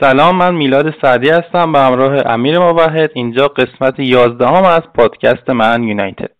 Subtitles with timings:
[0.00, 3.10] سلام من میلاد سعدی هستم به همراه امیر موحد.
[3.14, 6.39] اینجا قسمت یازدهم از پادکست من یونایتد.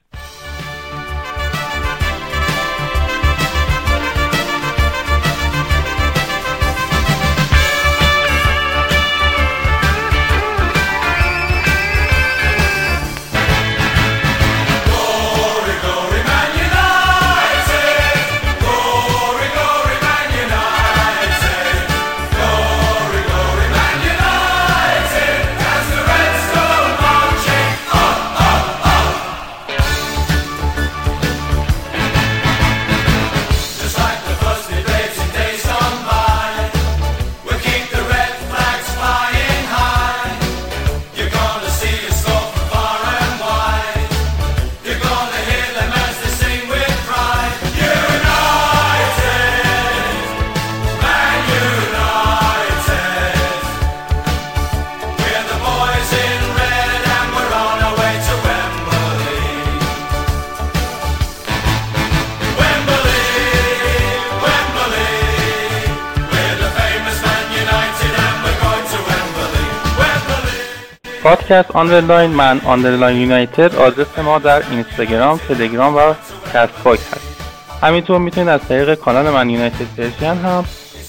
[71.50, 73.74] پادکست underline Man underline United.
[73.74, 76.14] آدرس ما در اینستاگرام تلگرام و
[76.54, 77.40] کست باکس هست.
[77.82, 80.64] همینطور می‌تونید از طریق کانال Man United Persian هم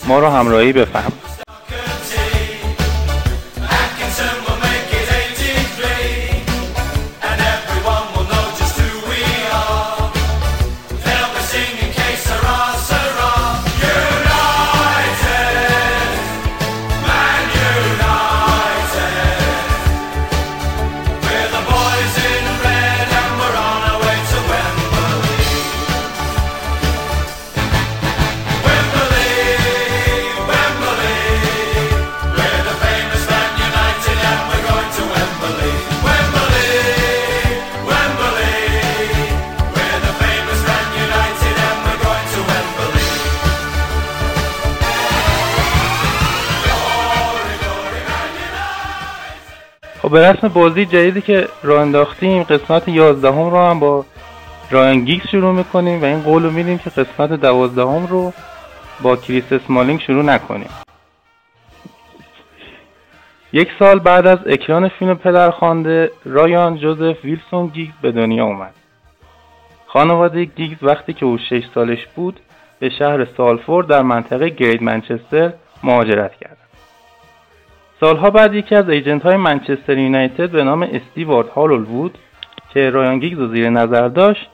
[0.08, 1.31] ما رو همراهی بفرمایید
[50.12, 54.06] به رسم بازی جدیدی که راه انداختیم قسمت 11 هم رو هم با
[54.72, 58.34] رایان گیگز شروع می‌کنیم و این قول رو میدیم که قسمت 12 هم رو
[59.02, 60.70] با کریس اسمالینگ شروع نکنیم.
[63.54, 68.74] یک سال بعد از اکران فیلم پدرخوانده رایان جوزف ویلسون گیگز به دنیا اومد.
[69.88, 72.40] خانواده گیگز وقتی که او 6 سالش بود
[72.80, 76.61] به شهر سالفورد در منطقه گرید منچستر مهاجرت کرد.
[78.04, 82.18] سالها بعد یکی از agent های منچستر یونایتد به نام استیوارد هالول بود
[82.74, 84.50] که رایان گیگز رو زیر نظر داشت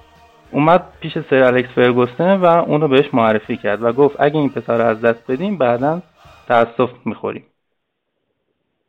[0.51, 4.49] اومد پیش سر الکس فرگوسن و اون رو بهش معرفی کرد و گفت اگه این
[4.49, 6.01] پسر رو از دست بدیم بعدا
[6.47, 7.43] تاسف می‌خوریم.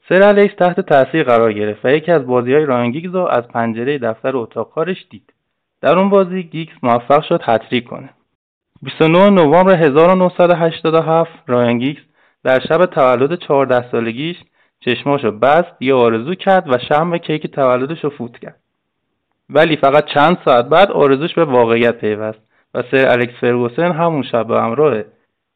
[0.08, 3.48] سر الکس تحت تاثیر قرار گرفت و یکی از بازی های رایان گیگز رو از
[3.48, 5.32] پنجره دفتر اتاق کارش دید.
[5.80, 8.10] در اون بازی گیگز موفق شد هت‌تریک کنه.
[8.82, 12.07] 29 نوامبر 1987 رایان گیگز
[12.44, 14.36] در شب تولد چهارده سالگیش
[14.80, 18.60] چشماشو بست یه آرزو کرد و شمع کیک تولدش رو فوت کرد.
[19.50, 22.38] ولی فقط چند ساعت بعد آرزوش به واقعیت پیوست
[22.74, 25.02] و سر الکس فرگوسن همون شب به همراه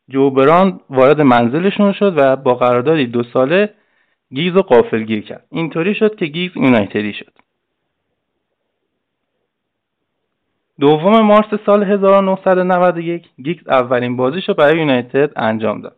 [0.09, 3.75] جو براون وارد منزلشون شد و با قراردادی دو ساله
[4.35, 5.47] گیگز رو غافلگیر کرد.
[5.51, 7.33] اینطوری شد که گیگز یونایتدی شد.
[10.81, 15.97] دوم مارس سال 1991 گیگز اولین بازیش رو برای یونایتد انجام داد.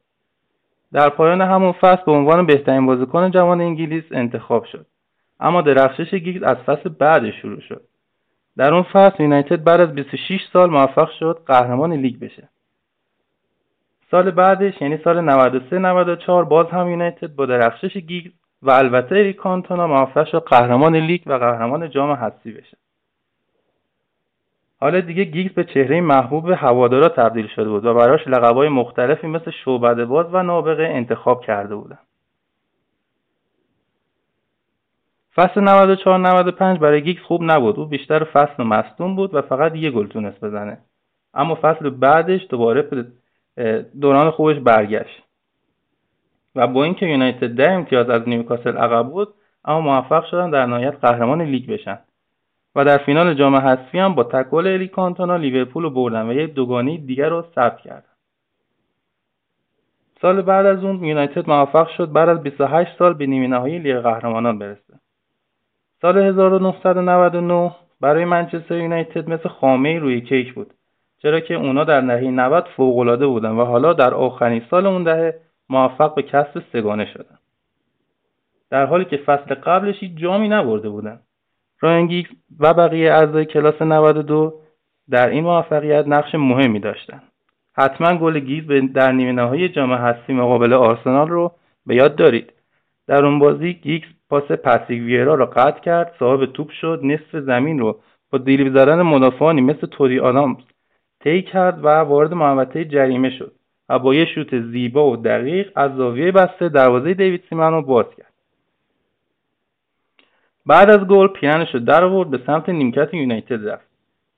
[0.94, 4.86] در پایان همون فصل به عنوان بهترین بازیکن جوان انگلیس انتخاب شد.
[5.40, 7.84] اما درخشش گیگز از فصل بعدش شروع شد.
[8.56, 12.48] در اون فصل یونایتد بعد از 26 سال موفق شد قهرمان لیگ بشه.
[14.10, 18.32] سال بعدش یعنی سال 93 94 باز هم یونایتد با درخشش گیگز
[18.62, 22.76] و البته اریک کانتونا موفق شد قهرمان لیگ و قهرمان جام حذفی بشه.
[24.84, 29.50] حالا دیگه گیگز به چهره محبوب هوادارا تبدیل شده بود و براش لقبای مختلفی مثل
[29.50, 31.98] شعبده باز و نابغه انتخاب کرده بودن.
[35.34, 37.78] فصل 94 95 برای گیگز خوب نبود.
[37.78, 40.78] او بیشتر فصل مصدوم بود و فقط یه گل تونست بزنه.
[41.34, 43.06] اما فصل بعدش دوباره به
[44.00, 45.22] دوران خوبش برگشت.
[46.54, 50.94] و با اینکه یونایتد ده امتیاز از نیوکاسل عقب بود اما موفق شدن در نهایت
[51.02, 51.98] قهرمان لیگ بشن.
[52.74, 56.54] و در فینال جام حذفی هم با تکل الی کانتونا لیورپول رو بردن و یک
[56.54, 58.14] دوگانی دیگر رو ثبت کردن.
[60.20, 63.98] سال بعد از اون یونایتد موفق شد بعد از 28 سال به نیمه نهایی لیگ
[63.98, 64.94] قهرمانان برسه.
[66.02, 70.74] سال 1999 برای منچستر یونایتد مثل خامه روی کیک بود
[71.18, 75.40] چرا که اونا در دهه 90 فوق‌العاده بودن و حالا در آخرین سال اون دهه
[75.68, 77.38] موفق به کسب سگانه شدن.
[78.70, 81.20] در حالی که فصل قبلش جامی نبرده بودن.
[81.84, 82.26] راین
[82.60, 84.54] و بقیه اعضای کلاس 92
[85.10, 87.22] در این موفقیت نقش مهمی داشتند
[87.76, 91.52] حتما گل گیگز در نیمه نهایی جام حذفی مقابل آرسنال رو
[91.86, 92.52] به یاد دارید.
[93.06, 97.78] در اون بازی گیگز پاس پسیک ویرا را قطع کرد صاحب توپ شد نصف زمین
[97.78, 98.00] رو
[98.30, 100.56] با دیریب زدن مدافعانی مثل توری آدامز
[101.24, 103.52] طی کرد و وارد محوطه جریمه شد
[103.88, 108.06] و با یه شوت زیبا و دقیق از زاویه بسته دروازه دیوید سیمن رو باز
[108.16, 108.33] کرد.
[110.66, 113.84] بعد از گل پیانش رو در آورد به سمت نیمکت یونایتد رفت.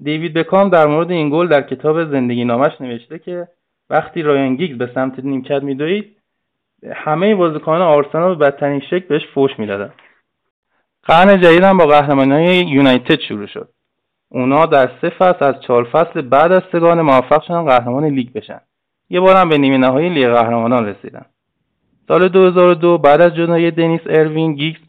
[0.02, 3.48] دیوید بکام در مورد این گل در کتاب زندگی نامش نوشته که
[3.90, 6.16] وقتی رایان گیگز به سمت نیمکت میدوید
[6.94, 9.92] همه بازیکنان آرسنال به بدترین شکل بهش فوش می‌دادن.
[11.02, 13.68] قرن جدید هم با قهرمانی یونایتد شروع شد.
[14.28, 18.60] اونا در سه فصل از چهار فصل بعد از سگان موفق شدن قهرمان لیگ بشن.
[19.10, 21.24] یه بار هم به نیمه نهایی لیگ قهرمانان رسیدن.
[22.08, 24.80] سال 2002 بعد از جدایی دنیس اروین گیگز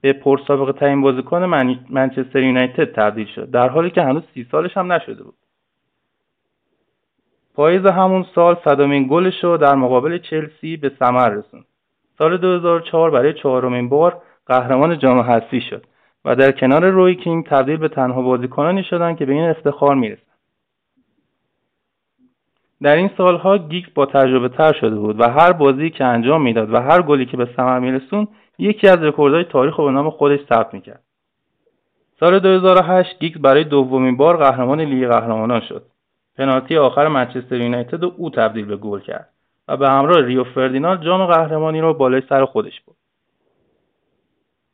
[0.00, 1.44] به پرسابقه ترین بازیکن
[1.90, 3.50] منچستر یونایتد تبدیل شد.
[3.50, 5.34] در حالی که هنوز سی سالش هم نشده بود.
[7.54, 11.64] پاییز همون سال صدامین گلش رو در مقابل چلسی به ثمر رسوند.
[12.18, 15.86] سال 2004 برای چهارمین بار قهرمان جام حذفی شد
[16.24, 20.26] و در کنار روی کین تبدیل به تنها بازیکنانی شدند که به این افتخار می‌رسند.
[22.82, 26.72] در این سالها گیگز با تجربه تر شده بود و هر بازی که انجام می‌داد
[26.72, 30.40] و هر گلی که به ثمر میرسوند یکی از رکوردهای تاریخ رو به نام خودش
[30.48, 31.02] ثبت می‌کرد.
[32.20, 35.82] سال 2008 گیگز برای دومین بار قهرمان لیگ قهرمانان شد.
[36.38, 39.28] پنالتی آخر منچستر یونایتد رو تبدیل به گل کرد
[39.68, 42.96] و به همراه ریو فردیناند جام قهرمانی را بالای سر خودش برد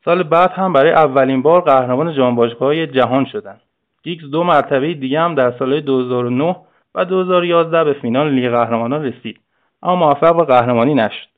[0.05, 2.47] سال بعد هم برای اولین بار قهرمان جام
[2.87, 3.61] جهان شدند
[4.03, 6.57] گیگز دو مرتبه دیگه هم در سال 2009
[6.95, 9.41] و 2011 به فینال لیگ قهرمانان رسید.
[9.83, 11.32] اما موفق به قهرمانی نشد.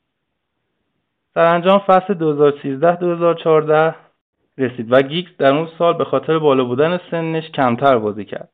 [1.41, 2.13] سرانجام فصل
[3.91, 3.95] 2013-2014
[4.57, 8.49] رسید و گیگز در اون سال به خاطر بالا بودن سنش کمتر بازی کرد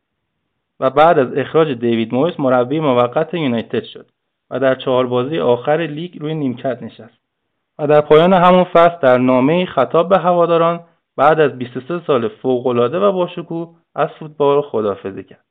[0.80, 4.06] و بعد از اخراج دیوید مویس مربی موقت یونایتد شد
[4.50, 7.22] و در چهار بازی آخر لیگ روی نیمکت نشست
[7.80, 10.80] و در پایان همون فصل در نامه خطاب به هواداران
[11.18, 15.46] بعد از 23 سال فوقالعاده و باشکوه از فوتبال خدافزی کرد.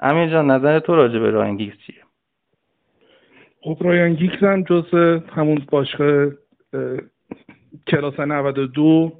[0.00, 2.03] امیر جان نظر تو راجع به راین چیه؟
[3.64, 4.84] خب رایان هم جز
[5.28, 6.32] همون باشگاه
[7.86, 9.12] کلاس 92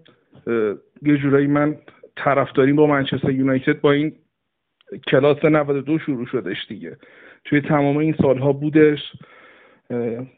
[1.03, 1.77] یه جورایی من
[2.17, 4.13] طرفداریم با منچستر یونایتد با این
[5.07, 6.97] کلاس 92 شروع شدش دیگه.
[7.45, 8.99] توی تمام این سالها بودش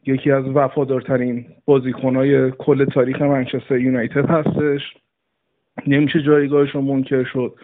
[0.06, 4.82] یکی از وفادارترین بازیکنهای کل تاریخ منچستر یونایتد هستش.
[5.86, 7.54] نمیشه جایگاهش رو منکر شد.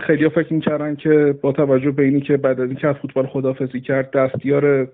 [0.00, 3.80] خیلی فکر می‌کردن که با توجه به اینی که بعد از اینکه از فوتبال خداحافظی
[3.80, 4.88] کرد دستیار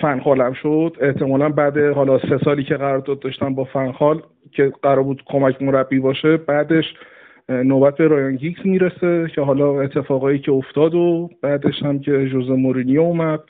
[0.00, 0.96] فن‌خالم شد.
[1.00, 4.22] احتمالا بعد حالا سه سالی که قرارداد داشتن با فن‌خال
[4.52, 6.84] که قرار بود کمک مربی باشه بعدش
[7.48, 12.50] نوبت به رایان گیگز می‌رسه که حالا اتفاقایی که افتاد و بعدش هم که ژوزه
[12.50, 13.40] مورینیو اومد.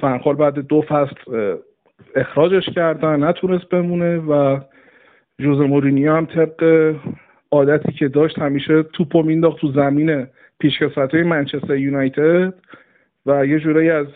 [0.00, 1.14] فنخال بعد دو فصل
[2.16, 4.60] اخراجش کردن نتونست بمونه و
[5.40, 6.94] جوز مورینیو هم طبق
[7.50, 10.26] عادتی که داشت همیشه توپو مینداخت تو زمین
[10.58, 12.54] پیشکسوت های منچستر یونایتد
[13.26, 14.06] و یه جورایی از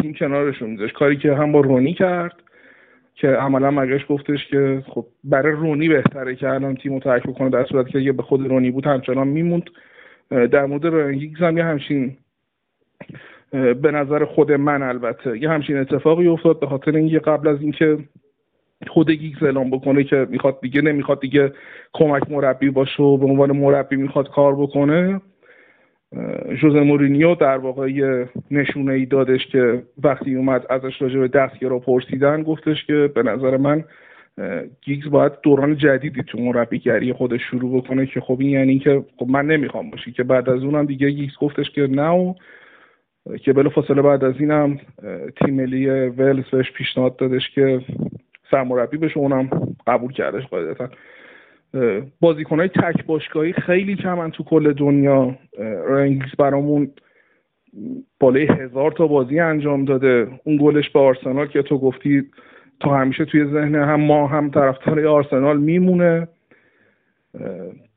[0.00, 0.94] تیم کنارشون میذاشت.
[0.94, 2.32] کاری که هم با رونی کرد
[3.14, 7.64] که عملا مگش گفتش که خب برای رونی بهتره که الان تیم ترک بکنه در
[7.64, 9.70] صورت که اگه به خود رونی بود همچنان میموند.
[10.30, 12.16] در مورد رایان هم یه همچین
[13.50, 17.98] به نظر خود من البته یه همچین اتفاقی افتاد به خاطر اینکه قبل از اینکه
[18.86, 21.52] خود گیگز اعلام بکنه که می‌خواد دیگه نمی‌خواد دیگه
[21.92, 25.20] کمک مربی باشه و به عنوان مربی می‌خواد کار بکنه
[26.62, 31.78] جوز مورینیو در واقع یه نشونه ای دادش که وقتی اومد ازش راجع به دستگیرا
[31.78, 33.84] پرسیدن گفتش که به نظر من
[34.80, 39.26] گیگز باید دوران جدیدی تو مربیگری خودش شروع بکنه که خب این یعنی که خب
[39.28, 42.34] من نمی‌خوام باشی که بعد از اونم دیگه گیگز گفتش که نه و
[43.40, 44.80] که بلا فاصله بعد از اینم
[45.36, 47.80] تیم ملی ولز بهش پیشنهاد دادش که
[48.50, 49.50] سرمربی بشه اونم
[49.86, 50.88] قبول کردش قاعدتا.
[52.20, 55.34] بازیکنهای تک باشگاهی خیلی کمن تو کل دنیا.
[55.88, 56.90] رنگلیس برامون
[58.20, 60.28] بالای هزار تا بازی انجام داده.
[60.44, 62.22] اون گلش به آرسنال که تو گفتی
[62.80, 66.28] تا همیشه توی ذهن هم ما هم طرفدار آرسنال میمونه.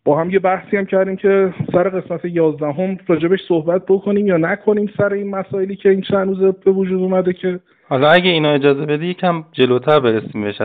[0.05, 4.89] با هم یه بحثی هم کردیم که سر قسمت یازدهم راجبش صحبت بکنیم یا نکنیم
[4.97, 8.85] سر این مسائلی که این چند روزه به وجود اومده که حالا اگه اینا اجازه
[8.85, 10.61] بدی یکم جلوتر برسیم بهش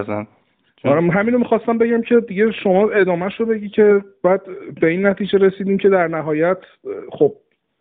[0.84, 4.40] آره همین رو می‌خواستم بگم که دیگه شما ادامهش رو بگی که بعد
[4.80, 6.58] به این نتیجه رسیدیم که در نهایت
[7.12, 7.32] خب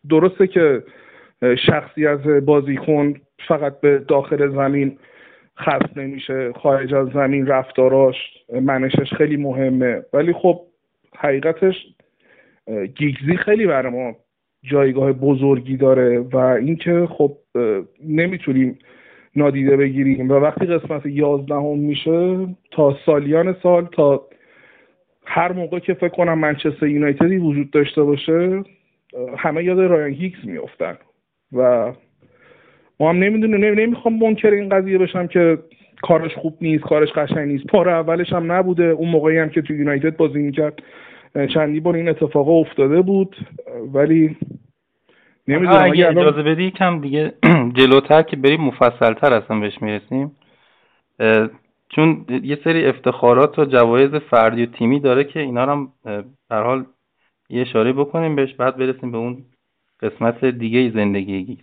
[0.10, 0.84] درسته که
[1.66, 3.14] شخصی از بازیکن
[3.48, 4.98] فقط به داخل زمین
[5.58, 8.16] خسته نمیشه خارج از زمین رفتاراش
[8.62, 10.02] منشش خیلی مهمه.
[10.14, 10.62] ولی خب
[11.18, 11.76] حقیقتش
[12.96, 14.16] گیگزی خیلی برای ما
[14.64, 17.38] جایگاه بزرگی داره و اینکه خب
[18.08, 18.80] نمی‌تونیم
[19.36, 20.30] نادیده بگیریم.
[20.30, 24.22] و وقتی قسمت یازدهم میشه تا سالیان سال تا
[25.26, 28.64] هر موقع که فکر کنم منچستر یونایتدی وجود داشته باشه
[29.38, 30.98] همه یاد رایان هیکس میافتن.
[31.54, 31.92] و
[33.00, 35.58] ما هم نمی‌دونیم نمی‌خوام منکر این قضیه بشم که
[36.02, 37.68] کارش خوب نیست کارش قشنگ نیست.
[37.68, 38.84] پار اولش هم نبوده.
[38.84, 40.80] اون موقعی هم که تو یونایتد بازی می‌کرد
[41.54, 43.36] چندی بار این اتفاق افتاده بود.
[43.94, 44.38] ولی
[45.50, 47.34] نمی‌دونم اگه اجازه بدی کم دیگه
[47.78, 50.32] جلوتر که بریم مفصلتر اصلا بهش می‌رسیم
[51.90, 55.94] چون یه سری افتخارات و جوایز فردی و تیمی داره که اینا هم
[56.50, 56.86] در حال
[57.50, 59.46] یه اشاره بکنیم بهش بعد برسیم به اون
[60.02, 61.58] قسمت دیگه زندگی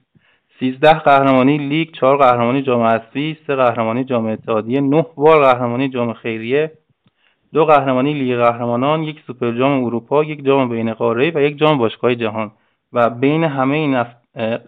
[0.58, 6.12] سیزده قهرمانی لیگ چهار قهرمانی جام حذفی سه قهرمانی جام اتحادیه نه بار قهرمانی جام
[6.12, 6.72] خیریه
[7.52, 11.78] دو قهرمانی لیگ قهرمانان یک سوپر جام اروپا یک جام بین قاره و یک جام
[11.78, 12.52] باشگاه جهان.
[12.92, 14.04] و بین همه این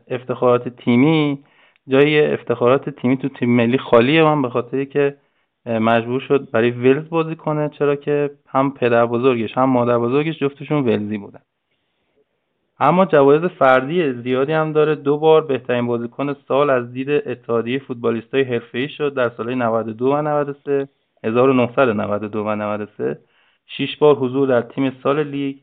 [0.08, 1.44] افتخارات تیمی
[1.88, 4.22] جای افتخارات تیمی تو تیم ملی خالیه.
[4.24, 5.16] من به خاطری که
[5.66, 10.84] مجبور شد برای ولز بازی کنه چرا که هم پدر بزرگش هم مادر بزرگش جفتشون
[10.84, 11.40] ولزی بودن.
[12.80, 14.94] اما جوایز فردی زیادی هم داره.
[14.94, 20.22] دو بار بهترین بازیکن سال از دید اتحادیه فوتبالیستای حرفه‌ای شد در سالهای 92 و
[20.22, 20.88] 93
[21.24, 23.18] 1992 و 93
[23.66, 25.56] شش بار حضور در تیم سال لیگ.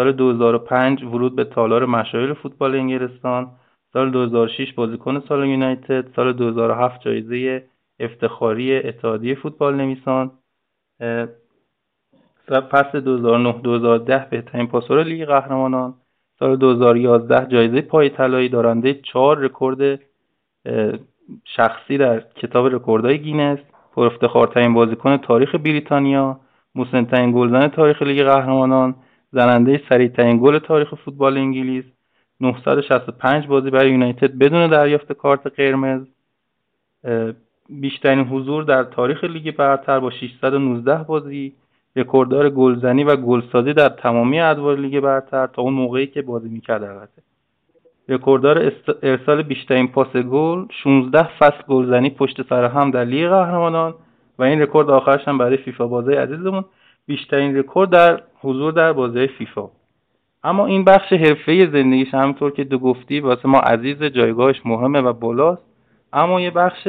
[0.00, 3.50] سال 2005 ورود به تالار مشاهیر فوتبال انگلستان
[3.92, 7.64] سال 2006 بازیکن سال یونایتد سال 2007 جایزه
[8.00, 10.30] افتخاری اتحادیه فوتبال نویسان
[12.48, 15.94] فصل 2009-2010 بهترین پاسور لیگ قهرمانان
[16.38, 20.00] سال 2011 جایزه پای طلایی دارنده چهار رکورد
[21.44, 23.58] شخصی در کتاب رکوردهای گینس
[23.94, 26.40] پر افتخارترین بازیکن تاریخ بریتانیا
[26.74, 28.94] مسنترین گلزن تاریخ لیگ قهرمانان
[29.32, 31.84] زننده سریعترین گل تاریخ فوتبال انگلیس
[32.40, 36.06] 965 بازی برای یونایتد بدون دریافت کارت قرمز.
[37.68, 41.52] بیشترین حضور در تاریخ لیگ برتر با 619 بازی.
[41.96, 46.82] رکورددار گلزنی و گلسازی در تمامی ادوار لیگ برتر تا اون موقعی که بازی می‌کرد
[46.82, 47.22] البته.
[48.08, 48.72] رکورددار
[49.02, 53.94] ارسال بیشترین پاس گل 16 فصل گلزنی پشت سر هم در لیگ قهرمانان
[54.38, 56.64] و این رکورد آخرش هم برای فیفا بازای عزیزمون.
[57.06, 59.70] بیشترین رکورد در حضور در بازی فیفا.
[60.44, 65.12] اما این بخش حرفه زندگیش همینطور که تو گفتی واسه ما عزیز جایگاهش مهمه و
[65.12, 65.62] بالاست
[66.12, 66.88] اما یه بخش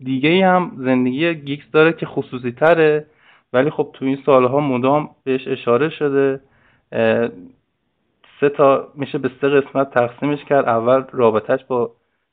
[0.00, 3.06] دیگه هم زندگی گیگز داره که خصوصی تره
[3.52, 6.40] ولی خب تو این سالها مدام بهش اشاره شده.
[8.40, 10.68] سه تا میشه به سه قسمت تقسیمش کرد.
[10.68, 11.90] اول رابطهش با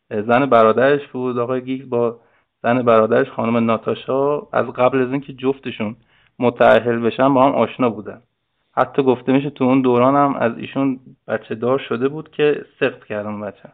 [0.10, 1.38] زن برادرش بود.
[1.38, 2.20] آقای گیگز با
[2.64, 4.38] زن برادرش خانم ناتاشا.
[4.38, 5.96] از قبل از اینکه جفتشون
[6.42, 8.22] متأهل بشن با هم آشنا بودن.
[8.74, 13.06] حتی گفته میشه تو اون دوران هم از ایشون بچه دار شده بود که سخت
[13.06, 13.70] کردن بچه.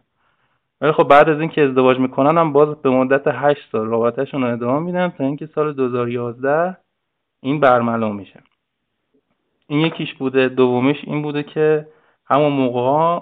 [0.82, 4.54] ولی خب بعد از اینکه ازدواج می‌کنن هم باز به مدت هشت سال رابطهشون رو
[4.54, 6.78] ادامه میدن تا اینکه سال 2011
[7.42, 8.40] این برملا میشه.
[9.68, 10.50] این یکیش بوده.
[10.50, 11.88] دومیش این بوده که
[12.26, 13.20] همون موقع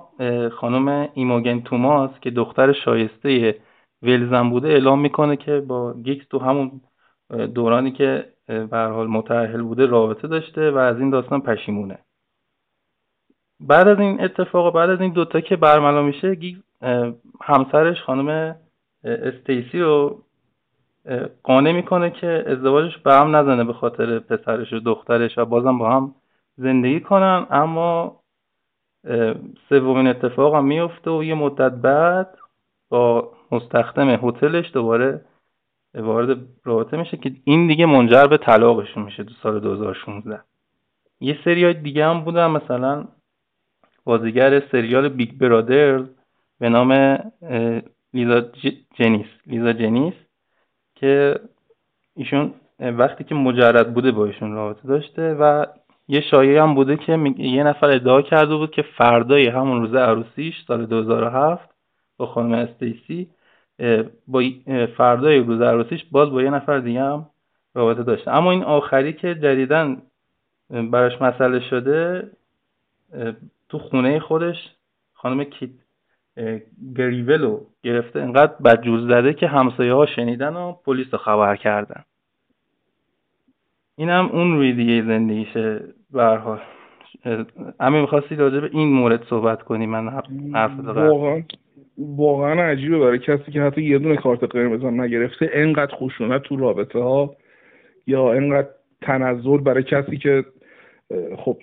[0.50, 3.56] خانم ایموگن توماس که دختر شایسته
[4.02, 6.72] ولز بوده اعلام می‌کنه که با گیگز تو همون
[7.54, 12.00] دورانی که به حال متأهل بوده رابطه داشته و از این داستان پشیمونه.
[13.60, 16.62] بعد از این اتفاق بعد از این دوتا که برملا میشه گیگز
[17.42, 18.56] همسرش خانم
[19.04, 20.22] استیسی رو
[21.44, 25.92] قانع می‌کنه که ازدواجش به هم نزنه به خاطر پسرش و دخترش و بازم با
[25.92, 26.16] هم
[26.58, 27.48] زندگی کنن.
[27.50, 28.20] اما
[29.70, 32.38] سومین اتفاق هم میفته و یه مدت بعد
[32.90, 35.22] با مستخدم هتلش دوباره
[35.96, 40.40] وارد رابطه میشه که این دیگه منجر به طلاقشون میشه تو سال 2016
[41.20, 43.08] یه سری دیگه هم بودن مثلا
[44.04, 46.06] بازیگر سریال بیگ برادرز
[46.60, 47.18] به نام
[48.14, 48.42] لیزا
[48.96, 50.14] جنیس لیزا جنیس
[50.96, 51.40] که
[52.16, 55.66] ایشون وقتی که مجرد بوده با ایشون رابطه داشته و
[56.08, 60.56] یه شایعه هم بوده که یه نفر ادعا کرده بود که فردای همون روز عروسیش
[60.68, 61.70] سال 2007
[62.18, 63.30] با خانم استیسی
[64.28, 64.44] با
[64.98, 67.26] فردای روز عروسیش باز با یه نفر دیگه هم
[67.74, 70.02] رابطه داشته اما این آخری که جدیدن
[70.70, 72.30] براش مسئله شده
[73.70, 74.72] تو خونه خودش
[75.14, 75.70] خانم کیت
[76.96, 78.20] گریولو گرفته.
[78.22, 82.04] انقدر بدجور زده که همسایه ها شنیدن و پلیس رو خبر کردن.
[83.96, 86.60] این هم اون روی دیگه زندگیشه برحال
[87.80, 90.10] همین می‌خواستی راجع به این مورد صحبت کنی؟ من
[90.54, 91.42] حرف واقعا.
[91.98, 96.56] واقعا عجیبه برای کسی که حتی یه دونه کارت قرمز هم نگرفته انقدر خشونت تو
[96.56, 97.36] رابطه ها
[98.08, 98.68] یا انقدر
[99.02, 100.44] تنزل برای کسی که
[101.38, 101.58] خب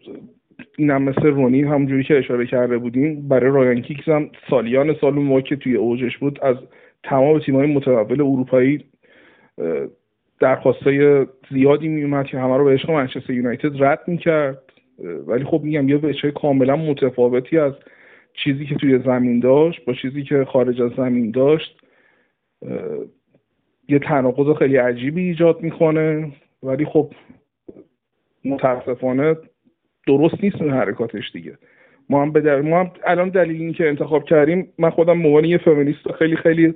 [0.78, 5.40] اینم مثل رونی همونجوری که اشاره کرده بودیم برای رایان کیکس هم سالیان سال ما
[5.40, 6.56] که توی اوجش بود از
[7.02, 8.84] تمام تیم‌های متقبل اروپایی
[10.40, 14.62] درخواستای زیادی میومد که همه رو به عشق منچستر یونایتد رد می‌کرد.
[15.26, 17.72] ولی خب میگم یه بچه کاملا متفاوتی از
[18.34, 21.80] چیزی که توی زمین داشت با چیزی که خارج از زمین داشت
[23.88, 26.32] یه تناقض خیلی عجیبی ایجاد می‌کنه.
[26.62, 27.12] ولی خب
[28.44, 29.36] متاسفانه
[30.06, 31.58] درست نیست این حرکاتش دیگه.
[32.08, 35.58] ما هم, به ما هم الان دلیل این که انتخاب کردیم من خودم موانی یه
[35.58, 36.74] فمینیست خیلی خیلی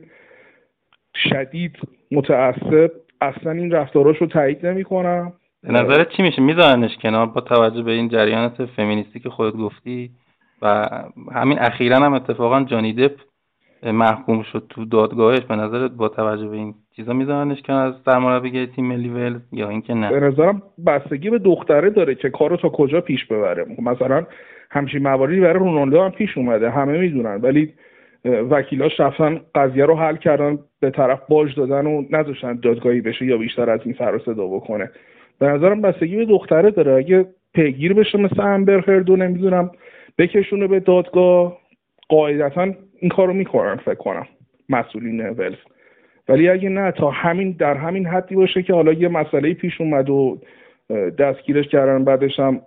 [1.15, 1.77] شدید
[2.11, 5.33] متعصب اصلا این رفتاراش رو تایید نمی کنم
[5.63, 10.11] به نظرت چی میشه؟ میذارنش کنار با توجه به این جریانات فمینیستی که خودت گفتی؟
[10.63, 10.89] و
[11.33, 13.13] همین اخیرا هم اتفاقا جانی دپ
[13.83, 15.45] محکوم شد تو دادگاهش.
[15.45, 19.69] به نظرت با توجه به این چیزا میذارنش که از سرمربیگری تیم ملی ولز یا
[19.69, 23.67] اینکه نه؟ به نظرم بستگی به دختره داره که کارو تا کجا پیش ببره.
[23.83, 24.27] مثلا
[24.71, 27.75] همچین مواردی برای رونالدو هم پیش اومده همه می‌دونن ولی
[28.25, 33.37] وکیلاش رفتن قضیه رو حل کردن به طرف باج دادن و نذاشتن دادگاهی بشه یا
[33.37, 34.91] بیشتر از این سر صدا بکنه.
[35.39, 36.93] به نظرم بستگی به دختره داره.
[36.93, 39.71] اگه پیگیر بشه مثل امبر هردو نمی‌دونم
[40.19, 41.59] بکشونه به دادگاه.
[42.09, 42.63] قاعدتا
[43.01, 44.27] این کارو می‌کنن فکر کنم.
[44.69, 45.59] مسئولین ولف.
[46.29, 50.11] ولی اگه نه تا همین در همین حدی باشه که حالا یه مسئله پیش اومد
[50.11, 50.41] و
[51.19, 52.61] دستگیرش کردن بعدش هم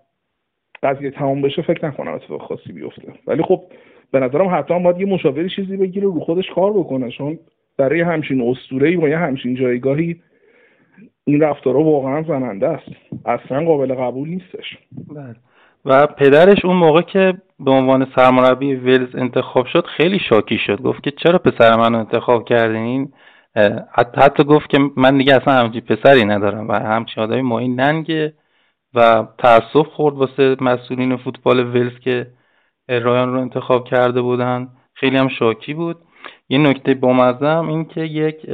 [0.83, 3.13] قضیه تمام بشه فکر نکنم اتفاق خاصی بیفته.
[3.27, 3.63] ولی خب
[4.11, 7.39] به نظرم حتما باید یه مشاوری چیزی بگیره رو خودش کار بکنه چون
[7.77, 10.21] برای همچین اسطوره‌ای و یه همچین جایگاهی
[11.25, 12.89] این رفتارا واقعا زننده است.
[13.25, 14.77] اصلا قابل قبول نیستش.
[15.15, 15.35] بله.
[15.86, 20.81] و پدرش اون موقع که به عنوان سرمربی ولز انتخاب شد خیلی شاکی شد.
[20.81, 23.13] گفت که چرا پسر منو انتخاب کردین؟
[24.15, 28.33] حتی گفت که من دیگه اصلا همچین پسری ندارم و همچین آدمی ماهی ننگه
[28.93, 32.27] و تاسف خورد واسه مسئولین فوتبال ولز که
[32.88, 34.67] رایان رو انتخاب کرده بودن.
[34.93, 35.97] خیلی هم شاکی بود.
[36.49, 38.45] یه نکته بامزم این که یک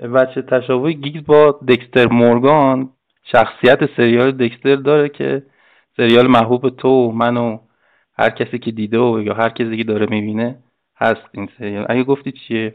[0.00, 2.90] وچه تشابه گیگز با دکستر مورگان
[3.24, 5.42] شخصیت سریال دکستر داره که
[5.96, 7.58] سریال محبوب تو من و
[8.18, 10.58] هر کسی که دیده و یا هر کسی که داره می‌بینه
[10.96, 11.86] هست این سریال.
[11.88, 12.74] اگه گفتی چیه؟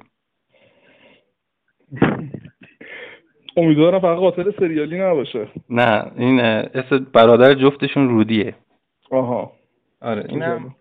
[3.58, 5.47] امیدوارم فقط قاتل سریالی نباشه.
[5.69, 8.56] نه این اسم برادر جفتشون رودیه.
[9.12, 9.51] آها.
[10.01, 10.75] آره اینم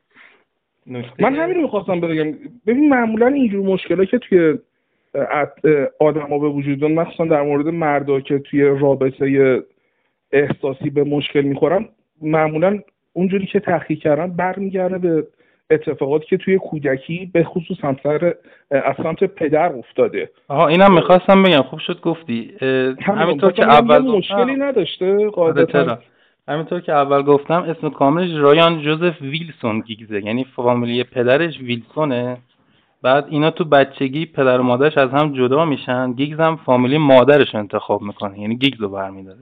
[1.18, 2.38] من همین رو می‌خواستم بگم.
[2.66, 4.58] ببین معمولا اینجور مشکلا که توی
[6.00, 9.62] آدما به وجود میاد مخصوصا در مورد مردا که توی رابطه
[10.32, 11.88] احساسی به مشکل می‌خورن
[12.22, 12.78] معمولا
[13.12, 15.26] اونجوری که تحقیق کردن برمیگرده به
[15.70, 18.34] اتفاقاتی که توی کودکی به خصوص همسر
[18.70, 20.30] از سمت پدر افتاده.
[20.48, 21.62] آها اینم می‌خواستم بگم.
[21.62, 22.52] خوب شد گفتی.
[23.00, 25.98] همینطور که اول مشکلی نداشته قاعدتا.
[26.48, 30.24] همینطور که اول گفتم اسم کاملش رایان جوزف ویلسون گیگزه.
[30.24, 32.36] یعنی فامیلی پدرش ویلسونه.
[33.02, 36.12] بعد اینا تو بچگی پدر و مادرش از هم جدا میشن.
[36.12, 38.40] گیگز هم فامیلی مادرش انتخاب می‌کنه.
[38.40, 39.40] یعنی گیگز رو برمیداره.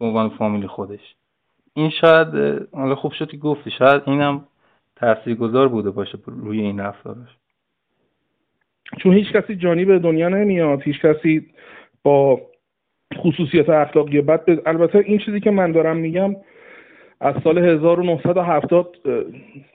[0.00, 1.14] به عنوان فامیلی خودش.
[1.78, 2.28] این شاید
[2.72, 4.44] حالا خوب شد که گفتی شاید اینم
[4.96, 7.28] تاثیرگذار بوده باشه روی این رفتارش
[9.02, 11.46] چون هیچ کسی جانی به دنیا نمیاد هیچ کسی
[12.02, 12.40] با
[13.16, 16.36] خصوصیت اخلاقی بد البته این چیزی که من دارم میگم
[17.20, 18.96] از سال 1970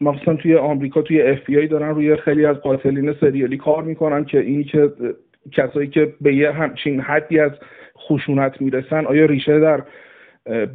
[0.02, 4.26] مخصوصا توی آمریکا توی اف بی آی دارن روی خیلی از قاتلین سریالی کار می‌کنن
[4.26, 4.92] که اینی که
[5.52, 7.52] کسایی که به یه همچین حدی از
[7.98, 9.84] خشونت می‌رسن آیا ریشه در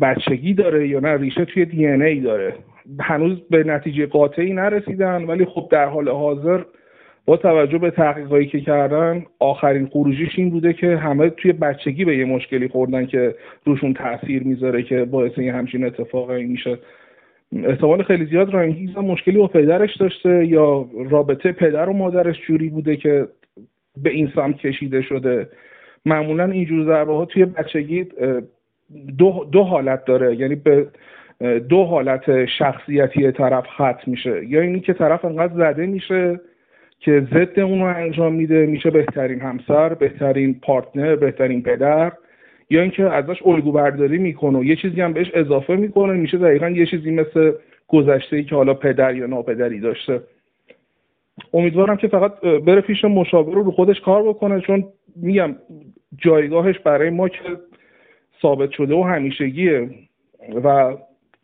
[0.00, 2.54] بچگی داره یا نه ریشه توی دی ای داره.
[3.00, 6.60] هنوز به نتیجه قاطعی نرسیدن ولی خب در حال حاضر
[7.26, 12.16] با توجه به تحقیقایی که کردن آخرین خروجیش این بوده که همه توی بچگی به
[12.16, 16.78] یه مشکلی خوردن که روشون تاثیر می‌ذاره که باعث یه همچین اتفاقی میشه.
[17.52, 22.96] احتمال خیلی زیاد رانگیز مشکلی با پدرش داشته یا رابطه پدر و مادرش جوری بوده
[22.96, 23.28] که
[24.02, 25.48] به این سمت کشیده شده.
[26.06, 28.06] معمولا اینجور ضربه ها توی بچگی
[29.18, 30.86] دو, دو حالت داره یعنی به
[31.68, 34.46] دو حالت شخصیتی طرف ختم میشه.
[34.46, 36.40] یا اینی که طرف انقدر زده میشه
[37.00, 42.12] که ضد اون رو انجام میده میشه بهترین همسر بهترین پارتنر بهترین پدر
[42.70, 46.68] یا اینکه ازش الگو برداری می‌کنه و یه چیزی هم بهش اضافه می‌کنه میشه دقیقا
[46.68, 47.52] یه چیزی مثل
[47.88, 50.20] گذشته ای که حالا پدر یا ناپدری داشته.
[51.52, 54.84] امیدوارم که فقط بره پیش مشاور رو خودش کار بکنه چون
[55.16, 55.56] میگم
[56.16, 57.42] جایگاهش برای ما که
[58.42, 59.90] ثابت شده و همیشگیه.
[60.64, 60.96] و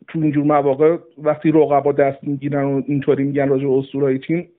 [0.07, 4.49] تو اینجور مواقع وقتی رقبا دست می‌گیرن و اینطوری میگن راجع به تیم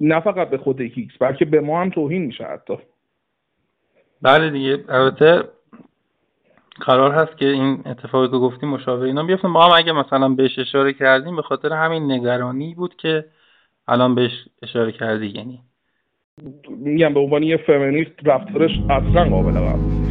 [0.00, 2.74] نه فقط به خود هیکس بلکه به ما هم توهین میشه حتی.
[4.22, 5.42] بله دیگه البته
[6.80, 10.58] قرار هست که این اتفاقی که گفتیم مشابه اینا بیفتن ما هم اگه مثلا بهش
[10.58, 13.24] اشاره کردیم به خاطر همین نگرانی بود که
[13.88, 15.60] الان بهش اشاره کردی یعنی.
[16.68, 20.07] میگم به عنوان یه فمینیست رفتارش اصلا قابل قبول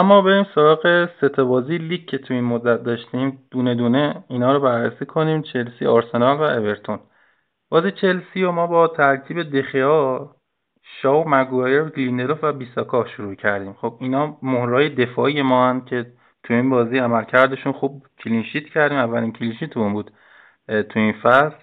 [0.00, 4.60] اما بریم سراغ سه بازی لیگ که تو این مدت داشتیم دونه دونه اینا رو
[4.60, 6.98] بررسی کنیم چلسی آرسنال و اورتون.
[7.70, 10.30] بازی چلسی و ما با ترکیب دخیا
[10.82, 13.72] شاو مگوایر لیندلوف و بیساکا شروع کردیم.
[13.72, 16.06] خب اینا مهره‌های دفاعی ما هم که
[16.44, 18.98] تو این بازی عملکردشون خوب clean sheet کردیم.
[18.98, 20.10] اولین clean sheet مون بود
[20.68, 21.56] تو این فصل.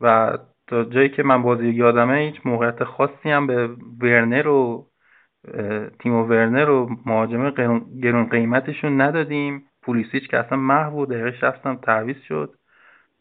[0.00, 3.68] و تا جایی که من بازی یادمه هیچ موقعیت خاصی هم به
[4.00, 4.87] ورنر و
[5.98, 7.50] تیمو ورنر و مهاجم
[8.02, 9.64] گرون قیمتشون ندادیم.
[9.82, 12.54] پولیسیچ که اصلا محو بود دقیقه شستم تعویض شد.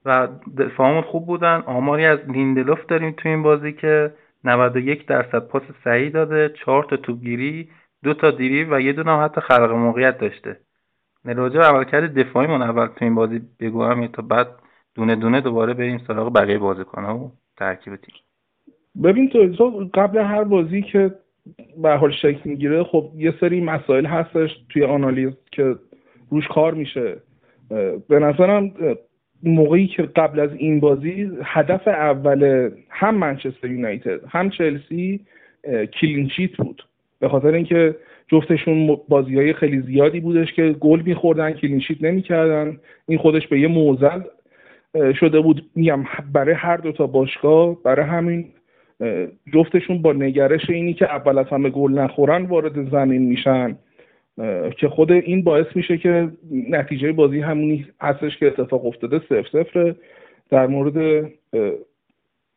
[0.06, 0.28] و
[0.58, 1.64] دفاعمون خوب بودن.
[1.66, 6.98] آماری از لیندلوف داریم تو این بازی که 91 درصد پاس صحیح داده 4 تا
[6.98, 7.70] توپگیری
[8.04, 10.58] دو تا دیری و یه دونه حتی خلق موقعیت داشته.
[11.26, 14.48] راجع به عملکرد دفاعیمون اول تو این بازی بگویم تا بعد
[14.96, 18.16] دونه دونه دوباره بریم سراغ بقیه بازیکن‌ها و ترکیب تیم.
[19.04, 21.12] ببین تو قبل هر بازی که
[21.82, 22.84] به حال شکل می‌گیره.
[22.84, 25.76] خب یه سری مسائل هستش توی آنالیز که
[26.30, 27.18] روش کار میشه.
[28.10, 28.72] به نظرم
[29.44, 35.20] موقعی که قبل از این بازی هدف اول هم منچستر یونایتد هم چلسی
[36.02, 36.84] clean sheet بود.
[37.20, 37.96] به خاطر اینکه
[38.28, 42.78] جفتشون بازی های خیلی زیادی بودش که گل میخوردن clean sheet نمی‌کردن.
[43.08, 44.22] این خودش به یه موزل
[45.20, 45.66] شده بود.
[45.76, 48.46] میگم برای هر دو تا باشگاه برای همین
[49.54, 53.78] جفتشون با نگرش اینی که اول از همه گل نخورن وارد زمین میشن
[54.78, 56.30] که خود این باعث میشه که
[56.70, 59.96] نتیجه بازی همونی هستش که اتفاق افتاده صفر صفر
[60.50, 61.28] در مورد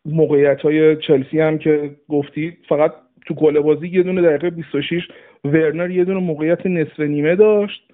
[0.05, 2.93] موقعیت های چلسی هم که گفتید فقط
[3.27, 5.09] تو گل بازی یه دونه دقیقه 26
[5.45, 7.93] ورنر یه دونه موقعیت نصف نیمه داشت.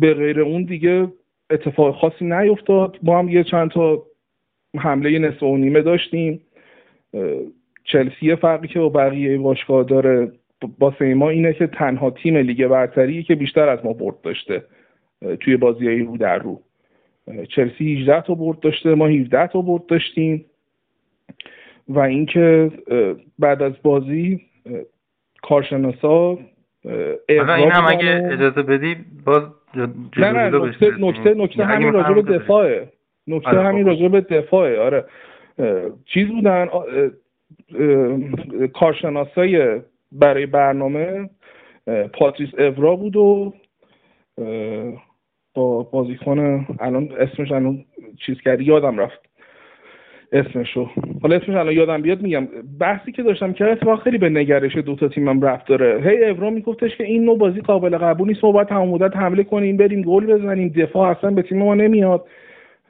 [0.00, 1.08] به غیر اون دیگه
[1.50, 2.98] اتفاق خاصی نیفتاد.
[3.02, 4.02] ما هم یه چند تا
[4.76, 6.40] حمله نصف و نیمه داشتیم.
[7.84, 10.32] چلسی فرقی که با بقیه باشگاه داره
[10.78, 14.64] با ما اینه که تنها تیم لیگ برتری که بیشتر از ما برد داشته
[15.40, 16.60] توی بازی رو در رو.
[17.56, 20.44] چلسی 18 تا برد داشته ما 17 تا برد داشتیم.
[21.88, 22.70] و اینکه
[23.38, 24.40] بعد از بازی
[25.42, 26.38] کارشناسا
[27.28, 29.42] این هم اگه اجازه بدی باز
[30.16, 32.88] نه نه نکته نکته نکته همین راجع به دفاعه.
[33.26, 33.88] نکته آره، همین خب.
[33.88, 35.04] راجع به دفاعه آره.
[36.04, 36.68] چیز بودن
[38.72, 39.80] کارشناسای
[40.12, 41.30] برای برنامه
[42.12, 43.54] پاتریس اورا بود و
[45.54, 47.84] با بازیکن الان اسمش الان
[48.26, 49.28] چیز کردی یادم رفت
[50.32, 50.88] اسمشو.
[51.22, 52.48] حالا اسمش الان یادم بیاد میگم.
[52.80, 56.10] بحثی که داشتم که اتفاق خیلی به نگرش دو تا تیمم رفت داره.
[56.10, 59.42] هی اورا میگفتش که این نوع بازی قابل قبول نیست ما باید تمام مدت حمله
[59.44, 62.24] کنیم بریم گل بزنیم دفاع اصلا به تیم ما نمیاد.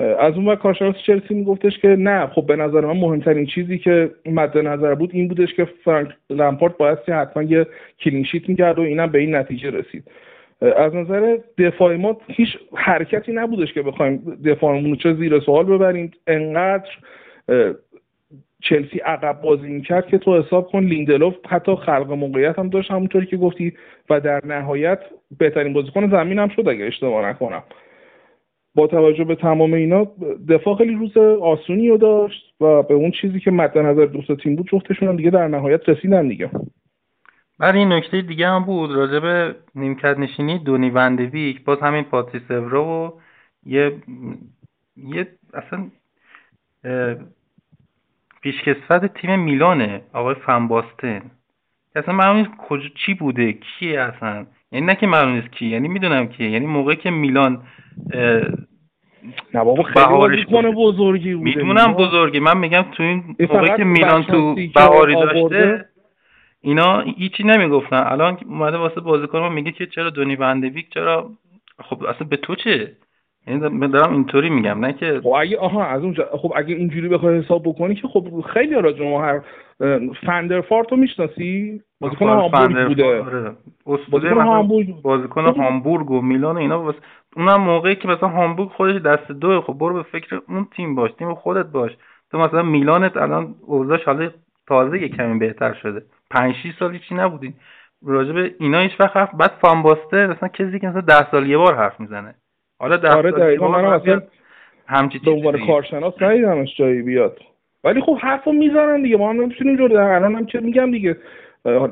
[0.00, 4.10] از اون وقت کارشناس چلسی میگفتش که نه خب به نظر من مهمترین چیزی که
[4.26, 7.66] مد نظر بود این بودش که فرانک لمپارت باید حتما یه
[8.00, 10.04] کلینشیت می‌کرد و اینم به این نتیجه رسید.
[10.76, 16.10] از نظر دفاع ما هیچ حرکتی نبودش که بخوایم دفاعمون چه زیر سوال ببریم.
[16.26, 16.90] انقدر
[18.62, 23.26] چلسی عقب بازی می‌کرد که تو حساب کن لیندلوف حتی خلق موقعیت هم داشت همونطوری
[23.26, 23.72] که گفتی
[24.10, 24.98] و در نهایت
[25.38, 27.62] بهترین بازیکن زمین هم شد اگه اشتباه نکنم.
[28.78, 30.06] با توجه به تمام اینا
[30.48, 34.56] دفاع خیلی روز آسونی رو داشت و به اون چیزی که مد نظر دوست تیم
[34.56, 36.50] بود جفتشون هم دیگه در نهایت رسیدن دیگه.
[37.58, 42.50] برای این نکته دیگه هم بود راجع به نیمکت نشینی دونی وندویک باز همین پاتریس
[42.50, 43.12] و
[43.66, 43.92] یه
[44.96, 45.86] یه اصلا
[48.42, 51.22] پیشکسوت تیم میلانه آقای فنباستن
[51.96, 56.28] اصلا معلوم کجا چی بوده کیه اصلا؟ یعنی نه که معلوم نیست کی یعنی می‌دونم
[56.28, 57.62] کیه یعنی موقعی که میلان
[59.54, 61.50] نه بابا خیلی بزرگی بوده.
[61.50, 62.40] می‌دونم بزرگی.
[62.40, 65.84] من میگم تو این موقعی که میلان تو بهاری داشته
[66.60, 68.02] اینا هیچی نمی‌گفتن.
[68.06, 71.30] الان اومده واسه بازیکن ما میگه که چرا دونی وندویک چرا؟
[71.84, 72.92] خب اصلا به تو چه؟
[73.46, 77.38] یعنی دارم اینطوری میگم نه که خب اگه آها از اونجا خب اگه اینجوری بخوای
[77.38, 79.40] حساب بکنی که خب خیلی راجع ما هر
[80.26, 83.22] فندرفارتو می‌شناسی؟ بازیکن هامبورگ بوده.
[83.22, 83.52] آره.
[83.86, 86.94] بازیکن هامبورگ بازیکن هامبورگ و میلان و اینا
[87.38, 91.10] اونم موقعی که مثلا هامبورگ خودش دست دو خب برو به فکر اون تیم باش
[91.12, 91.96] تیم خودت باش.
[92.30, 94.30] تو مثلا میلانت الان اوضاعش حالا
[94.66, 96.02] تازه یه کمی بهتر شده.
[96.30, 97.54] 5 6 سالی چی نبودی
[98.06, 99.78] راجع به اینا هیچ وقت حرف بعد فان
[100.12, 102.34] مثلا کسی که مثلا 10 سال یه بار حرف می‌زنه.
[102.78, 103.68] حالا در آره دقیقا.
[103.68, 104.22] من اصلا
[104.86, 107.38] همچی به عنوان کارشناس ندیدمش جایی بیاد.
[107.84, 109.16] ولی خب حرفو می‌زنن دیگه.
[109.16, 111.16] ما هم نمی‌تونیم جور الان هم چه میگم دیگه.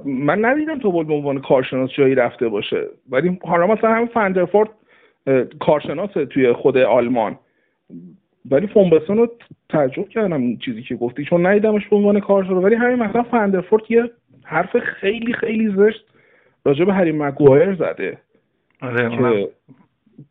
[0.05, 2.87] من ندیدم تو به عنوان کارشناس جایی رفته باشه.
[3.11, 4.71] ولی حالا مثلا همین فندرفورد
[5.61, 7.39] کارشناس توی خود آلمان.
[8.51, 9.29] ولی فونبسون رو
[9.69, 12.65] تعجب کردم این چیزی که گفتی چون ندیدمش به عنوان کارشناس.
[12.65, 14.11] ولی همین مثلا فندرفورد یه
[14.45, 16.05] حرف خیلی خیلی زشت
[16.65, 18.19] راجع به هری مگوایر زده.
[18.81, 19.49] آره که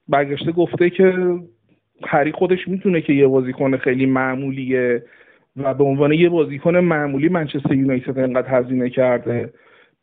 [0.08, 1.14] برگشته گفته که
[2.04, 5.04] هری خودش می‌تونه که یه بازیکن خیلی معمولیه
[5.58, 9.54] و به عنوان یه بازیکن معمولی منچستر یونایتد انقدر هزینه کرده.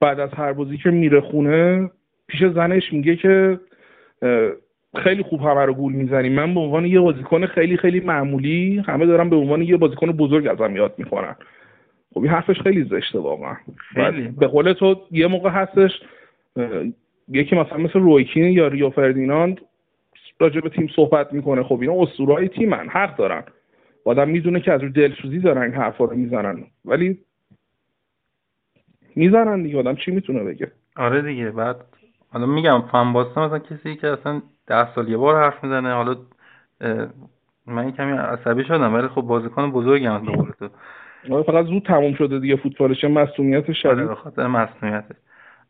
[0.00, 1.90] بعد از هر بازی که میره خونه
[2.26, 3.58] پیش زنش میگه که
[4.96, 9.06] خیلی خوب همه رو گول می‌زنیم من به عنوان یه بازیکن خیلی خیلی معمولی همه
[9.06, 11.36] دارم به عنوان یه بازیکن بزرگ ازم یاد می‌کنن
[12.14, 13.56] خب این حرفش خیلی زشته واقعا.
[14.38, 15.90] به قول تو یه موقع هستش
[17.28, 19.60] یکی مثلا مثل رویکین یا ریو فردیناند
[20.40, 21.62] راجع به تیم صحبت می‌کنه.
[21.62, 23.42] خب اینا اسطورهای تیمن حق دارن.
[24.04, 26.64] آدم می‌دونه که از رو دلسوزی دارن این حرفا رو می‌زنن.
[26.84, 27.18] ولی
[29.16, 31.50] می‌زنن دیگه آدم چی می‌تونه بگه؟ آره دیگه.
[31.50, 31.76] بعد
[32.28, 34.42] حالا میگم فن مثلا کسی که اصلا
[34.72, 35.94] ده سال یه بار حرف می‌زنه.
[35.94, 36.16] حالا
[37.66, 40.68] من کمی عصبی شدم ولی خب بازیکن بزرگی هم به قول تو
[41.30, 43.04] آره، فقط زود تموم شده دیگه فوتبالش.
[43.04, 44.42] مسئولیت شدید آره به خاطر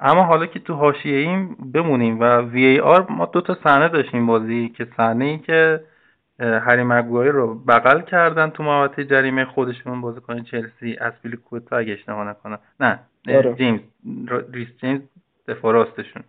[0.01, 3.89] اما حالا که تو حاشیه ایم بمونیم و وی ای آر ما دو تا صحنه
[3.89, 4.69] داشتیم بازی.
[4.69, 5.81] که صحنه ای که
[6.41, 11.13] هری مگوایر رو بغل کردن تو محوطه جریمه خودشون بازیکن چلسی از
[11.45, 12.59] کوتا اگه اشتباه نکنم.
[12.81, 13.55] نه آره.
[13.55, 13.81] جیمز
[14.53, 15.01] ریس جیمز
[15.49, 16.23] دفاع راستشون.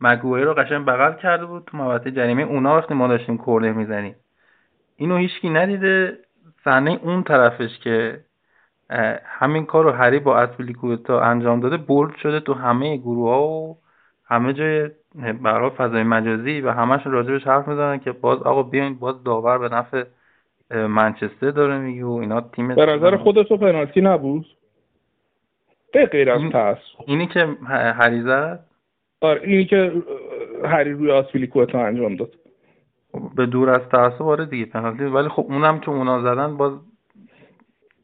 [0.00, 2.42] مگوایر رو قشنگ بغل کرده بود تو محوطه جریمه.
[2.42, 4.14] اونا وقتی ما داشتیم کورنر می‌زنیم.
[4.96, 6.18] اینو هیچکی ندیده.
[6.64, 8.20] صحنه اون طرفش که
[9.24, 13.78] همین کار رو هری با اسپلیکوتا انجام داده بولد شده تو همه گروه ها و
[14.24, 14.90] همه جای
[15.42, 19.68] برای فضای مجازی و همش راجبش حرف می‌زنن که باز آقا بیاین باز داور به
[19.68, 20.04] نفع
[20.70, 24.46] منچستر داره میگه و اینا تیم به نظر خودتو پنالتی نبود؟
[25.92, 27.48] به غیر از پس اینی که
[27.98, 28.64] هری زد؟
[29.20, 30.02] آره اینی که
[30.64, 32.34] هری روی آسپلیکوتا انجام داد.
[33.36, 36.72] به دور از تعصب آره دیگه پنالتی ولی خب اونم که اونا زدن باز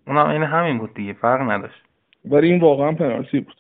[0.07, 1.83] اونم این همین بود دیگه فرق نداشت.
[2.25, 3.57] ولی این واقعا پنالتی بود.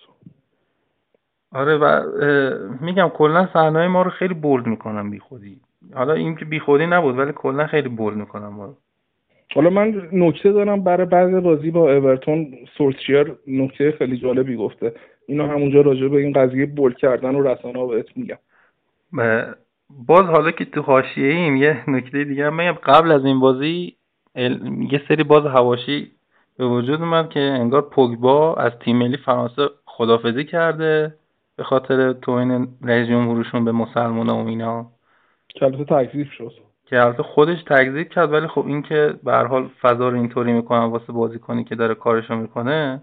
[1.53, 2.03] آره و
[2.81, 5.61] میگم کلا صحنه ما رو خیلی بولد می‌کنم بی خودی
[5.95, 8.77] حالا این که بی خودی نبود ولی کلا خیلی بولد می‌کنم ما رو.
[9.55, 14.95] حالا من نکته دارم برای بعض بازی با اورتون سورسچیر نکته خیلی جالبی گفته.
[15.27, 18.38] اینو همونجا راجع به این قضیه بولد کردن و رسانه ها بهت میگم.
[20.07, 23.97] باز حالا که تو حاشیه ایم یه نکته دیگه هم قبل از این بازی
[24.91, 26.11] یه سری باز هواشی
[26.59, 31.15] به وجود اومد که انگار پوگبا از تیم ملی فرانسه خدافزی کرده
[31.57, 34.87] به خاطر توین رئیس جمهورشون به مسلمان و اینا.
[35.49, 36.53] که البته تکذیب شد.
[36.87, 40.85] که البته خودش تکذیب کرد ولی خب این که به حال فضا رو اینطوری می‌کنن
[40.85, 43.03] واسه بازیکنی که داره کارشو می‌کنه.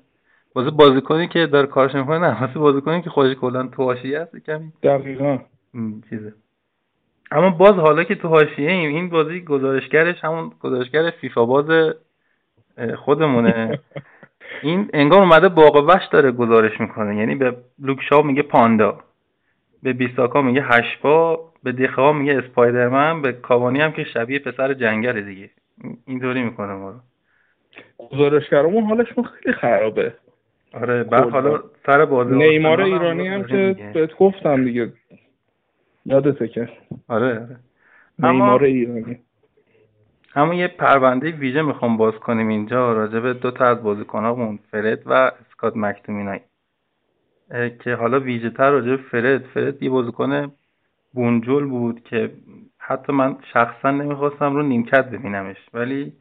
[0.55, 4.37] واسه بازیکنی که داره کارش می‌کنه نه واسه بازیکنی که خودش کلا تو حاشیه هست
[4.37, 4.71] کمی.
[4.83, 5.37] دقیقا.
[6.09, 6.33] چیزه.
[7.31, 11.93] اما باز حالا که تو حاشیه ایم این بازی گزارشگرش همون گزارشگر فیفا باز
[12.97, 13.79] خودمونه.
[14.63, 17.15] این انگار اومده باغ وش داره گزارش می‌کنه.
[17.15, 18.99] یعنی به لوکشا میگه پاندا.
[19.83, 21.48] به بیساکا میگه هشپا.
[21.63, 25.49] به دیخوا میگه اسپایدرمن به کاوانی هم که شبیه پسر جنگل دیگه.
[26.05, 26.99] اینطوری می‌کنه ما رو.
[28.11, 30.13] گزارشگرمون حالشون خیلی خرابه.
[30.73, 34.93] آره بعد حالا سر بازی نیمار ایرانی هم که بهت گفتم دیگه.
[36.05, 36.69] یادته که.
[37.07, 37.57] آره آره.
[38.19, 39.19] نیمار ایرانی.
[40.31, 42.93] همون یه پرونده ویژه می‌خوام باز کنیم اینجا.
[42.93, 46.39] راجع به دو تا از بازیکنامون فرد و اسکات مکتومینای.
[47.83, 49.41] که حالا ویژه تر راجع به فرد.
[49.41, 50.51] فرد یه بازیکن
[51.13, 52.31] بونجل بود که
[52.77, 56.13] حتی من شخصا نمی‌خواستم رو نیمکت ببینمش ولی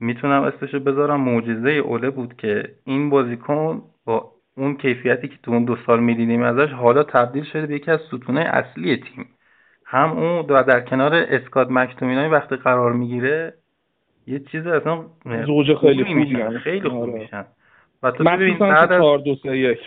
[0.00, 1.20] می‌تونم اسمشو بذارم.
[1.20, 6.42] معجزه اوله بود که این بازیکن با اون کیفیتی که تو اون دو سال می‌دیدیم
[6.42, 9.26] ازش حالا تبدیل شده به یکی از ستونه اصلی تیم.
[9.86, 13.54] هم اون و در کنار اسکات مکتومینای وقتی قرار می‌گیره
[14.26, 15.04] یه چیز اصلا
[15.46, 17.12] زوج خیلی خوبی خیلی خوب آره.
[17.12, 17.44] میشن.
[18.02, 19.78] و تو ببین بعد از 4 2 3 1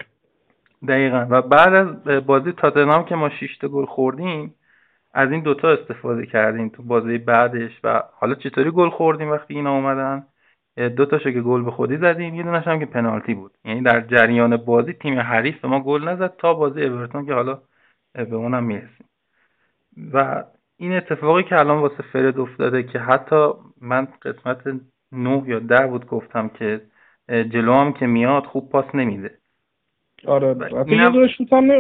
[0.88, 1.28] دقیقا.
[1.30, 4.56] و بعد از بازی تاتنهام که ما 6 تا گل خوردیم
[5.13, 9.72] از این دوتا استفاده کردیم تو بازی بعدش و حالا چطوری گل خوردیم وقتی اینا
[9.72, 10.26] اومدن؟
[10.96, 13.52] دو تاشو که گل به خودی زدیم یه دونش هم که پنالتی بود.
[13.66, 17.62] یعنی در جریان بازی تیم حریف به ما گل نزد تا بازی اورتون که حالا
[18.13, 19.06] به اونم می‌رسیم.
[20.13, 20.44] و
[20.78, 23.50] این اتفاقی که الان واسه فرد افتاده که حتی
[23.82, 24.62] من قسمت
[25.12, 26.82] نه یا ده بود گفتم که
[27.28, 29.38] جلو هم که میاد خوب پاس نمیده.
[30.26, 30.56] آره
[30.88, 31.72] اینم هم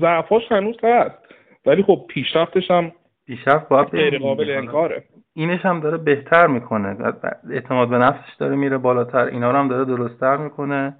[0.00, 1.18] ضعفاش هنوز هست.
[1.66, 2.92] ولی خب پیشرفتش هم
[3.26, 5.04] پیشرفت باید غیر قابل انکاره.
[5.34, 6.96] اینش هم داره بهتر می‌کنه.
[7.50, 9.24] اعتماد به نفسش داره میره بالاتر.
[9.24, 10.96] اینا رو هم داره درستتر می‌کنه.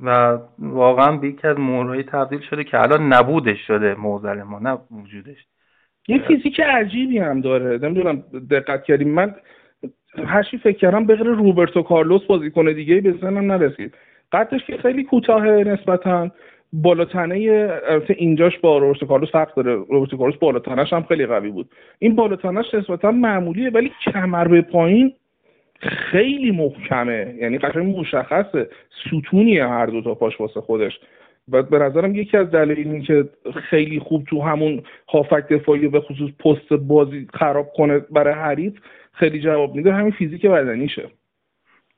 [0.00, 4.78] و واقعا به یکی از مهرهایی تبدیل شده که الان نبودش شده موزل ما نه
[4.90, 5.46] وجودش.
[6.08, 7.78] یه فیزیک عجیبی هم داره.
[7.78, 9.34] نمی‌دونم دقت کردیم من
[10.26, 13.94] هرچی فکر کردم به روبرتو کارلوس بازیکن دیگه به ذهنم نرسید.
[14.32, 16.30] قدش که خیلی کوتاه نسبتا
[16.72, 19.74] بالاتنه البته اینجاش با روبرتو کارلوس فرق داره.
[19.74, 21.70] روبرتو کارلوس بالاتنش هم خیلی قوی بود.
[21.98, 25.12] این بالاتنش نسبتا معمولیه ولی کمر به پایین
[25.80, 27.34] خیلی محکمه.
[27.38, 28.68] یعنی قشنگ مشخصه.
[29.06, 31.00] ستونیه هر دو تا پاش واسه خودش.
[31.52, 36.30] و به نظرم یکی از دلایلی که خیلی خوب تو همون هافک دفاعی به خصوص
[36.30, 38.72] پست بازی خراب کنه برای حریف
[39.12, 41.08] خیلی جواب میده همین فیزیک بدنیشه.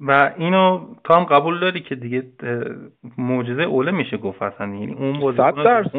[0.06, 2.22] و اینو تو هم قبول داری که دیگه
[3.18, 4.66] معجزه اوله میشه گفت اصلا.
[4.66, 5.96] یعنی اون بازیکن درصد.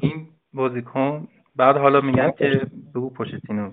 [0.00, 2.60] این بازیکن بعد حالا میگن که
[2.94, 3.70] بگو پوشتینو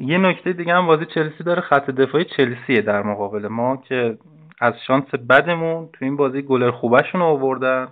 [0.00, 4.18] یه نکته دیگه هم بازی چلسی داره خط دفاعی چلسیه در مقابل ما که
[4.60, 7.88] از شانس بدمون تو این بازی گلر خوبشون آوردن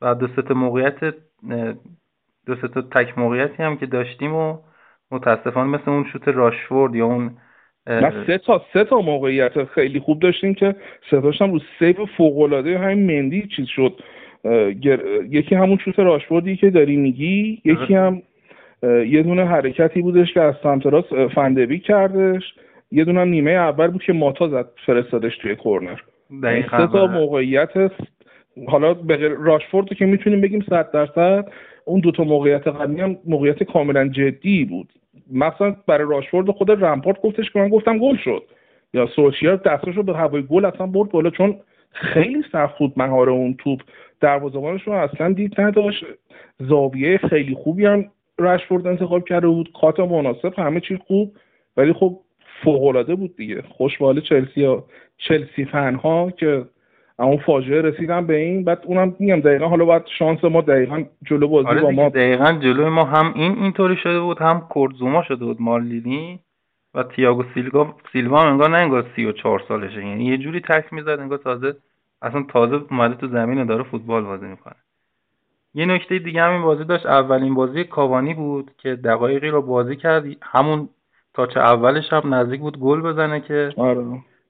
[0.00, 1.14] و دو تا موقعیت
[2.46, 4.58] دو تا تک موقعیتی هم که داشتیم و
[5.10, 7.36] متاسفانه مثل اون شوت راشفورد یا اون
[7.90, 10.74] نه سه تا سه تا موقعیت خیلی خوب داشتیم که
[11.10, 13.92] سه تاشم رو سیو فوق العاده همین مندی چیز شد.
[15.30, 18.22] یکی همون شوت راشفوردی که داری میگی یکی هم
[18.82, 22.54] یه دونه حرکتی بودش که از سمت راست فندبی کردش.
[22.92, 25.96] یه دونه نیمه اول بود که ماتا زد فرستادش توی کورنر.
[26.70, 27.92] سه تا موقعیت
[28.68, 31.48] حالا به راشفورد که می‌تونیم بگیم صد درصد
[31.84, 34.92] اون دوتا موقعیت قبلی هم موقعیت کاملا جدی بود.
[35.32, 38.42] مثلا برای راشفورد خود رمپورت گفتش که من گفتم گل شد.
[38.94, 41.56] یا سوشیال دستش رو به هوای گل اصلا برد بالا چون
[41.90, 43.80] خیلی سخت بود مهار اون توپ.
[44.20, 46.04] دروازه‌بانش رو اصلا دید نداشت.
[46.58, 48.04] زاویه خیلی خوبی هم
[48.38, 49.72] رشفورد انتخاب کرده بود.
[49.80, 51.36] کات مناسب همه چی خوب
[51.76, 52.20] ولی خب
[52.64, 53.62] فوق بود دیگه.
[53.62, 54.84] خوشبال چلسی ها
[55.18, 56.64] چلسی فن ها که
[57.24, 61.48] اون فاجعه رسیدن به این بعد اونم میگم دقیقا حالا باید شانس ما دقیقا جلو
[61.48, 65.44] بازی آره با ما دقیقا جلو ما هم این اینطوری شده بود هم کردزوما شده
[65.44, 66.40] بود مالدینی
[66.94, 70.06] و تییاگو سیلوا سیلوا انگار نه انگار سی و چهار سالشه.
[70.06, 71.76] یعنی یه جوری تک می‌زد انگار تازه
[72.22, 74.76] اصلا تازه اومده تو زمین و داره فوتبال بازی می‌کنه.
[75.74, 79.96] یه نکته دیگه هم این بازی داشت اولین بازی کاوانی بود که دقایقی رو بازی
[79.96, 80.24] کرد.
[80.42, 80.88] همون
[81.34, 84.04] تاچ اولش هم نزدیک بود گل بزنه که آره.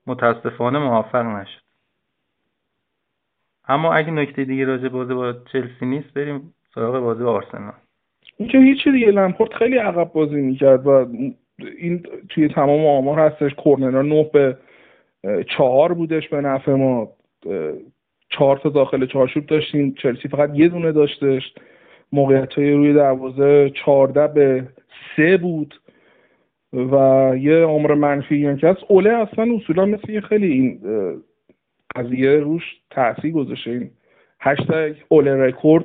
[0.07, 1.61] متاسفانه موفق نشد.
[3.69, 7.73] اما اگه نکته دیگه راجع بازی با چلسی نیست بریم سراغ بازی با آرسنال.
[8.37, 11.07] اینکه هیچی دیگه لمپورت خیلی عقب بازی می‌کرد و
[11.79, 14.57] این توی تمام آمار هستش کورنرها نه به
[15.57, 17.09] چهار بودش به نفع ما.
[18.29, 21.55] چهار تا داخل چارچوب داشتیم چلسی فقط یه دونه داشتش.
[22.13, 24.67] موقعیت های روی دروازه چهارده به
[25.17, 25.81] سه بود
[26.73, 30.81] و یه آمار منفی هم که از اوله اصلا اصولا مثل یه خیلی این
[31.97, 33.71] قضیه روش تاثیر گذاشته.
[33.71, 33.91] این
[34.41, 35.85] هشتگ اوله رکورد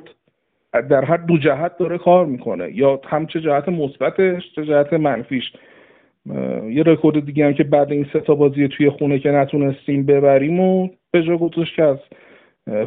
[0.72, 2.76] در هر دو جهت داره کار می‌کنه.
[2.76, 5.52] یا هم چه جهت مثبتش چه جهت منفیش.
[6.70, 10.60] یه رکورد دیگه هم که بعد این سه تا بازی توی خونه که نتونستیم ببریم
[10.60, 11.98] و به جا گذاشت که از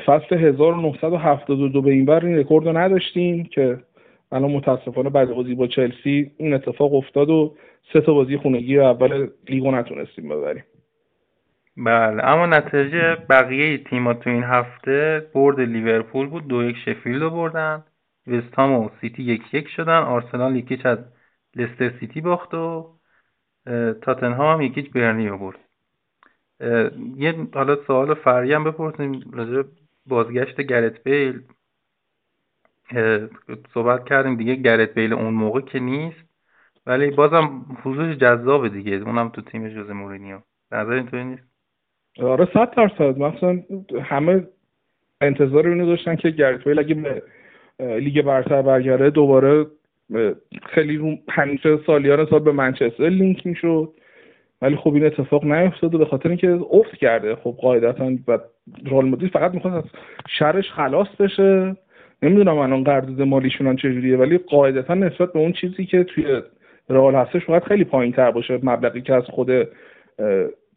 [0.05, 3.77] فصل 1972 به این ور این رکورد رو نداشتیم که
[4.31, 7.55] الان متاسفانه بعد بازی با چلسی این اتفاق افتاد و
[7.93, 10.63] سه تا بازی خونگی اول لیگو نتونستیم ببریم.
[11.77, 17.29] بله اما نتیجه بقیه تیما تو این هفته برد لیورپول بود دو یک شفیلد رو
[17.29, 17.83] بردن.
[18.27, 19.97] وستهام و سیتی یک یک شدن.
[20.01, 20.99] آرسنال یک هیچ از
[21.55, 22.95] لستر سیتی باخت و
[24.01, 25.59] تاتنهام هم یک هیچ برنلی رو برد.
[27.15, 29.69] یه حالا سوال فری هم بپرسیم راجع
[30.05, 31.41] بازگشت گرت بیل.
[33.73, 36.29] صحبت کردیم دیگه گرت بیل اون موقع که نیست
[36.85, 38.95] ولی بازم حضورش جذابه دیگه.
[38.95, 40.39] اونم تو تیم جوز مورینیو.
[40.71, 41.48] نظر اینطوری نیست؟
[42.21, 43.17] آره صد درصد.
[43.17, 43.59] مثلا
[44.01, 44.43] همه
[45.21, 47.21] انتظار اینو داشتن که گرت بیل اگه به
[47.79, 49.65] لیگ برتر برگرده دوباره
[50.65, 53.93] خیلی همیشه سالیان سال به منچستر لینک می‌شد.
[54.61, 57.35] ولی خب این اتفاق نیفتاد و به خاطر اینکه افت کرده.
[57.35, 58.39] خب قاعدتا و
[58.85, 59.83] رال مادرید فقط می‌خواد از
[60.39, 61.75] شرش خلاص بشه.
[62.23, 66.41] نمی‌دونم الان قرارداد مالیشون چجوریه ولی قاعدتا نسبت به اون چیزی که توی
[66.89, 68.59] رئال هستش باید خیلی پایین تر باشه.
[68.63, 69.49] مبلغی که از خود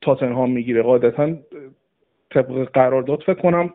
[0.03, 0.83] تاتنهام می‌گیره.
[0.83, 1.33] قاعدتا
[2.31, 3.71] طبق قرارداد فکر کنم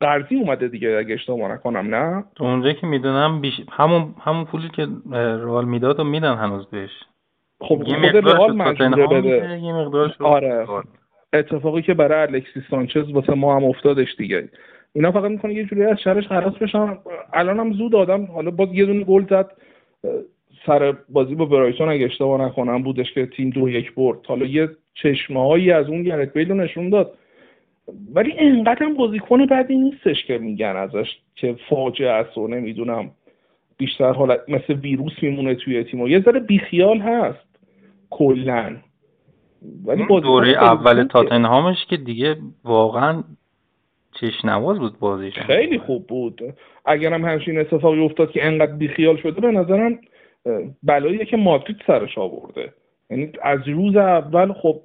[0.00, 3.60] قرضی اومده دیگه اگه اشتباه نکنم نه؟ اونجا که می‌دونم بیش...
[3.70, 6.90] همون همون پولی که رئال می‌داد و میدن هنوز بهش.
[7.60, 7.92] خب خود
[8.28, 9.60] رئال مجبوره بده.
[9.62, 10.66] یه مقدار آره.
[11.32, 14.48] اتفاقی که برای الکسی سانچز واسه ما هم افتادش دیگه.
[14.92, 16.98] اینا فقط می‌کنه یه جوری از شرش خلاص بشن.
[17.32, 19.50] الان هم زود آدم حالا باز یه دونه گل زد.
[20.66, 24.18] سر بازی با برایتون اگه اشتباه نکنم بودش که تیم دو یک برد.
[24.26, 27.18] حالا یه چشمه هایی از اون گرت بیل نشون داد.
[28.14, 33.10] ولی انقدر هم بازیکن بدی نیستش که میگن ازش که فاجعه است و نمی‌دونم.
[33.76, 37.58] بیشتر حالا مثل ویروس میمونه توی تیم و یه ذره بیخیال هست.
[38.10, 38.76] کلا.
[39.84, 43.22] ولی دوره اول تاتنهامش که دیگه واقعا
[44.20, 45.34] چشنواز بود بازیش.
[45.34, 46.40] خیلی خوب بود.
[46.84, 49.98] اگرم همچین اتفاقی افتاد که انقدر بیخیال شده به نظرم
[50.82, 52.72] بلاییه که مادرید سرش آورده.
[53.12, 54.80] یعنی از روز اول خب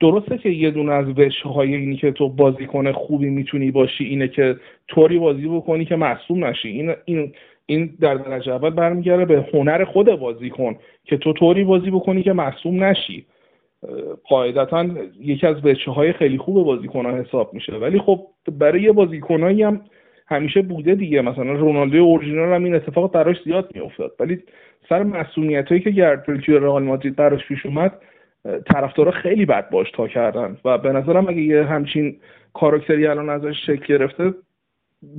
[0.00, 1.06] درسته که یه دونه از
[1.54, 4.56] های اینی که تو بازیکن خوبی می‌تونی باشی اینه که
[4.88, 6.68] طوری بازی بکنی که مصوم نشی.
[6.68, 7.32] این این
[7.66, 12.32] این در درجه اول برمیگرده به هنر خود بازیکن که تو طوری بازی بکنی که
[12.32, 13.26] مصوم نشی.
[14.28, 14.86] قاعدتا
[15.20, 17.72] یکی از وجه های خیلی خوب بازیکن ها حساب میشه.
[17.72, 18.26] ولی خب
[18.58, 19.80] برای یه بازیکنایی هم
[20.26, 21.22] همیشه بوده دیگه.
[21.22, 24.12] مثلا رونالدو اورجینال هم این اتفاق براش زیاد میافتاد.
[24.20, 24.38] ولی
[24.88, 27.92] سر مسئولیت هایی که گرد توی رئال مادرید براش پیش اومد
[28.66, 30.56] طرفدارا خیلی بد باش تا کردن.
[30.64, 32.16] و به نظرم اگه یه همچین
[32.54, 34.34] کاراکتری الان ازش شکل گرفته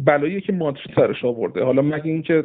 [0.06, 1.64] بلایی که مادرید سرش آورده.
[1.64, 2.44] حالا مگه اینکه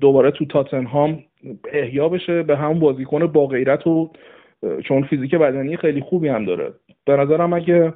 [0.00, 1.24] دوباره تو تاتنهام
[1.72, 4.10] احیا بشه به همون بازیکن با غیرت و
[4.84, 6.72] چون فیزیک بدنی خیلی خوبی هم داره.
[7.04, 7.94] به نظرم اگه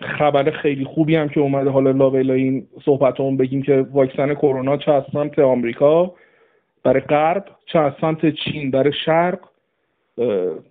[0.00, 4.76] خبر خیلی خوبی هم که اومده حالا لاویلا این صحبت هم بگیم که واکسن کرونا
[4.76, 5.04] چه از
[5.38, 6.14] آمریکا
[6.86, 9.38] برای غرب چه از سمت چین برای شرق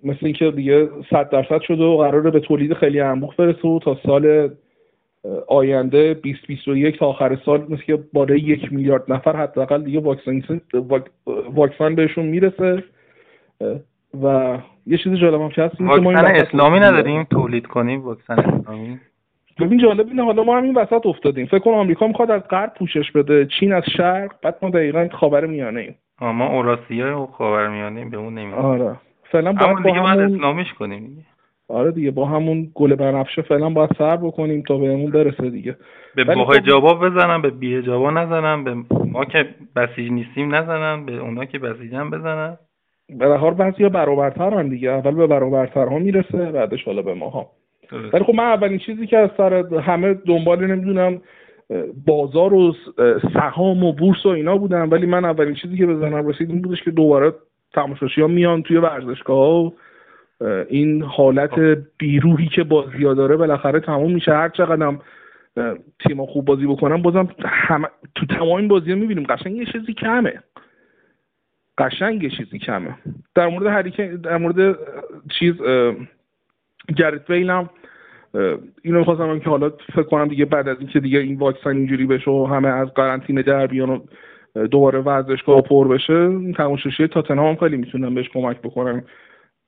[0.04, 3.98] مثل اینکه دیگه صد درصد شده و قراره به تولید خیلی انبوه برسه و تا
[4.06, 4.50] سال
[5.48, 10.62] آینده 2021 تا آخر سال مثل که بالای یک میلیارد نفر حداقل دیگه واکسن
[11.54, 12.84] واکسن بهشون می‌رسه.
[14.24, 14.58] و
[14.88, 19.00] یه چیز جالب هم هست واکسن اسلامی نداریم؟ تولید کنیم واکسن اسلامی؟
[19.60, 21.46] ببین جالب اینه حالا ما همین وسط افتادیم.
[21.46, 25.46] فکر کنم آمریکا می‌خواد از غرب پوشش بده چین از شرق بعد ما دقیقا خاور
[25.46, 28.96] میانه ایم ما اوراسیا و خاور میانه به اون نمی‌دونم آره.
[29.32, 31.26] فعلا باید دیگه باید اسلامیش کنیم
[31.70, 35.76] آره دیگه با همون گل بنفشه فعلا باید سر بکنیم تا بهمون برسه دیگه.
[36.16, 38.76] به با جابا بزنم به بی جابا نزنم به
[39.06, 39.46] ما که
[39.76, 42.58] بسیج نیستیم نزنم به اونا که بسیجن بزنم
[43.10, 47.52] به هر بعضی ها برابرترن دیگه اول به برابرترها می‌رسه بعدش حالا به ماها.
[47.92, 51.22] ولی خب من اولین چیزی که از سر همه دنبال نمی‌دونم
[52.08, 52.76] بازار و
[53.34, 56.84] سهام و بورس و اینا بودم ولی من اولین چیزی که بزنم رسید این بودش
[56.84, 57.34] که دوباره
[57.74, 59.74] تماشاشی ها میان توی ورزشگاه
[60.70, 61.60] این حالت
[61.98, 64.34] بیروهی که بازی داره بالاخره تموم میشه.
[64.34, 64.98] هر چقدر
[66.08, 67.86] تیم خوب بازی بکنم بازم هم...
[68.16, 70.34] تو تمام این بازی ها می‌بینیم قشنگ یه چیزی کمه.
[71.78, 72.96] قشنگ یه چیزی کمه.
[73.36, 74.78] در مورد هریکن در مورد
[75.40, 75.54] چیز
[76.98, 77.70] گرت بیل هم
[78.82, 82.32] اینو می‌خواستم که حالا فکر کنم دیگه بعد از اینکه دیگه این واکسن اینجوری بشه
[82.32, 84.00] و همه از قرنطینه در بیان و
[84.68, 89.04] دوباره ورزشگاه پر بشه تماشاشی تاتنهام هم خیلی می‌تونن بهش کمک بکنن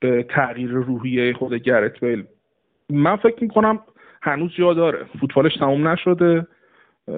[0.00, 2.24] به تغییر روحیه خود گرت بیل.
[2.90, 3.78] من فکر می‌کنم
[4.22, 4.98] هنوز جا داره.
[5.20, 6.46] فوتبالش تموم نشده.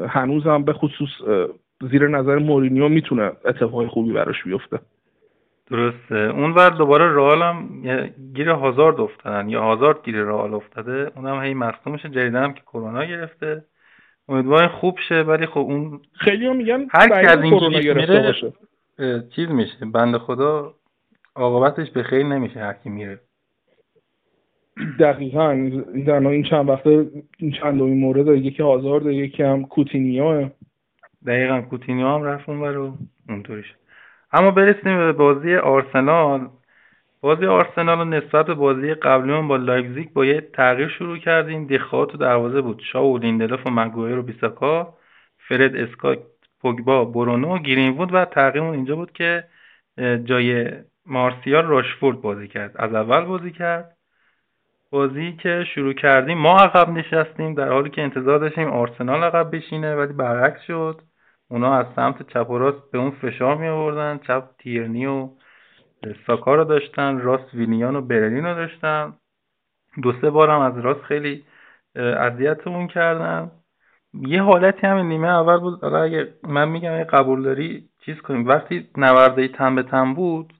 [0.08, 1.10] هنوز هم به خصوص
[1.90, 4.78] زیر نظر مورینیو می‌تونه اتفاق خوبی براش بیفته.
[5.70, 6.14] درسته.
[6.14, 7.82] اون ور دوباره رئال هم
[8.34, 9.48] گیر هازارد افتادن.
[9.48, 11.12] یا هازارد گیر رئال افتاده.
[11.16, 13.64] اونم هی مصدوم میشه جدیدن هم که کرونا گرفته.
[14.28, 18.52] امیدوارم خوب شه ولی خب اون خیلی هم میگن هر کی از این میره باشه.
[19.36, 19.84] چیز میشه.
[19.94, 20.74] بنده خدا
[21.36, 23.20] عاقبتش به خیر نمیشه هر کی میره.
[24.98, 25.70] دقیقا.
[26.06, 30.48] در این چند وقته این چند این مورد یکی هازارد یکی هم کوتینیو.
[31.26, 31.60] دقیقا.
[31.60, 32.96] کوتینیو هم رفت اون برو
[33.28, 33.79] اونطوری شد.
[34.32, 36.48] اما برسیم به بازی آرسنال.
[37.20, 41.66] بازی آرسنال نسبت به بازی قبلیمون با لایپزیگ با یه تغییر شروع کردیم.
[41.66, 42.82] دخیا تو دروازه بود.
[42.92, 44.94] شاو لیندلوف و مگوایر و بیساکا
[45.48, 46.18] فرد اسکات
[46.60, 49.44] پوگبا برونو گرینوود و تغییرمون اینجا بود که
[50.24, 50.72] جای
[51.06, 52.76] مارسیال راشفورد بازی کرد.
[52.76, 53.96] از اول بازی کرد.
[54.90, 59.94] بازی که شروع کردیم ما عقب نشستیم در حالی که انتظار داشتیم آرسنال عقب بشینه
[59.94, 61.00] ولی برعکس شد.
[61.50, 65.28] اونا از سمت چپ و راست به اون فشار می آوردن چپ تیرنی و
[66.26, 69.12] ساکا رو داشتن راست وینیان و برلین رو داشتن.
[70.02, 71.44] دو سه بار از راست خیلی
[71.96, 73.50] اذیتمون کردن.
[74.14, 75.84] یه حالتی هم نیمه اول بود.
[75.84, 78.48] اگه من میگم اگه قبول داری چیز کنیم.
[78.48, 80.52] وقتی نورده تن به تن بود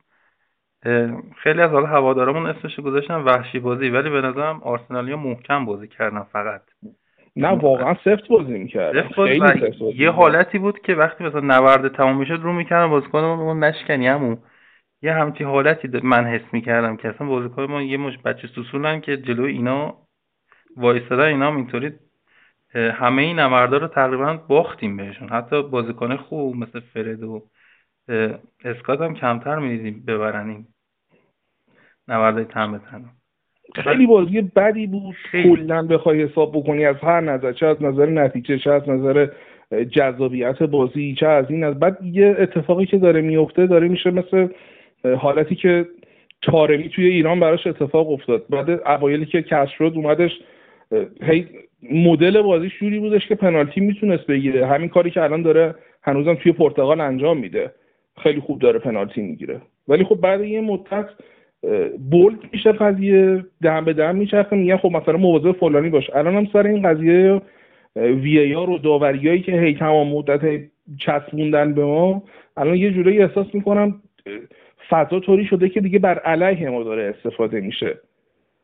[1.37, 3.89] خیلی از حالا هوادارمون اسمش گذاشتن وحشی بازی.
[3.89, 6.63] ولی به نظرم آرسنالیا محکم بازی کردن فقط.
[7.37, 12.41] نه واقعا سفت بازی می‌کرد خیلی یه حالتی بود که وقتی مثلا نورده تموم می‌شد
[12.43, 14.39] رو می‌کردن بازیکن اون نشکنی همون
[15.03, 19.17] یه همچی حالتی من حس می‌کردم که اصلا بازیکن ما یه مش بچه سوسولن که
[19.17, 19.97] جلو اینا
[20.77, 21.93] وایستادن اینا هم اینطوری
[22.75, 25.29] همه این نوردا رو تقریبا باختیم بهشون.
[25.29, 27.49] حتی بازیکن خوب مثل فرد و
[28.65, 30.75] اسکات هم کمتر می‌دیدیم ببرنیم.
[32.09, 33.11] نورده تن به تن.
[33.75, 35.15] خیلی بازی بدی بود.
[35.33, 39.29] کلا بخوای حساب بکنی از هر نظر چه از نظر نتیجه چه از نظر
[39.91, 44.49] جذابیت بازی چه از این از بعد یه اتفاقی که داره میفته داره میشه مثل
[45.19, 45.87] حالتی که
[46.43, 48.45] تارمی توی ایران براش اتفاق افتاد.
[48.51, 50.31] بعد اوایلی که کسر شد اومدش
[51.23, 51.47] هی
[51.93, 54.67] مدل بازی شوری بودش که پنالتی می‌تونست بگیره.
[54.67, 57.71] همین کاری که الان داره هنوزم توی پرتغال انجام میده.
[58.23, 59.61] خیلی خوب داره پنالتی می‌گیره.
[59.89, 61.07] ولی خب بعد یه مدت
[62.11, 66.11] بولد میشه قضیه دم به دم میچرخه میگن خب مثلا مواظب فلانی باش.
[66.11, 67.43] الان هم سر این قضیه
[67.97, 70.61] وی آر و داوریایی که هی تمام مدت
[70.99, 72.23] چسبوندن به ما
[72.57, 74.03] الان یه جورایی احساس می‌کنم
[74.91, 77.99] فضا طوری شده که دیگه بر علیه ما داره استفاده میشه.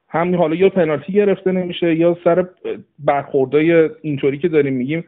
[0.08, 2.46] هم حالا یا پنالتی گرفته نمیشه یا سر
[2.98, 5.04] برخوردای اینطوری که داریم میگیم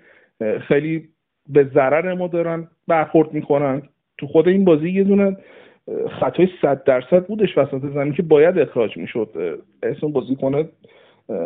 [0.60, 1.08] خیلی
[1.48, 3.82] به ضرر ما دارن برخورد می‌کنن.
[4.18, 5.36] تو خود این بازی یه دونه
[6.20, 9.60] خطای صد درصد بودش وسط زمین که باید اخراج می‌شد.
[9.82, 10.68] اسم بازی کنه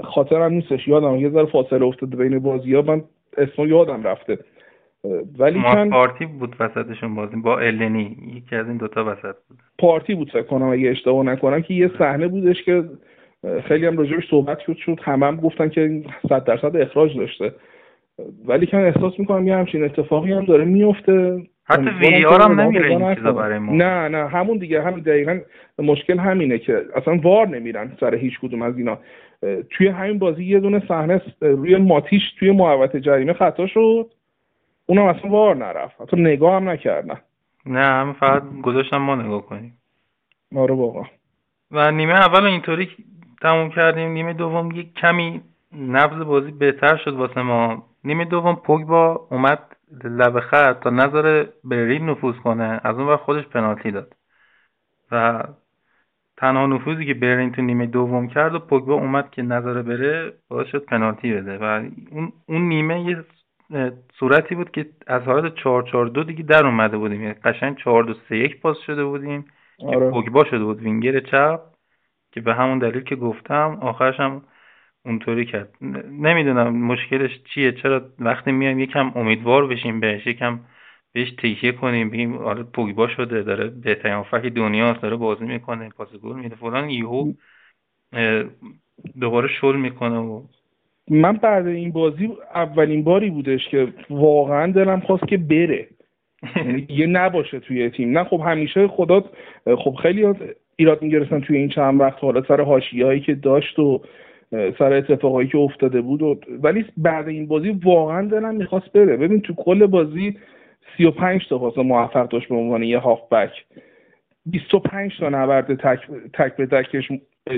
[0.04, 0.88] خاطرم نیستش.
[0.88, 3.02] یادم یه ذره فاصله افتاده بین بازی ها من
[3.36, 4.38] اسم یادم رفته.
[5.38, 7.36] ولی چند پارتی بود وسطشون بازی.
[7.36, 9.58] با النی یکی از این دوتا وسط بود.
[9.78, 12.84] پارتی بود فکر کنم اگه اشتباه نکنم که یه صحنه بودش که
[13.64, 14.76] خیلی هم راجبش صحبت شد.
[14.76, 17.52] شد همه هم گفتن که صد درصد اخراج داشته.
[18.46, 22.88] ولی که احساس می‌کنم یه همچین اتفاقی هم داره میفته حتی وی آر هم نمیره
[22.88, 23.72] این چیزا برای ما.
[23.72, 25.40] نه نه همون دیگه همین دقیقا
[25.78, 28.98] مشکل همینه که اصلا وار نمیرن سر هیچ کدوم از اینا.
[29.70, 34.10] توی همین بازی یه دونه صحنه روی ماتیش توی محوطه جریمه خطا شد.
[34.86, 36.00] اونم اصلا وار نرفت.
[36.00, 37.16] حتی نگاه هم نکردن.
[37.66, 39.78] نه هم فقط گذاشتم ما نگاه کنیم.
[40.56, 41.04] آره واقعا.
[41.70, 42.88] و نیمه اول اینطوری
[43.42, 44.10] تموم کردیم.
[44.10, 45.40] نیمه دوم یک کمی
[45.88, 47.84] نبض بازی بهتر شد واسه ما.
[48.04, 49.71] نیمه دوم پوگبا اومد
[50.04, 52.80] لب خط تا نظر برین نفوذ کنه.
[52.84, 54.14] از اون خودش پنالتی داد.
[55.10, 55.42] و
[56.36, 60.66] تنها نفوذی که برین تو نیمه دوم کرد و پوگبا اومد که نظر بره باعث
[60.66, 61.58] شد پنالتی بده.
[61.58, 61.64] و
[62.10, 63.24] اون, اون نیمه یه
[64.18, 67.22] صورتی بود که از حالت 4 4 2 دیگه در اومده بودیم.
[67.22, 69.44] یعنی قشنگ 4 2 3 1 پاس شده بودیم.
[69.78, 70.00] آره.
[70.00, 70.80] که پوگبا شده بود.
[70.80, 71.60] وینگر چپ.
[72.32, 74.42] که به همون دلیل که گفتم آخرش هم
[75.04, 75.68] اونطوری کرد.
[76.10, 77.72] نمی‌دونم مشکلش چیه.
[77.72, 80.60] چرا وقتی میایم یکم امیدوار بشیم بهش یکم
[81.12, 86.08] بهش تکیه کنیم بگیم آره پوگبا شده داره بهترین هافک دنیاست داره بازی می‌کنه پاس
[86.16, 86.56] گل میده.
[86.56, 87.32] فلان یهو
[89.20, 90.42] دوباره شل می‌کنه و
[91.10, 95.88] من بعد این بازی اولین باری بودش که واقعا دلم خواست که بره.
[96.88, 98.18] یه نباشه توی تیم.
[98.18, 99.24] نه خب همیشه خدا
[99.78, 100.34] خب خیلی
[100.76, 104.02] ایراد می‌گرفتن توی این چند وقت حالا سر هایی که داشت و
[104.52, 109.16] سر اتفاقایی که افتاده بود و ولی بعد این بازی واقعا دلم می‌خواست بره.
[109.16, 110.38] ببین تو کل بازی
[110.96, 113.64] 35 تا پاس موفق داشت به عنوان یه هافبک.
[114.46, 116.00] 25 تا نبرد تک,
[116.32, 117.08] تک به تکش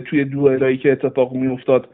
[0.06, 1.88] توی دوئلایی که اتفاق میافتاد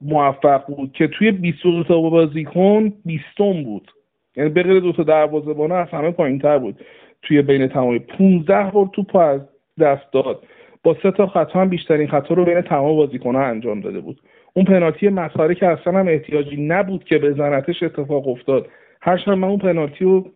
[0.00, 0.92] موفق بود.
[0.92, 3.90] که توی 22 تا بازیکن 20 بود.
[4.36, 6.10] یعنی به غیر دو تا دروازه‌بان از همه
[6.58, 6.80] بود.
[7.22, 9.40] توی بین تمام 15 بار توپ از
[9.80, 10.42] دست داد.
[10.84, 14.20] با سه تا خطا هم بیشترین خطا رو بین تمام بازیکن‌ها انجام داده بود.
[14.54, 18.68] اون پنالتی مسخره که اصلا هم احتیاجی نبود که بزنتش اتفاق افتاد.
[19.02, 20.30] هرچند من اون پنالتی رو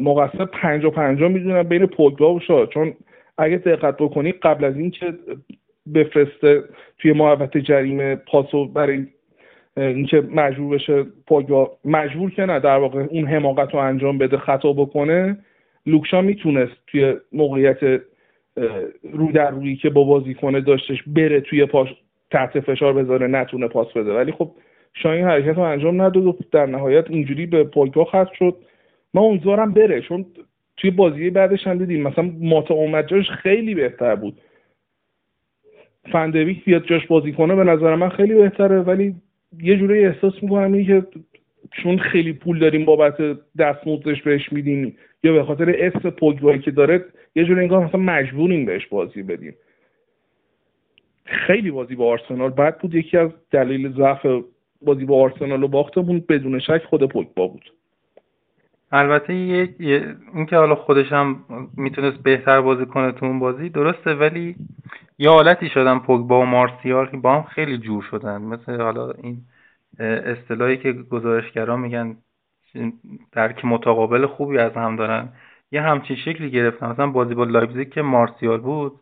[0.00, 2.94] مقصر پنج و پنجا می‌دونم بین پوگبا و شاد چون
[3.38, 5.14] اگه دقت بکنی قبل از اینکه
[5.94, 6.62] بفرسته
[6.98, 9.06] توی محوطه جریمه پاسو برای
[9.76, 14.72] اینکه مجبور بشه پوگبا مجبور که نه در واقع اون حماقت رو انجام بده خطا
[14.72, 15.38] بکنه
[15.86, 18.00] لوکشا می‌تونست توی موقعیت
[19.12, 21.88] رو در روی که با بازیکنه داشتش بره توی پاش
[22.30, 24.12] تحت فشار بذاره نتونه پاس بده.
[24.12, 24.50] ولی خب
[24.94, 28.56] شاین حرکت رو انجام نداد و در نهایت اینجوری به پوگبا خط شد.
[29.14, 30.26] من امیدوارم بره چون
[30.76, 34.40] توی بازی بعدش هم دیدیم مثلا ماتا اومد جاش خیلی بهتر بود.
[36.12, 39.14] فندویک بیاد جاش بازی کنه به نظر من خیلی بهتره ولی
[39.62, 41.06] یه جوری احساس می‌کنم اینه که
[41.72, 43.16] چون خیلی پول داریم بابت
[43.58, 47.04] دستمزدش بهش میدیم یا به خاطر اسم پوگبایی که داره
[47.36, 49.54] یه جوری انگار مثلا مجبوریم بهش بازی بدیم.
[51.24, 52.94] خیلی بازی با آرسنال بعد بود.
[52.94, 54.26] یکی از دلیل ضعف
[54.82, 57.72] بازی با آرسنال و باختمون بدون شک خود پوگبا بود.
[58.92, 61.44] البته یه اینکه حالا خودش هم
[61.76, 64.56] می‌تونست بهتر بازی کنه تو اون بازی درسته ولی
[65.18, 68.42] یه حالتی شدن پوگبا و مارسیال که با هم خیلی جور شدن.
[68.42, 69.36] مثل حالا این
[69.98, 72.16] اصطلاحی که گزارشگران میگن
[73.32, 75.28] درک متقابل خوبی از هم دارن.
[75.72, 79.00] یه همچین شکلی گرفتن مثلا بازی با لایپزیگ که مارسیال بود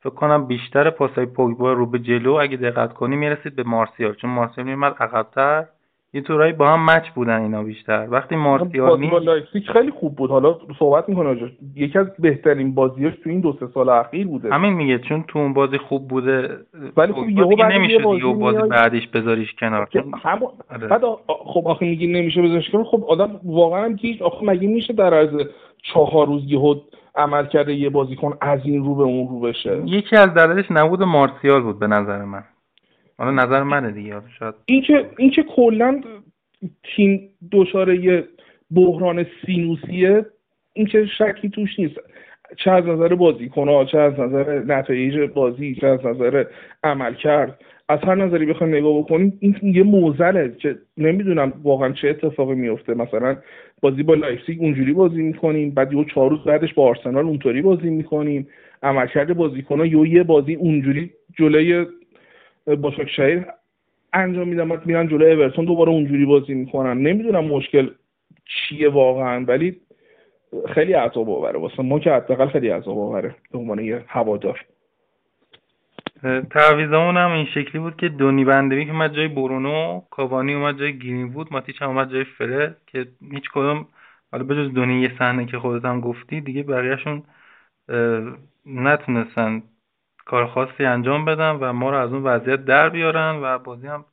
[0.00, 4.14] فکر کنم بیشتر پاسای پوگبا رو به جلو اگه دقت کنی می‌رسید به مارسیال.
[4.14, 5.66] چون مارسیال میومد عقبتر.
[6.12, 8.06] یه طورایی با هم مچ بودن اینا بیشتر.
[8.10, 9.10] وقتی مارسیال می
[9.72, 10.30] خیلی خوب بود.
[10.30, 14.54] حالا صحبت می‌کنه یکی از بهترین بازیاش تو این دو سه سال اخیر بوده.
[14.54, 16.58] همین میگه چون تو اون بازی خوب بوده
[16.96, 19.88] ولی خب یهو بعد نمیشه بازی, بازی بعدش بذاریش کنار.
[20.22, 20.38] هم...
[20.70, 20.88] آره.
[20.88, 22.84] بعد خب آخه میگی نمیشه بذاریش کنار.
[22.84, 25.46] خب آدم واقعا هم گیج آخه مگه میشه در عرض
[25.82, 26.74] چهار روز یهو
[27.14, 31.02] عمل کرده یه بازیکن از این رو به اون رو بشه؟ یکی از دلایلش نبود
[31.02, 32.44] مارسیال بود به نظر من.
[33.20, 34.54] حالا نظر منه دیگه شاید.
[34.66, 36.00] این که این که کلا
[36.82, 38.24] تیم دچار یه
[38.74, 40.26] بحران سینوسیه
[40.72, 41.96] این که شکی توش نیست.
[42.56, 46.44] چه از نظر بازیکنها چه از نظر نتایج بازی چه از نظر
[46.84, 47.60] عمل کرد.
[47.88, 52.94] از هر نظری بخوایم نگاه بکنیم این یه معضله که نمی‌دونم واقعا چه اتفاقی میفته
[52.94, 53.36] مثلا
[53.80, 57.90] بازی با لایپزیگ اونجوری بازی می‌کنیم بعد یه چهار روز بعدش با آرسنال اونطوری بازی
[57.90, 58.48] می‌کنیم.
[58.82, 61.86] عملکرد بازیکنها یه بازی اونجوری جلوی
[62.76, 63.44] باشاکشهیر
[64.12, 66.98] انجام میدن بعد میرن جلوی اورتون دوباره اونجوری بازی می‌کنن.
[66.98, 67.90] نمی‌دونم مشکل
[68.44, 69.80] چیه واقعا ولی
[70.74, 71.58] خیلی عذاب آوره.
[71.58, 74.64] واسه ما که حداقل خیلی عذاب آوره به عنوان یه هوادار.
[76.50, 80.98] تعویضمون هم این شکلی بود که دونی بندوی که اومد جای برونو کاوانی اومد جای
[80.98, 83.86] گیرین بود ماتیچ هم اومد جای فره که هیچ کدوم
[84.32, 87.22] حالا بجز دونی یه صحنه که خودت هم گفتی دیگه بقیهشون
[88.66, 89.62] نتونستن
[90.30, 94.04] کار خاصی انجام بدن و ما رو از اون وضعیت در بیارن و بازی هم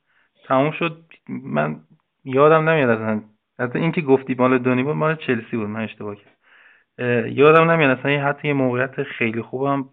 [0.48, 0.96] تموم شد.
[1.28, 1.76] من
[2.24, 3.22] یادم نمیاد اصلا.
[3.58, 5.68] حتی این که گفتی مال دونی بود مال چلسی بود.
[5.68, 7.28] من اشتباه کردم.
[7.28, 9.84] یادم نمیاد اصلا حتی یه موقعیت خیلی خوبم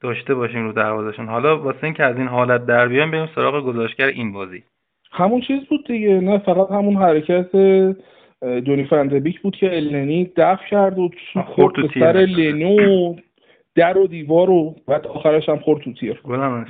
[0.00, 4.06] داشته باشیم رو دروازشون حالا واسه اینکه از این حالت در بیایم بریم سراغ گزارشگر
[4.06, 4.62] این بازی.
[5.12, 6.20] همون چیز بود دیگه.
[6.20, 7.52] نه فقط همون حرکت
[8.40, 11.10] دونی فندبیک بود که النی دفع کرد و
[11.46, 13.14] خورد تو سر لنو.
[13.78, 16.20] در و دیوار و بعد آخرش هم خورد تو تیر.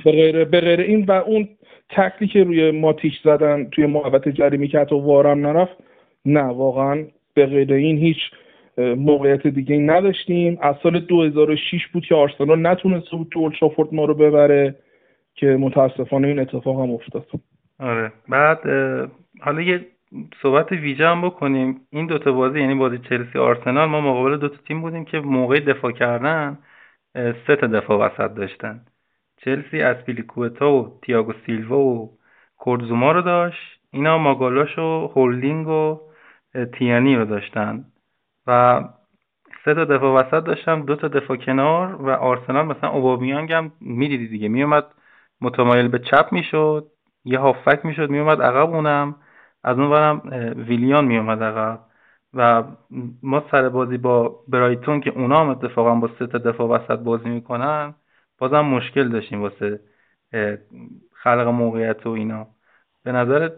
[0.03, 1.47] به غیر به غیر این و اون
[1.89, 5.77] تکلی که روی ماتیش زدن توی محوت جریمی که حتی وارم نرفت
[6.25, 8.17] نه واقعا به غیر این هیچ
[8.77, 10.57] موقعیت دیگه نداشتیم.
[10.61, 14.75] از سال 2006 بود که آرسنال نتونسته بود تو اولترافورد ما رو ببره
[15.35, 17.25] که متاسفانه این اتفاق هم افتاد.
[17.79, 18.11] آره.
[18.29, 18.59] بعد
[19.41, 19.85] حالا یه
[20.41, 21.81] صحبت ویژه هم بکنیم.
[21.89, 25.91] این دوتا بازی یعنی بازی چلسی آرسنال ما مقابل دوتا تیم بودیم که موقع دفاع
[25.91, 26.57] کردن
[27.13, 28.85] سه تا دفاع وسط داشتن.
[29.37, 32.17] چلسی از پیلیکوتا و تیاگو سیلوا و
[32.57, 33.79] کورزوما رو داشت.
[33.91, 35.99] اینا ماگالاش و هولدینگ و
[36.79, 37.85] تیانی رو داشتن.
[38.47, 38.81] و
[39.65, 44.27] سه تا دفاع وسط داشتم دو تا دفاع کنار و آرسنال مثلا اوبامیانگ هم می‌دیدی
[44.27, 44.47] دیگه.
[44.47, 44.85] میومد
[45.41, 46.87] متمایل به چپ می‌شد
[47.25, 49.15] یه هافک می‌شد میومد عقب اونم.
[49.63, 50.21] از اون برم
[50.67, 51.79] ویلیان میومد عقب.
[52.33, 52.63] و
[53.23, 57.29] ما سر بازی با برایتون که اونا هم اتفاقا با سه تا دفاع وسط بازی
[57.29, 57.93] می‌کنن
[58.37, 59.79] بازم مشکل داشتیم واسه
[61.13, 62.47] خلق موقعیت و اینا.
[63.03, 63.49] به نظر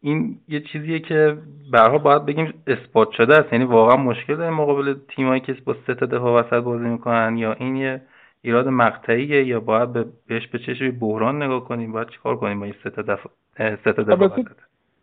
[0.00, 1.38] این یه چیزیه که
[1.72, 5.94] برها باید بگیم اثبات شده است یعنی واقعا مشکل داره مقابل تیمایی که با سه
[5.94, 8.02] تا دفاع وسط بازی می‌کنن یا این یه
[8.42, 12.64] ایراد مقطعیه یا باید به بهش به چشم بحران نگاه کنیم باید چیکار کنیم با
[12.64, 14.48] این سه تا دفاع سه تا دفاع وسط؟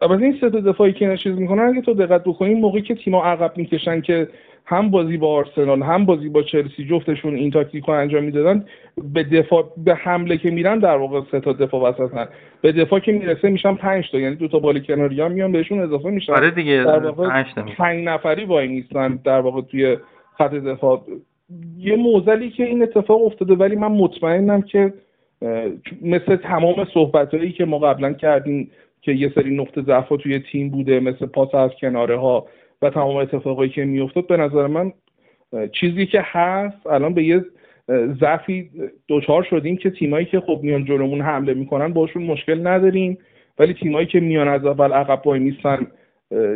[0.10, 4.02] این سه دفاعی که چیز می‌کنن اگه تو دقت بکنیم موقعی که تیم‌ها عقب می‌کشن
[4.02, 4.28] که
[4.66, 8.66] هم بازی با آرسنال هم بازی با چلسی جفتشون این تاکتیک رو انجام می‌دادن
[9.14, 12.28] به دفاع به حمله که میرن در واقع سه تا دفاع وسطن.
[12.62, 15.80] به دفاع که می‌رسه میشن پنج تا یعنی دو تا بال کناری هم میان بهشون
[15.80, 16.34] اضافه میشن.
[16.34, 17.44] آره دیگه در واقع
[17.78, 19.98] پنج نفری وای نیستن در واقع توی
[20.38, 21.02] خط دفاع.
[21.78, 24.94] یه موزلی که این اتفاق افتاده ولی من مطمئنم که
[26.02, 28.72] مثل تمام صحبتهایی که ما قبلا کردیم
[29.02, 32.48] که یه سری نقطه ضعف توی تیم بوده مثل پاس از کناره ها
[32.82, 34.28] و تمام اتفاقایی که میافتاد.
[34.28, 34.94] به نظر من
[35.72, 37.46] چیزی که هست الان به یه
[38.22, 38.70] ضعفی
[39.10, 43.18] دچار شدیم که تیمایی که خب میان جلومون حمله می‌کنن باشون مشکل نداریم.
[43.60, 45.88] ولی تیمایی که میان از اول عقب وای میستن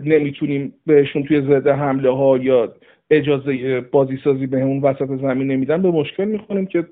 [0.05, 2.73] نمی‌تونیم بهشون توی زده حمله ها یا
[3.09, 6.85] اجازه بازی سازی به اون وسط زمین نمیدن به مشکل می‌خوریم که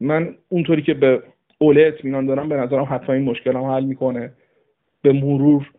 [0.00, 1.22] من اونطوری که به
[1.58, 4.32] اوله اطمینان دارم به نظرم حتما این مشکل هم حل می‌کنه.
[5.02, 5.70] به مرور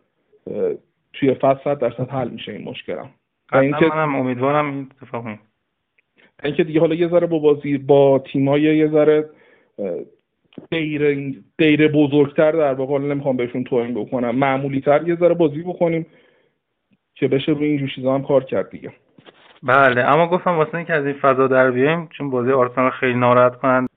[1.13, 3.09] توی فصل درصد حل میشه این مشکلم.
[3.53, 5.25] اینکه منم امیدوارم این اتفاق
[6.43, 9.29] اینکه دیگه حالا یه ذره با بازی با تیمای یه ذره
[10.71, 14.35] غیر غیر بزرگتر در واقع نمی‌خوام بهشون توهین بکنم.
[14.35, 16.05] معمولی تر یه ذره بازی بکنیم
[17.15, 18.91] که بشه روی اینجور چیزا هم کار کرد دیگه.
[19.63, 23.55] بله اما گفتم واسه اینکه از این فضا در بیایم چون بازی آرسنال خیلی ناراحت
[23.55, 23.89] کنند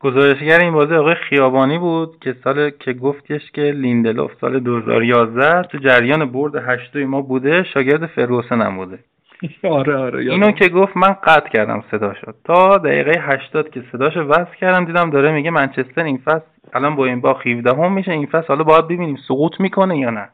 [0.00, 5.78] گزارشگر این بازی آقای خیابانی بود که سال که گفتش که لیندلوف سال 2011 تو
[5.78, 8.98] جریان برد هشتوی ما بوده شاگرد فروسن هم بوده.
[9.78, 12.34] آره آره اینو که گفت من قطع کردم صدا شد.
[12.44, 17.06] تا دقیقه 80 که صداشو وصل کردم دیدم داره میگه منچستر این فصل الان با
[17.06, 20.28] این با 17 هم میشه این فصل حالا باید ببینیم سقوط می‌کنه یا نه.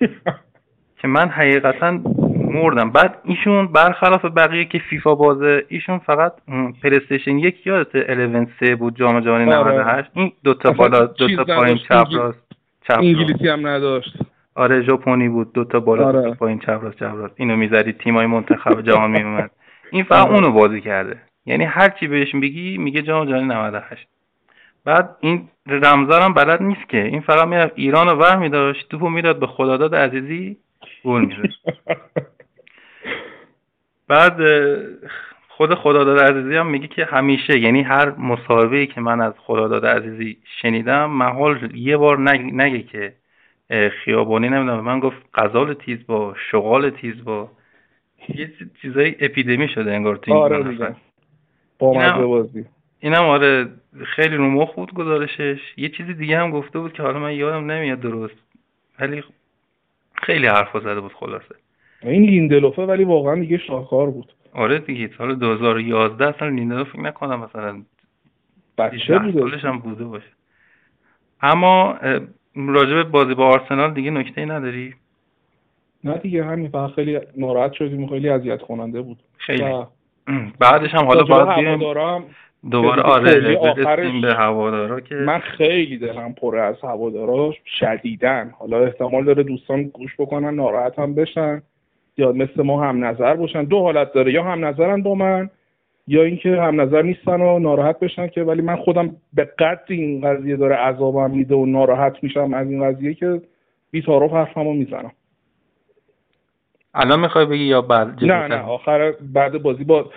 [1.00, 2.00] که من حقیقتا
[2.52, 2.90] مردم.
[2.90, 6.32] بعد ایشون برخلاف بقیه که فیفا بازه ایشون فقط
[6.82, 10.08] پلیستیشن یک یادت 11 3 بود جام جهانی 98 آره.
[10.14, 12.42] این دو تا بالا دو تا پایین چپ راست
[12.88, 14.16] چپ انگلیسی هم نداشت.
[14.54, 16.22] آره ژاپنی بود دو تا بالا آره.
[16.22, 17.34] دو تا پایین چپ راست چپ راست.
[17.36, 19.50] اینو می‌ذاری تیمای منتخب جهان میومد
[19.90, 20.34] این فقط آره.
[20.34, 21.16] اونو بازی کرده.
[21.46, 24.08] یعنی هر چی بهش میگی میگه جام جهانی 98
[24.84, 27.04] بعد این رمزارم بلد نیست که.
[27.04, 30.56] این فقط می‌رفت ایران رو ور میداشت توپو می‌داد به خداداد عزیزی
[31.04, 31.42] گل می‌زد.
[34.10, 34.36] بعد
[35.48, 40.38] خود خداداد عزیزی هم میگه که همیشه یعنی هر مصاحبه که من از خداداد عزیزی
[40.62, 42.18] شنیدم محال یه بار
[42.52, 43.12] نگه, که
[44.04, 47.50] خیابانی نمی‌دونم من گفت غزال تیز با شغال تیز با
[48.28, 48.52] یه
[48.82, 52.64] چیزای اپیدمی شده انگار تو این آره بازی.
[53.00, 53.68] اینم آره
[54.04, 55.60] خیلی رو مخ بود گزارشش.
[55.76, 58.34] یه چیزی دیگه هم گفته بود که حالا من یادم نمیاد درست
[59.00, 59.24] ولی
[60.22, 61.54] خیلی حرف زده بود خلاصه.
[62.02, 64.32] این لیندلوفه ولی واقعا دیگه شاهکار بود.
[64.54, 67.82] آره دیگه سال 2011 اصلا لیندلوف نکنم مثلا
[68.78, 69.40] بچه بوده.
[69.40, 70.30] سالش هم بوده باشه.
[71.42, 71.96] اما
[72.54, 74.94] راجب بازی با آرسنال دیگه نکته نداری؟
[76.04, 79.18] نه دیگه همین فقط خیلی ناراحت شدیم خیلی اذیت کننده بود.
[79.36, 79.84] خیلی.
[80.60, 81.86] بعدش هم حالا باید
[82.70, 88.54] دوباره آره آخرش به هوادارا که من خیلی دلم پره از هوادارا شدیدن.
[88.58, 91.62] حالا احتمال داره دوستان گوش بکنن ناراحت هم بشن.
[92.20, 93.64] یا مثل ما هم نظر باشن.
[93.64, 95.50] دو حالت داره یا هم نظرن با من
[96.06, 100.20] یا اینکه هم نظر نیستن و ناراحت بشن که ولی من خودم به قدر این
[100.20, 103.42] قضیه داره عذابم میده و ناراحت میشم از این قضیه که
[103.90, 105.12] بی تعارف حرفمو می‌زنم.
[106.94, 110.10] الان می‌خوای بگی یا بعد نه نه آخر بعد بازی با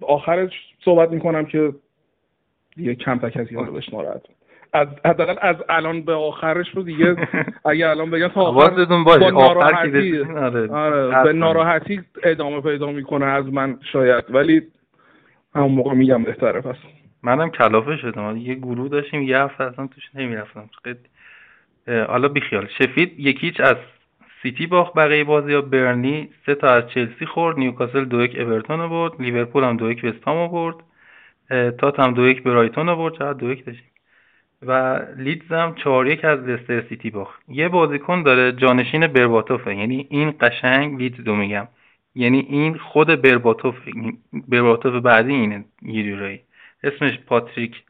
[0.00, 0.52] آخرش
[0.84, 1.72] صحبت می‌کنم که
[2.76, 4.22] دیگه کم تا کسی بهش ناراحت
[4.72, 7.16] از حداقل از الان به آخرش رو دیگه
[7.70, 10.20] اگه الان بگم تا آخر با ناراحتی.
[10.20, 14.24] آره, آره به ناراحتی ادامه پیدا می‌کنه از من شاید.
[14.28, 14.62] ولی
[15.54, 16.76] همون موقع میگم بهتره پس.
[17.22, 18.36] منم کلافه شدم.
[18.36, 20.70] یه گروه داشتیم یه هفته اصلا توش نمی‌رفتم.
[22.08, 22.66] حالا بیخیال.
[22.78, 23.76] شفید یکیچ از
[24.42, 28.88] سیتی باخت بقیه بازی ها برنی سه تا از چلسی خورد نیوکاسل دو یک اورتون
[28.88, 30.74] برد لیورپول هم دو یک وستهام برد
[31.70, 33.89] تاتنهام دو یک برایتون برد چقدر دو یک داشتیم؟
[34.62, 37.42] و لیدز هم چهار یک از لستر سیتی باخت.
[37.48, 39.76] یه بازیکن داره جانشین برباتوفه.
[39.76, 41.68] یعنی این قشنگ لیدز دو میگم.
[42.14, 43.76] یعنی این خود برباتوف
[44.48, 46.40] برباتوف بعدی اینه یه جورایی
[46.82, 47.82] اسمش پاتریک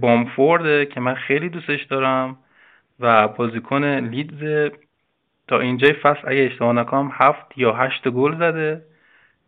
[0.00, 2.36] بامفورده که من خیلی دوستش دارم
[3.00, 4.72] و بازیکن لیدز
[5.48, 8.82] تا اینجای فصل اگه اشتباه نکنم هفت یا هشت گل زده.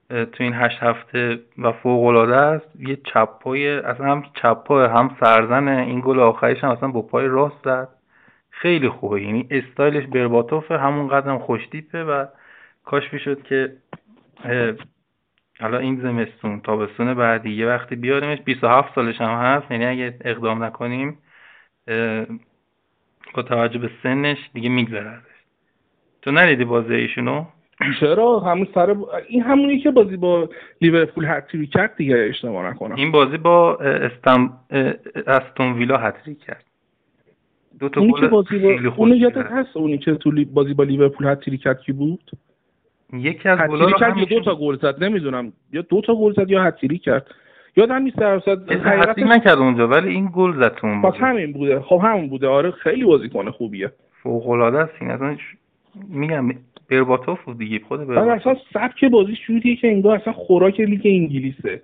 [0.09, 2.69] تو این هشت هفته و فوق العاده است.
[2.79, 7.03] یه چپ پای اصلا هم چپ پای هم سرزنه این گل آخریش هم اصلا با
[7.03, 7.89] پای راست زد.
[8.51, 9.23] خیلی خوبه.
[9.23, 12.27] یعنی استایلش برباتوفه همون قدم خوشتیپه و
[12.85, 13.73] کاش می‌شد که
[15.61, 17.51] حالا این زمستون تابستون بعدی.
[17.51, 19.71] یه وقتی بیاریمش 27 سالش هم هست.
[19.71, 21.19] یعنی اگه اقدام نکنیم
[23.35, 25.19] با توجه به سنش دیگه میگذره
[26.23, 27.45] تو ندیدی بازی ایشونو؟
[28.01, 28.97] چرا؟ همون سر
[29.29, 30.49] این همونی که بازی با
[30.81, 32.95] لیورپول هتری کرد دیگه اشتباه نکنم.
[32.95, 34.53] این بازی با استم
[35.27, 36.65] استون ویلا هتری کرد.
[37.79, 41.59] دو تا گل بازی با اون یادت هست؟ اونی که تو بازی با لیورپول هتری
[41.59, 42.31] کرد کی بود؟
[43.13, 45.53] یکی از رو کرد دو تا گل زد؟ نمی‌دونم.
[45.73, 47.27] یا دو تا گل زد یا هتری کرد.
[47.77, 51.81] یادم نیست درصد حقیقتا نکرد اونجا ولی این گل زد تو اون همین بوده.
[51.81, 52.49] خب همون بوده.
[52.49, 53.93] آره خیلی بازیکن خوبیه.
[54.23, 54.93] فوق العاده است.
[55.01, 55.37] این اصلا
[56.09, 56.51] میگم
[56.91, 58.47] برباتوف بود دیگه خود برباتوف.
[58.47, 61.83] اصلا سبک بازیش جوریه که انگار اصلا خوراک لیگ انگلیسه.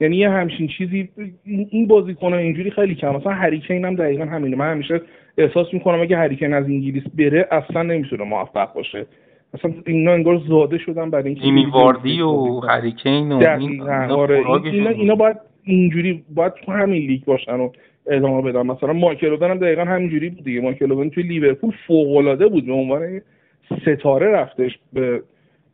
[0.00, 1.08] یعنی یه همچین چیزی
[1.44, 3.16] این بازیکن اینجوری خیلی کم.
[3.16, 4.56] مثلا هریکین هم دقیقا همینه.
[4.56, 5.00] من همیشه
[5.38, 9.06] احساس می‌کنم اگه هریکین از انگلیس بره اصلا نمی‌تونه موفق باشه.
[9.54, 14.42] اصلا اینا انگار زاده شدن برای اینکه ایمی واردی و هریکین و این آره.
[14.64, 17.70] اینا, اینا باید اینجوری باید تو همین لیگ باشن و
[18.06, 18.66] ادامه بدن.
[18.66, 20.60] مثلا مایکل هم دقیقا همینجوری بود دیگه.
[20.60, 23.20] مایکل توی لیورپول فوق العاده بود به عنوان
[23.80, 25.22] ستاره رفتش به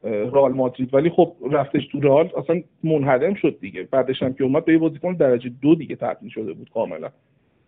[0.04, 0.94] رئال مادرید.
[0.94, 3.88] ولی خب رفتش تو رئال اصلا منهدم شد دیگه.
[3.90, 7.08] بعدش هم که اومد به یه بازیکن درجه دو دیگه تبدیل شده بود کاملا.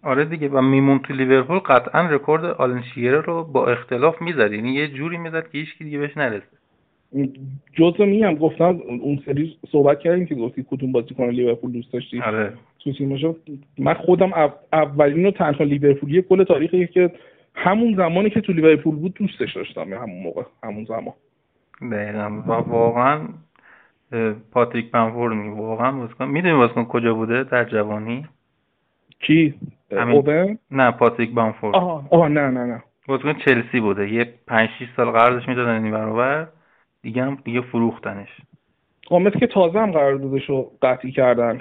[0.02, 2.82] آره دیگه اوون میموند تو لیورپول قطعا رکورد آلن
[3.26, 4.52] رو با اختلاف می‌زد.
[4.52, 6.46] یعنی یه جوری می‌زد که هیچ دیگه بهش نرسه
[7.72, 12.52] جزء میگم گفتم اون سری صحبت کردیم که گفتی کدوم بازیکن لیورپول دوست داشتی؟ آره.
[12.78, 13.34] تو
[13.78, 14.30] من خودم
[14.72, 17.10] اولین و تنها لیورپولی کل تاریخی که
[17.54, 21.14] همون زمانی که تو لیورپول بود دوستش داشتم همون موقع همون زمان.
[21.92, 22.30] دقیقا.
[22.46, 23.28] و واقعا
[24.52, 28.26] پاتریک بنفورد می واقعا بازیکن می‌دونی بازیکن کجا بوده؟ در جوانی؟
[29.20, 29.54] کی؟
[29.90, 32.82] اوبن نه پاتریک بنفورد آها آه نه نه نه.
[33.08, 34.12] بازیکن چلسی بوده.
[34.12, 36.46] یه 5 6 سال قرضش می‌دادن این برابر.
[37.02, 38.28] دیگه هم دیگه فروختنش.
[39.06, 41.60] خب که تازه هم قراردادش رو قطعی کردن.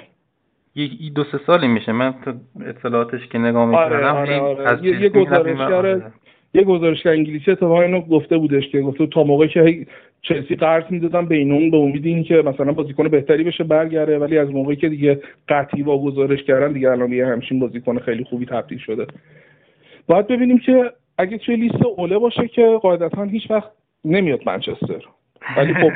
[0.74, 1.92] یه دو سه سالی میشه.
[1.92, 2.32] من تو
[2.66, 4.40] اطلاعاتش که نگاه می‌کردم آره آره.
[4.40, 4.84] آره.
[4.84, 6.00] یه, یه گزارشگر
[6.54, 9.86] یه گزارشگر انگلیسی اتفاقا اینو گفته بودش که گفته تا موقعی که
[10.22, 14.50] چلسی قرض می‌دادن بین اون به امید اینکه مثلا بازیکن بهتری بشه برگرده ولی از
[14.50, 18.78] موقعی که دیگه قطعی با گزارش کردن دیگه الان یه همچین بازیکن خیلی خوبی تبدیل
[18.78, 19.06] شده.
[20.06, 23.70] باید ببینیم که اگه توی لیست اوله باشه که قاعدتا هیچ وقت
[24.04, 25.02] نمیاد منچستر.
[25.56, 25.90] ولی خب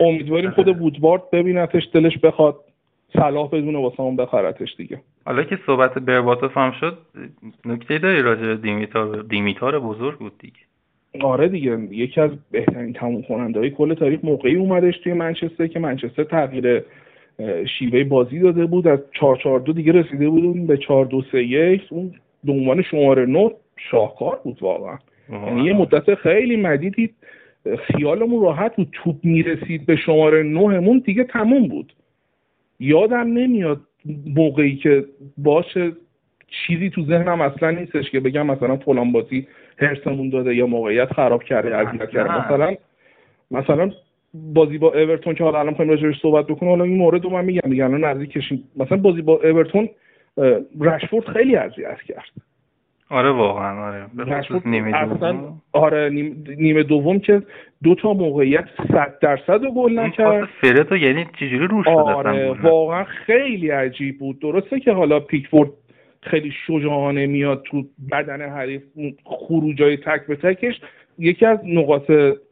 [0.06, 2.56] امیدواریم خود وودوارد ببینتش دلش بخواد.
[3.16, 5.00] صلاح بدونه واسه اون بخرتش دیگه.
[5.26, 6.98] حالا که صحبت برباتوف هم شد
[7.64, 10.56] نکته داری راجع به دیمیتار دیمیتار بزرگ بود دیگه.
[11.20, 11.78] آره دیگه.
[11.90, 16.82] یکی از بهترین تموم کننده های کل تاریخ موقعی اومدش توی منچستر که منچستر تغییر
[17.78, 18.88] شیوه بازی داده بود.
[18.88, 22.82] از 4 4 2 دیگه رسیده بود به 4 2 3 1 اون به عنوان
[22.82, 24.98] شماره 9 شاهکار بود واقعا.
[25.32, 27.10] یعنی یه مدت خیلی مدیدی
[27.78, 28.88] خیالمون راحت بود.
[28.92, 31.92] توپ می‌رسید به شماره 9 مون دیگه تموم بود.
[32.84, 33.80] یادم نمیاد
[34.26, 35.04] موقعی که
[35.38, 35.92] باشه
[36.66, 39.46] چیزی تو ذهنم اصلا نیستش که بگم مثلا فلان بازی
[39.78, 42.46] هرسمون داده یا موقعیت خراب کرده اذیت کرده.
[42.46, 42.74] مثلا
[43.50, 43.90] مثلا
[44.34, 47.44] بازی با اورتون که حالا الان می‌خوایم راجعش صحبت بکنیم حالا این مورد رو من
[47.44, 49.88] میگم دیگه الان نزدیکشیم مثلا بازی با اورتون
[50.80, 52.30] رشفورد خیلی اذیت کرد.
[53.10, 54.06] آره واقعا آره.
[54.64, 55.62] نیمه دوم.
[55.72, 56.10] آره
[56.58, 57.42] نیمه دوم که
[57.82, 60.48] دو تا موقعیت 100 درصد رو گل نکرد.
[60.60, 64.40] فرتو یعنی چجوری روش آره واقعا خیلی عجیب بود.
[64.40, 65.70] درسته که حالا پیکفورد
[66.22, 68.82] خیلی شجاعانه میاد تو بدن حریف
[69.24, 70.80] خروجای تک به تکش.
[71.18, 72.10] یکی از نقاط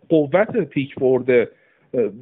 [0.09, 1.49] قوت پیکفورده.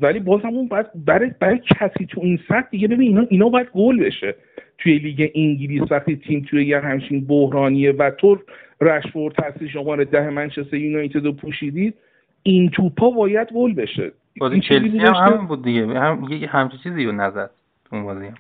[0.00, 3.68] ولی باز اون باید برای, برای کسی تو این سطح دیگه ببین اینا اینا باید
[3.74, 4.34] گل بشه.
[4.80, 8.38] توی لیگ انگلیس وقتی تیم توی یه همچین بحرانیه و تو
[8.80, 11.94] رشفورد هستی شماره ده منچستر یونایتد رو پوشیدید
[12.42, 14.12] این توپا باید گل بشه.
[14.40, 15.86] بازی چلسی هم همین بود دیگه.
[15.86, 17.50] هم یه همچین چیزی رو نزد
[17.92, 18.34] اون بازی هم.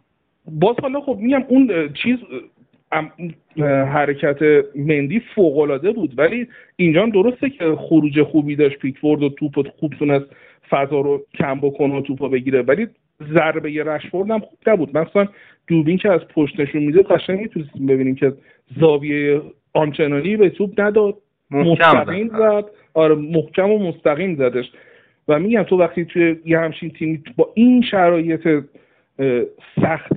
[0.46, 2.16] باز حالا خب میگم اون چیز
[3.92, 4.38] حرکت
[4.76, 8.78] مندی فوق العاده بود ولی اینجا درسته که خروج خوبی داشت.
[8.78, 10.26] پیکفورد و توپ خوب تونست
[10.70, 12.86] فضا رو کم بکنه و توپا بگیره ولی
[13.34, 14.98] ضربه رشفورد هم خوب نبود.
[14.98, 15.26] مثلا
[15.70, 18.32] دوبین که از پشت نشون میده قشنگ می‌تونستیم ببینیم که
[18.80, 19.40] زاویه
[19.72, 21.14] آنچنانی به توپ نداد.
[21.50, 22.64] مستقیم زد.
[22.94, 24.72] آره محکم و مستقیم زدش.
[25.28, 28.64] و میگم تو وقتی توی یه همچین تیمی با این شرایط
[29.80, 30.12] سخت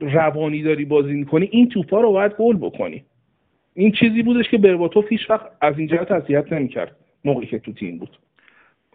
[0.00, 3.04] روانی داری بازی می‌کنی این توپا رو باید گل بکنی.
[3.74, 6.96] این چیزی بودش که برباتوف هیچ وقت از این جهت اذیت نمی‌کرد.
[7.24, 8.18] موقعی که تو تیم بود.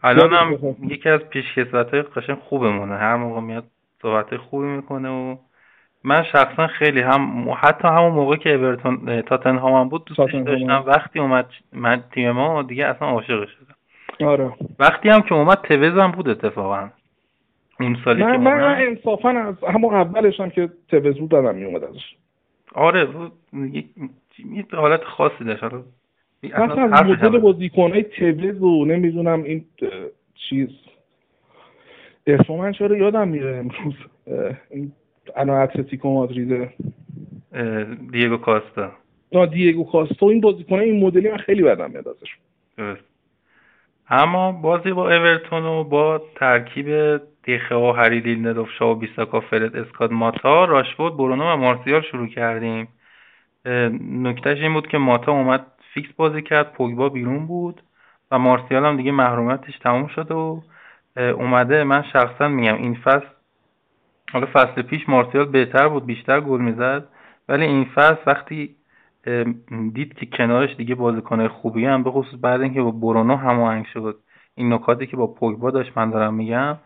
[0.04, 2.96] الان هم یکی از پیشکسوت های قشنگ خوبمونه.
[2.96, 3.64] هر موقع میاد
[4.02, 5.36] صحبت خوبی می‌کنه و
[6.04, 11.20] من شخصا خیلی هم حتی همون موقع که اورتون تاتنهام هم بود دوستش داشتم وقتی
[11.20, 13.76] اومد من تیم ما دیگه اصلا عاشق شدم.
[14.28, 14.52] آره.
[14.80, 16.90] وقتی هم که اومد توز هم بود اتفاقا.
[17.80, 18.78] اون سالی من که من اومد.
[18.82, 22.16] انصافا از همون اولش هم که توز بود دادم میومد ازش.
[22.76, 23.08] آره.
[23.54, 25.64] یه حالت خاصی داشت.
[25.64, 25.84] حالا
[26.44, 29.66] مثلا از مدل بازیکنهای توز و نمی‌دونم این
[30.50, 30.70] چیز
[32.28, 33.96] اسم من چرا یادم میره امروز؟
[35.36, 36.74] الان اتلتیکو مادریده
[37.54, 38.92] اه، دیگو کاستا.
[39.34, 42.38] آه، دیگو کاستو این بازیکنه این مدلی من خیلی بدم میاد ازش.
[42.78, 43.02] درست.
[44.10, 50.12] اما بازی با اورتون و با ترکیب دیخه و هری لیلندلوف شاو بیساکا فرد اسکات
[50.12, 52.88] ماتا راشفورد برونو و مارسیال شروع کردیم.
[54.02, 57.82] نکتهش این بود که ماتا اومد فیکس بازی کرد پوگبا بیرون بود
[58.32, 60.64] و مارسیال هم دیگه محرومیتش تموم شد و
[61.18, 63.28] اومده من شخصا میگم این فصل
[64.32, 67.08] حالا فصل پیش مارسیال بهتر بود بیشتر گل می‌زد
[67.50, 68.76] ولی این فصل وقتی
[69.94, 74.20] دید که کنارش دیگه بازیکنهای خوبی هم به خصوص بعد اینکه با برونو هماهنگ شد
[74.56, 76.78] این نکاتی که با پوگبا داشت من دارم میگم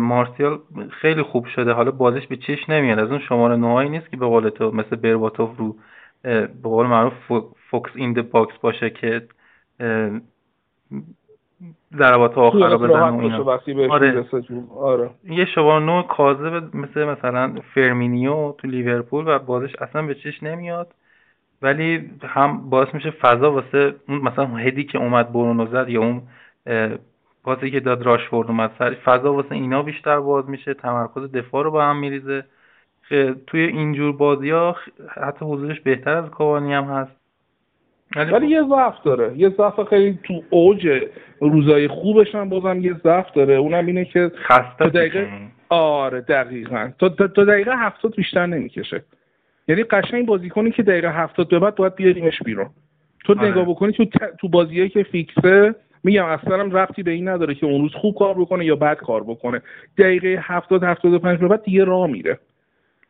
[0.00, 0.60] مارسیال
[0.90, 4.26] خیلی خوب شده حالا بازیش به چش نمیاد از اون شماره نهایی نیست که به
[4.26, 5.76] قول تو مثل برباتوف رو
[6.22, 9.28] به قول معروف fo- fox in the box باشه که
[11.96, 13.58] ضربات آخر رو بزنه اینا
[13.90, 14.24] آره.
[14.76, 15.10] آره.
[15.24, 20.94] یه نه کاذب مثل مثلا فرمینیو تو لیورپول و بازیش اصلا به چش نمیاد
[21.62, 26.22] ولی هم باعث میشه فضا واسه اون مثلا هدی که اومد برونو زد یا اون
[27.44, 31.70] پاسی که داد راشفورد اومد سر فضا واسه اینا بیشتر باز میشه تمرکز دفاع رو
[31.70, 32.44] به هم میریزه.
[33.46, 34.76] توی اینجور بازی ها
[35.10, 37.21] حتی حضورش بهتر از کاوانی هم هست.
[38.16, 39.32] ولی یه ضعف داره.
[39.36, 40.88] یه ضعف خیلی تو اوج
[41.40, 43.54] روزای خوبش هم بازم یه ضعف داره.
[43.54, 45.28] اونم اینه که خسته دقیقه.
[45.68, 46.90] آره دقیقا.
[46.98, 49.04] تا, تا, تا دقیقه هفتاد بیشتر نمی‌کشه.
[49.68, 52.70] یعنی قشنگ بازیکنی که دقیقه هفتاد به بعد باید بیاریمش بیرون.
[53.24, 53.50] تو آره.
[53.50, 57.54] نگاه بکنی تو ت- تو بازیایی که فیکسه میگم اصلا هم ربطی به این نداره
[57.54, 59.62] که اون روز خوب کار بکنه یا بد کار بکنه.
[59.98, 62.38] دقیقه هفتاد هفتاد و پنج به بعد دیگه راه میره.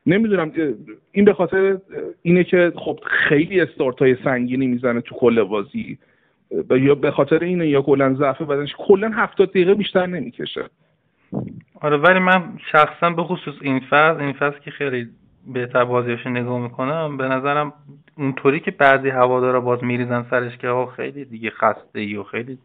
[0.06, 0.52] نمی‌دونم
[1.12, 1.78] این به خاطر
[2.22, 5.98] اینه که خب خیلی استارت های سنگینی می‌زنه تو کل بازی.
[6.70, 8.74] یا به خاطر اینه یا کلا ضعف بدنش.
[8.78, 10.64] کلا هفتاد دقیقه بیشتر نمی‌کشه.
[11.80, 12.42] آره ولی من
[12.72, 15.08] شخصا به خصوص این فصل این فصل که خیلی
[15.52, 17.72] بهتر بازیاشو نگاه می‌کنم به نظرم
[18.18, 22.58] اونطوری که بعضی هوادارا باز میریزن سرش که آقا خیلی دیگه خسته ای و خیلی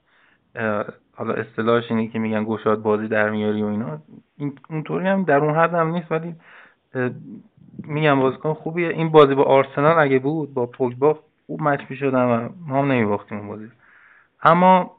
[1.16, 4.02] حالا اصطلاحش اینه که میگن گشاد بازی در میاری و اینا.
[4.38, 6.36] این اونطوری هم در اون حد هم نیست ولی
[7.84, 8.90] میگم بازیکن خوبیه.
[8.90, 13.38] این بازی با آرسنال اگه بود با پوگبا خوب مچ می‌شدن و ما هم نمیباختیم
[13.38, 13.68] اون بازی.
[14.44, 14.92] اما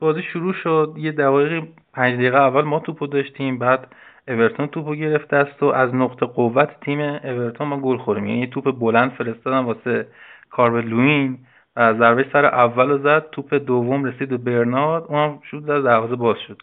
[0.00, 0.94] بازی شروع شد.
[0.96, 3.58] یه دقایقی پنج دقیقه اول ما توپو داشتیم.
[3.58, 3.86] بعد
[4.28, 8.78] اورتون توپو گرفت دست و از نقطه قوت تیم اورتون ما گل خوریم یعنی توپ
[8.78, 10.06] بلند فرستادن واسه
[10.50, 11.38] کالورت لوین
[11.76, 13.30] و ضربه سر اول رو زد.
[13.30, 15.04] توپ دوم رسید به برنارد.
[15.08, 16.62] اونم شد زد دروازه باز شد.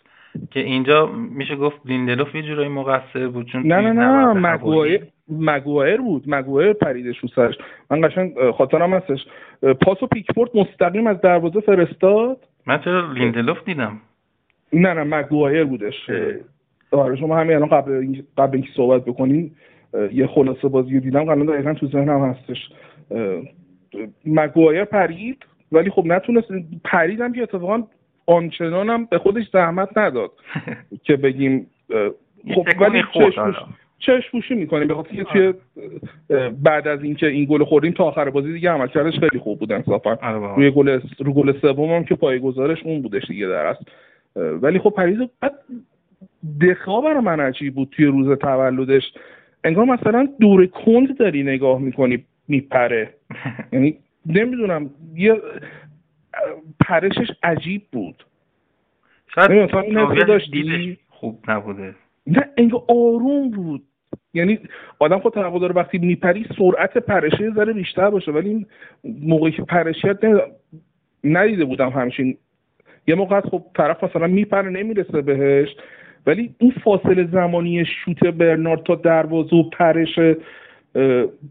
[0.51, 5.97] که اینجا میشه گفت لیندلوف یه جورایی مقصر بود چون نه نه نه مگوایر مگوایر
[5.97, 6.23] بود.
[6.27, 7.55] مگوایر پریدش رو سرش.
[7.91, 9.25] من قشنگ خاطرم هستش.
[9.81, 12.37] پاسو پیکفورد مستقیم از دروازه فرستاد.
[12.65, 14.01] من چرا لیندلوف دیدم؟
[14.73, 16.09] نه نه مگوایر بودش.
[16.91, 19.51] آره شما همین الان قبل قبل اینکه صحبت بکنین
[20.13, 21.23] یه خلاصه بازی رو دیدم.
[21.23, 22.69] قبلا دقیقا تو ذهنم هستش.
[24.25, 26.47] مگوایر پرید ولی خب نتونست
[26.83, 27.83] پریدم که اتفاقا
[28.27, 30.31] آنچنان هم به خودش زحمت نداد
[31.05, 31.67] که بگیم
[32.55, 33.65] خب ولی خورد چشم حالا.
[33.99, 35.53] چشم پوشی می‌کنه به خاطر اینکه توی
[36.29, 39.71] اه، بعد از اینکه این گل خوردیم تا آخر بازی دیگه عملکردش خیلی خوب بود
[39.71, 40.17] انصافا.
[40.21, 40.55] آره.
[40.55, 43.83] روی گل رو گل سوم هم که پایگزارش اون بودش دیگه در اصل.
[44.35, 45.53] اه، ولی خب پریز بعد
[46.61, 49.13] دخا برای من عجیب بود توی روز تولدش.
[49.63, 53.13] انگار مثلا دور کند داری نگاه می‌کنی میپره.
[53.73, 55.41] یعنی نمی‌دونم یه
[56.79, 58.25] پرشش عجیب بود.
[59.35, 61.95] شاید این داشتی؟ خوب نبوده.
[62.27, 63.83] نه انگار آروم بود.
[64.33, 64.59] یعنی
[64.99, 68.65] آدم خود توقع داره وقتی میپری سرعت پرشه یه ذره بیشتر باشه ولی این
[69.03, 70.19] موقعی که پرشیت
[71.23, 72.37] ندیده بودم همچین.
[73.07, 75.75] یه موقع خب طرف مثلا میپره نمی‌رسه بهش
[76.27, 80.19] ولی اون فاصله زمانی شوت برنارد تا دروازه و پرش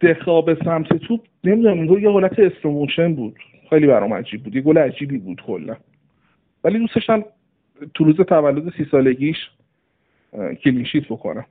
[0.00, 3.36] دخیا به سمت توپ نمی‌دونم یه حالت slow motion بود.
[3.70, 4.56] خیلی برام عجیب بود.
[4.56, 5.76] یه گل عجیبی بود کلا.
[6.64, 7.24] ولی دوستش هم
[7.94, 9.36] تو روز تولد سی سالگیش
[10.64, 11.46] clean sheet بکنه.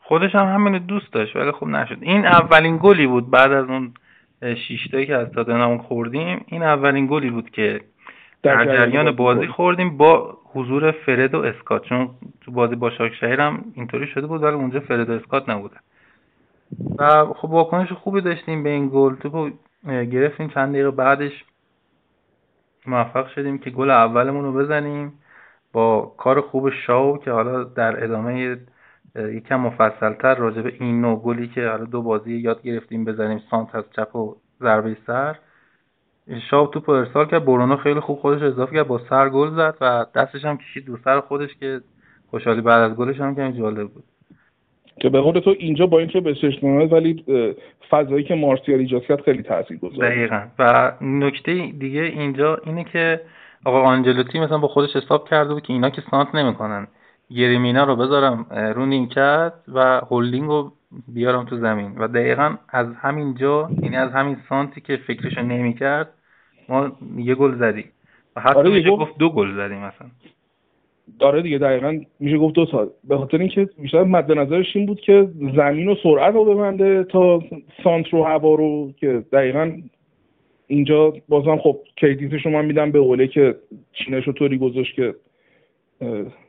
[0.00, 1.98] خودش هم همینو دوست داشت ولی خب نشد.
[2.00, 3.94] این اولین گلی بود بعد از اون
[4.42, 7.80] شیشتایی که از تاتنهام خوردیم این اولین گلی بود که
[8.42, 11.84] در جریان بازی خوردیم با حضور فرد و اسکات.
[11.84, 12.10] چون
[12.40, 15.80] تو بازی با شاکشهر هم اینطوری شده بود ولی اونجا فرد و اسکات نبودن.
[16.98, 19.14] و خب واکنش خوبی داشتیم به این گل.
[19.14, 19.50] تو
[19.86, 21.44] گرفتیم چند دقیقه بعدش
[22.88, 25.12] موفق شدیم که گل اولمون رو بزنیم
[25.72, 28.58] با کار خوب شاو که حالا در ادامه
[29.16, 33.74] یکم مفصلتر راجع به این نوع گلی که حالا دو بازی یاد گرفتیم بزنیم سانت
[33.74, 35.36] از چپ و ضربه سر.
[36.50, 40.06] شاب توپ ارسال کرد برونو خیلی خوب خودش اضافه کرد با سر گل زد و
[40.14, 41.80] دستش هم کشید دو سر خودش که
[42.30, 44.04] خوشحالی بعد از گلش هم که جالب بود.
[45.00, 47.24] که به قول تو اینجا با اینکه به چشم ولی
[47.90, 50.42] فضایی که مارسیال ایجاد کرد خیلی تاثیر گذاشت دقیقا.
[50.58, 53.20] و نکته دیگه اینجا اینه که
[53.64, 56.86] آقا آنجلوتی مثلا با خودش حساب کرده بود که اینا که سانت نمی‌کنن.
[57.30, 58.46] گریمینا رو بذارم
[58.76, 60.72] رو نیمکت و هولدینگ رو
[61.08, 61.98] بیارم تو زمین.
[61.98, 66.08] و دقیقا از همین جا یعنی از همین سانتی که فکرشو نمی‌کرد
[66.68, 67.88] ما یه گل زدیم.
[68.36, 70.08] و حتی آره گفت دو گل زدیم مثلا.
[71.18, 75.00] داره دیگه دقیقا میشه گفت دو تا به خاطر اینکه بیشتر مد نظرش این بود
[75.00, 77.42] که زمین و سرعت رو ببنده تا
[77.84, 79.72] سانت رو هوا رو که دقیقا
[80.66, 83.54] اینجا بازم خب کیدیت شما میدم به اوله که
[83.92, 85.14] چینش رو طوری گذاشت که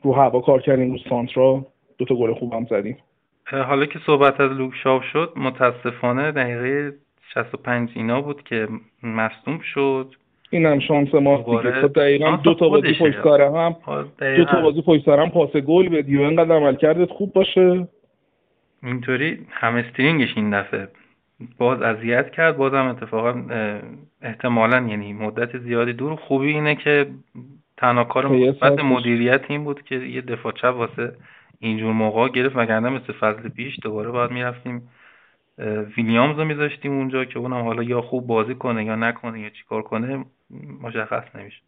[0.02, 1.66] رو هوا کار کردیم رو سانترا.
[1.98, 2.96] دو تا گل خوبم زدیم.
[3.46, 6.92] حالا که صحبت از لوک شاو شد متاسفانه دقیقه
[7.34, 8.68] 65 اینا بود که
[9.02, 10.14] مصدوم شد.
[10.50, 11.72] این هم شانس ما دیگه.
[11.72, 13.76] خب دقیقا دو تا بازی پشت هم.
[14.36, 17.88] دو تا بازی پشت هم پاس گل بدی و اینقدر عمل کردت خوب باشه.
[18.82, 20.88] اینطوری همسترینگش این دفعه.
[21.58, 23.42] باز اذیت کرد بازم اتفاقا
[24.22, 26.16] احتمالا یعنی مدت زیادی دور.
[26.16, 27.06] خوبی اینه که
[27.76, 31.12] تنها کار مثبت مدیریت این بود که یه دفاع چپ واسه
[31.58, 32.56] اینجور موقع گرفت.
[32.56, 34.82] وگرنه مثل فصل پیش دوباره باید می‌رفتیم
[35.96, 39.82] ویلیامز رو میذاشتیم اونجا که اونم حالا یا خوب بازی کنه یا نکنه یا چیکار
[39.82, 40.24] کنه.
[40.82, 41.62] مشخص نمیشه.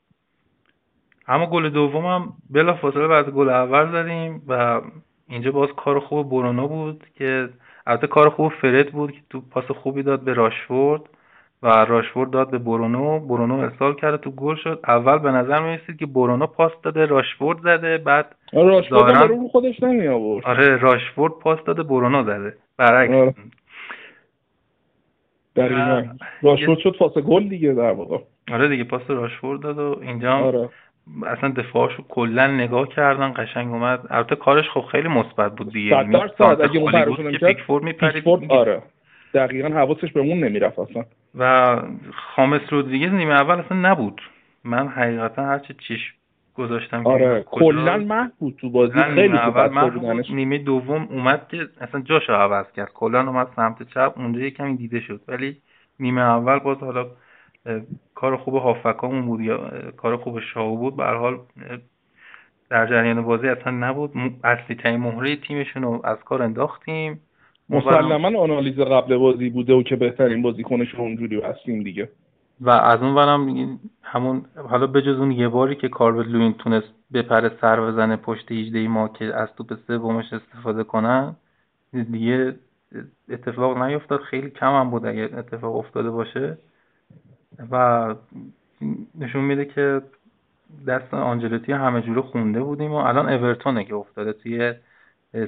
[1.29, 4.81] اما گل دومم بلا فاصله بعد گل اول زدیم و
[5.29, 7.49] اینجا باز کار خوب برونو بود که
[7.87, 11.03] البته کار خوب فرد بود که تو پاس خوبی داد به راشفورد
[11.63, 13.21] و راشفورد داد به برونو.
[13.21, 14.81] برونو ارسال کرده تو گل شد.
[14.89, 20.09] اول به نظر می‌رسید که برونو پاس داده راشفورد زده بعد راشفورد رو خودش نمی
[20.09, 22.57] آورد آره راشفورد پاس داده برونو زده.
[22.77, 23.35] برعکس
[25.57, 26.05] دقیقاً
[26.43, 28.19] راشفورد شد پاس گل دیگه در واقع.
[28.53, 30.69] آره دیگه پاس راشفورد داد و اینجا آره.
[31.27, 34.01] اصلا دفاعشو کلا نگاه کردن قشنگ اومد.
[34.11, 36.03] البته کارش خب خیلی مثبت بود دیگه.
[36.03, 38.83] صد درصد اگه اون پیکفورد میپرید آره.
[39.35, 41.05] دقیقا حواسش به اون نمی‌رفت اصلا.
[41.39, 41.77] و
[42.15, 44.21] خامس رودریگز نیمه اول اصلا نبود.
[44.65, 46.15] من حقیقتا هرچه چیش
[46.55, 47.45] گذاشتم آره.
[47.47, 49.03] کلا محو بود تو بازی.
[49.03, 52.93] خیلی اول نیمه دوم اومد که اصلا جاشو عوض کرد.
[52.95, 55.21] کلا اومد سمت چپ اونجا یه کمی دیده شد.
[55.29, 55.57] ولی
[56.01, 57.07] نیمه اول باز حالا
[58.15, 60.97] کار خوب هافکامون بود یا کار خوب شاو بود.
[60.97, 61.39] به حال
[62.71, 64.13] در جریان بازی اصلا نبود.
[64.45, 67.21] اصلی ترین مهره تیمشون رو از کار انداختیم.
[67.69, 72.09] مسلما آنالیز قبل بازی بوده و که بهترین بازیکنش اونجوری هستیم دیگه.
[72.61, 77.57] و از اون برم همون حالا بجز اون یه باری که کاربت لوین تونست بپره
[77.61, 81.37] سر بزنه پشت 18 ما که از توپ سومش استفاده کنن
[81.93, 82.55] دیگه
[83.29, 84.21] اتفاق نیفتاد.
[84.21, 86.59] خیلی کم هم بود اگه اتفاق افتاده باشه.
[87.71, 88.15] و
[89.19, 90.03] نشون میده که
[90.87, 94.75] دست آنجلوتی همه جوره خونده بودیم و الان اورتونه که افتاده توی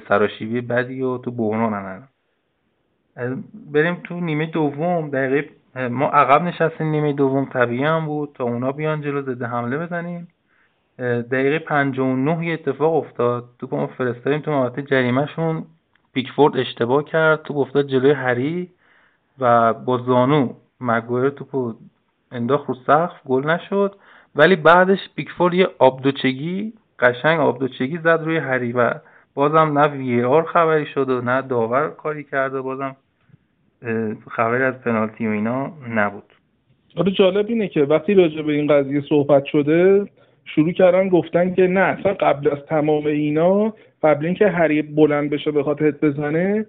[0.07, 2.07] سراشیبی بدی و تو بحران
[3.71, 8.71] بریم تو نیمه دوم دقیقه ما عقب نشستیم نیمه دوم طبیعی هم بود تا اونا
[8.71, 10.27] بیان جلو زده حمله بزنیم.
[10.99, 13.45] دقیقه 59 یه اتفاق افتاد.
[13.59, 15.65] تو ما فرستادیم تو محوطه جریمهشون.
[16.13, 17.43] پیکفورد اشتباه کرد.
[17.43, 18.69] تو افتاد جلوی هری
[19.39, 21.73] و با زانو مگویر توپو
[22.31, 23.11] انداخت رو سقف.
[23.25, 23.95] گل نشد.
[24.35, 28.93] ولی بعدش پیکفورد یه آبدوچگی قشنگ آبدوچگی زد روی هری و
[29.33, 32.95] بازم نه وی آر خبری شد و نه داور کاری کرده بازم
[34.31, 36.23] خبری از پنالتی و اینا نبود.
[36.95, 40.05] آره جالب اینه که وقتی راجع به این قضیه صحبت شده
[40.45, 45.51] شروع کردن گفتن که نه اصلا قبل از تمام اینا قبل اینکه هری بلند بشه
[45.51, 46.65] بخواد هد بزنه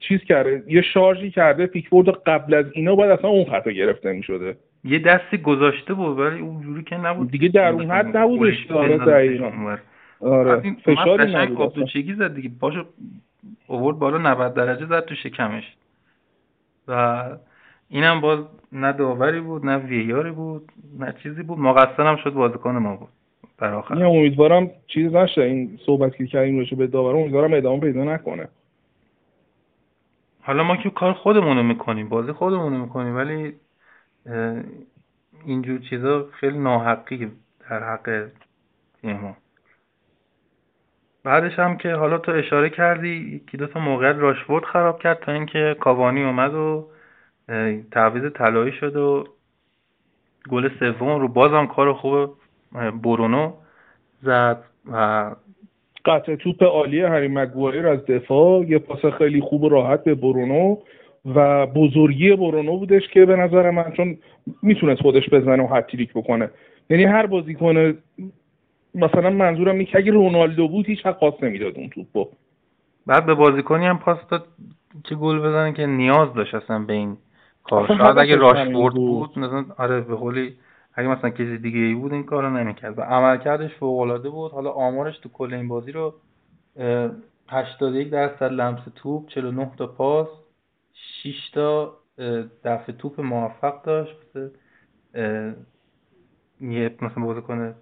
[0.00, 4.22] چیز کرده یه شارژی کرده پیکفورد قبل از اینا باید اصلا اون خطا گرفته می
[4.22, 7.30] شده یه دستی گذاشته بود ولی اونجوری که نبود.
[7.30, 9.76] دیگه در اون حد نبودش آره دقیقا.
[10.20, 12.50] آره فشاری نبود چگی زد دیگه.
[12.60, 12.84] پاشو
[13.66, 15.76] اوورد بالا 90 درجه زد تو شکمش.
[16.90, 17.24] و
[17.88, 18.38] اینم باز
[18.72, 21.58] نه داوری بود نه ویاری بود نه چیزی بود.
[21.58, 23.08] مقصرم شد بازیکن ما بود
[23.58, 24.04] در آخر.
[24.04, 25.42] امیدوارم چیز نشه.
[25.42, 28.48] این صحبت که کردیم روش به داور امیدوارم ادامه پیدا نکنه.
[30.42, 33.54] حالا ما که کار خودمونو می‌کنیم بازی خودمونو می‌کنیم ولی
[35.44, 37.30] اینجور چیزا خیلی ناحقی
[37.70, 38.28] در حق
[39.00, 39.36] تیم ما
[41.24, 45.32] بعدش هم که حالا تو اشاره کردی که دو تا موقعیت راشفورد خراب کرد تا
[45.32, 46.86] اینکه کاوانی اومد و
[47.92, 49.24] تعویض طلایی شد و
[50.50, 52.30] گل سوم رو بازم کار خوب
[53.02, 53.52] برونو
[54.22, 55.30] زد و
[56.04, 58.64] قطع توپ عالی هری مگوایر از دفاع.
[58.64, 60.76] یه پاس خیلی خوب و راحت به برونو
[61.34, 64.18] و بزرگی برونو بودش که به نظر من چون
[64.62, 66.50] می‌تونست خودش بزنه و هتریک بکنه.
[66.90, 67.98] یعنی هر بازیکن
[68.94, 72.28] مثلا منظورم اینه که اگه رونالدو بود هیچ حق پاس نمی‌داد اون توپو
[73.06, 74.46] بعد به بازیکنی هم پاس داد
[75.04, 77.16] که گل بزنه که نیاز داشت اصلا به این
[77.64, 77.86] کار.
[77.86, 80.56] شاید اگه راشفورد بود مثلا آره به قولی
[80.94, 82.98] اگه مثلا کسی دیگه ای بود این کارو نمی‌کرد.
[82.98, 84.52] و عملکردش فوق العاده بود.
[84.52, 86.14] حالا آمارش تو کل این بازی رو
[87.48, 90.28] 81 درصد لمس توپ 49 تا پاس
[91.22, 91.96] 6 تا
[92.64, 94.16] دفع توپ موفق داشت.
[96.60, 97.74] یه مثلا بازیکن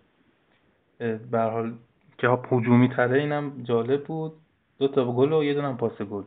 [1.30, 1.72] به حال
[2.18, 4.32] که هجومی تره اینم جالب بود.
[4.78, 6.22] دو تا گل و یه دونم پاس گل.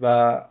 [0.00, 0.06] و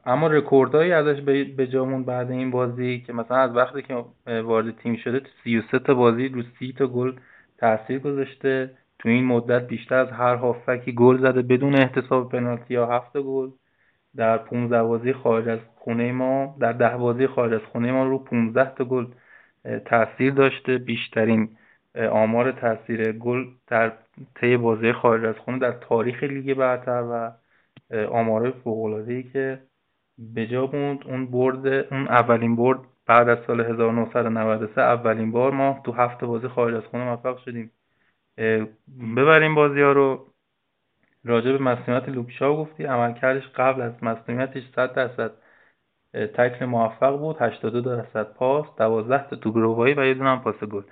[0.05, 1.21] اما رکوردهایی ازش
[1.57, 5.79] به جا مونده بعد این بازی که مثلا از وقتی که وارد تیم شده 33
[5.79, 7.13] تا بازی رو 30 تا گل
[7.57, 8.71] تاثیر گذاشته.
[8.99, 13.49] تو این مدت بیشتر از هر هافکی گل زده بدون احتساب پنالتی با هفت گل.
[14.15, 18.19] در 15 بازی خارج از خونه ما در ده بازی خارج از خونه ما رو
[18.19, 19.05] 15 تا گل
[19.85, 20.77] تاثیر داشته.
[20.77, 21.49] بیشترین
[22.11, 23.91] آمار تاثیر گل در
[24.35, 27.31] طی بازی خارج از خونه در تاریخ لیگ برتر و
[28.11, 29.61] آمار فوق ای که
[30.17, 35.81] به جا بود اون برد اون اولین برد بعد از سال 1993 اولین بار ما
[35.85, 37.71] تو هفت بازی خارج از خونه موفق شدیم.
[39.15, 40.27] ببریم بازی ها رو.
[41.25, 42.83] راجع به مسئولیت لوکشا گفتی.
[42.83, 45.31] عملکردش قبل از مسئولیتش 100 درصد
[46.13, 47.37] تکل موفق بود.
[47.41, 50.83] 82 درصد پاس 12 تا توپ و یه دونه پاس گل.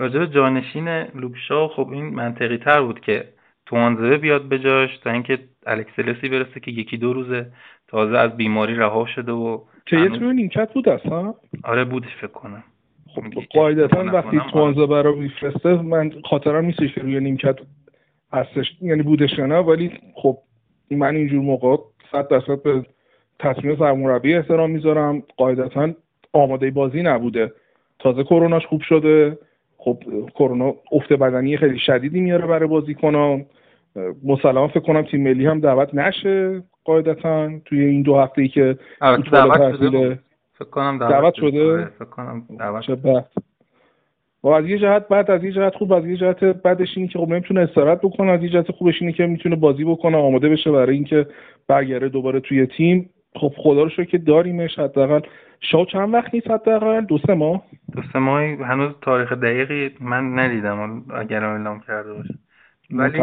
[0.00, 3.24] راجع به جانشین لوکشا خب این منطقی تر بود که
[3.66, 7.46] توانزه بیاد به جاش تا اینکه الکسلسی برسه که یکی دو روزه
[7.88, 12.26] تازه از بیماری رها شده و که یه توی نیمکت بود اصلا؟ آره بودش فکر
[12.26, 12.64] کنم.
[13.14, 13.22] خب
[13.54, 17.56] قاعدتا وقتی توانزه برای میفرسته من خاطرم نیستش که روی نیمکت
[18.32, 20.38] هستش یعنی بودش نه ولی خب
[20.90, 21.76] من اینجور موقع
[22.12, 22.84] صد درصد به
[23.38, 25.22] تصمیم سرمربی احترام می‌ذارم.
[25.36, 25.92] قاعدتا
[26.32, 27.52] آماده بازی نبوده.
[27.98, 29.38] تازه کروناش خوب شده.
[29.84, 29.98] خب
[30.34, 33.46] کرونا افت بدنی خیلی شدیدی میاره برای بازیکنان.
[34.24, 38.78] مسلما فکر کنم تیم ملی هم دعوت نشه قاعدتا توی این دو هفته ای که
[39.32, 40.18] دعوت شده؟
[40.58, 41.72] فکر کنم دعوت, شده.
[41.72, 42.82] آره، فکر کنم دعوت
[44.42, 47.18] و از یه جهت بعد از یه جهت خوب از یه جهت بعدش اینه که
[47.18, 50.70] خب نمی‌تونه استراحت بکنه از یه جهت خوبش اینه که می‌تونه بازی بکنه آماده بشه
[50.70, 51.26] برای اینکه
[51.68, 53.10] برگره دوباره توی تیم.
[53.34, 55.20] خب خدا رو که داریمش حداقل
[55.60, 57.62] شو چند وقت نیست حداقل؟ دو سه ماه؟
[57.96, 62.34] دو سه ماه هنوز تاریخ دقیقی من ندیدم اگر اعلام کرده باشه.
[62.90, 63.22] ولی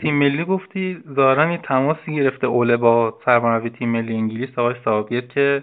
[0.00, 5.28] تیم ملی گفتی ظاهرا یه تماسی گرفته اوله با سرمربی تیم ملی انگلیس آقای ساقیت
[5.28, 5.62] که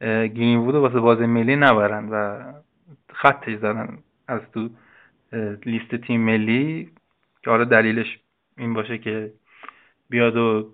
[0.00, 2.42] گرین وود واسه بازی ملی نبرن و
[3.12, 4.68] خطش زدن از تو
[5.66, 6.90] لیست تیم ملی.
[7.44, 8.18] که حالا دلیلش
[8.58, 9.32] این باشه که
[10.10, 10.70] بیاد و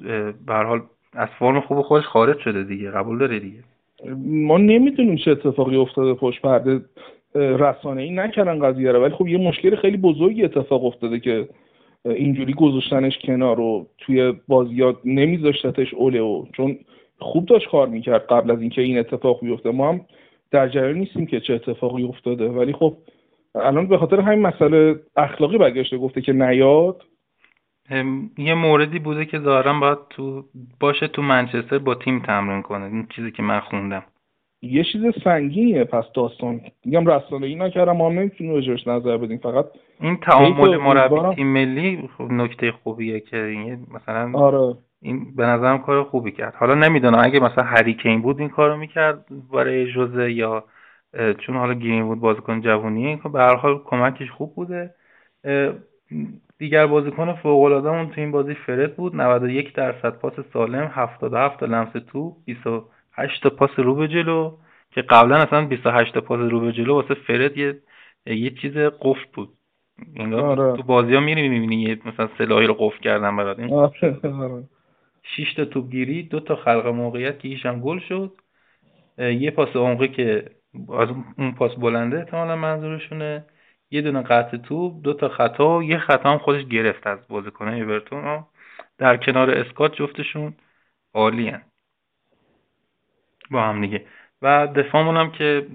[0.47, 0.83] به حال
[1.13, 3.59] از فرم خوب خودش خارج شده دیگه قبول داره دیگه؟
[4.27, 6.81] ما نمی‌دونیم چه اتفاقی افتاده پشت پرده
[7.35, 11.49] رسانه ای نکردن قضیه رو ولی خب یه مشکل خیلی بزرگی اتفاق افتاده که
[12.05, 16.79] اینجوری گذاشتنش کنار و توی بازیات نمیذاشتتش اوله و چون
[17.19, 19.71] خوب داشت کار می‌کرد قبل از اینکه این اتفاق بیفته.
[19.71, 20.01] ما هم
[20.51, 22.97] در جریان نیستیم که چه اتفاقی افتاده ولی خب
[23.55, 27.03] الان به خاطر همین مسئله اخلاقی برگشته گفته که نیاد.
[28.39, 30.45] یه موردی بوده که دارم باید تو
[30.81, 32.85] باشه تو منچستر با تیم تمرین کنه.
[32.85, 34.03] این چیزی که من خوندم.
[34.63, 35.85] یه چیز سنگینیه.
[35.85, 37.97] پس داستان میگم رسانه ای نکردم.
[37.97, 39.39] ما نمی‌تونیم راجعش نظر بدیم.
[39.39, 39.67] فقط
[40.01, 43.37] این تعامل مربی تیم ملی خب نکته خوبیه که
[43.91, 44.77] مثلا آره.
[45.03, 46.55] این به نظرم کار خوبی کرد.
[46.55, 50.65] حالا نمی‌دونم اگه مثلا هریکین بود این کارو می‌کرد برای جوزه یا
[51.39, 54.95] چون حالا گرین بود بازیکن جوونیه به هر حال کمکش خوب بوده.
[56.59, 59.17] دیگر بازیکن فوق العاده اون تو این بازی فرد بود.
[59.17, 64.57] 91 درصد پاس سالم 77 تا لمس تو 28 تا پاس رو به جلو
[64.91, 67.79] که قبلا اصلا 28 تا پاس رو به جلو واسه فرد یه
[68.27, 69.49] یه چیز قفل بود.
[70.35, 70.77] آره.
[70.77, 73.59] تو بازی ها میری می‌بینی یه مثلا سلاحی رو قفل کردن برات.
[73.59, 74.65] این آره.
[75.23, 78.33] 6 تا توپگیری دو تا خلق موقعیت که ایشم گل شد.
[79.19, 80.45] یه پاس عمقی که
[80.99, 81.09] از
[81.39, 83.45] اون پاس بلنده احتمالا منظورشونه.
[83.93, 88.45] یه دونه قطع توپ دو تا خطا یه خطا هم خودش گرفت از بازیکن اورتون
[88.99, 90.55] در کنار اسکات جفتشون
[91.15, 91.53] عالی
[93.51, 94.07] با هم دیگه.
[94.43, 95.67] و دفاعمون هم که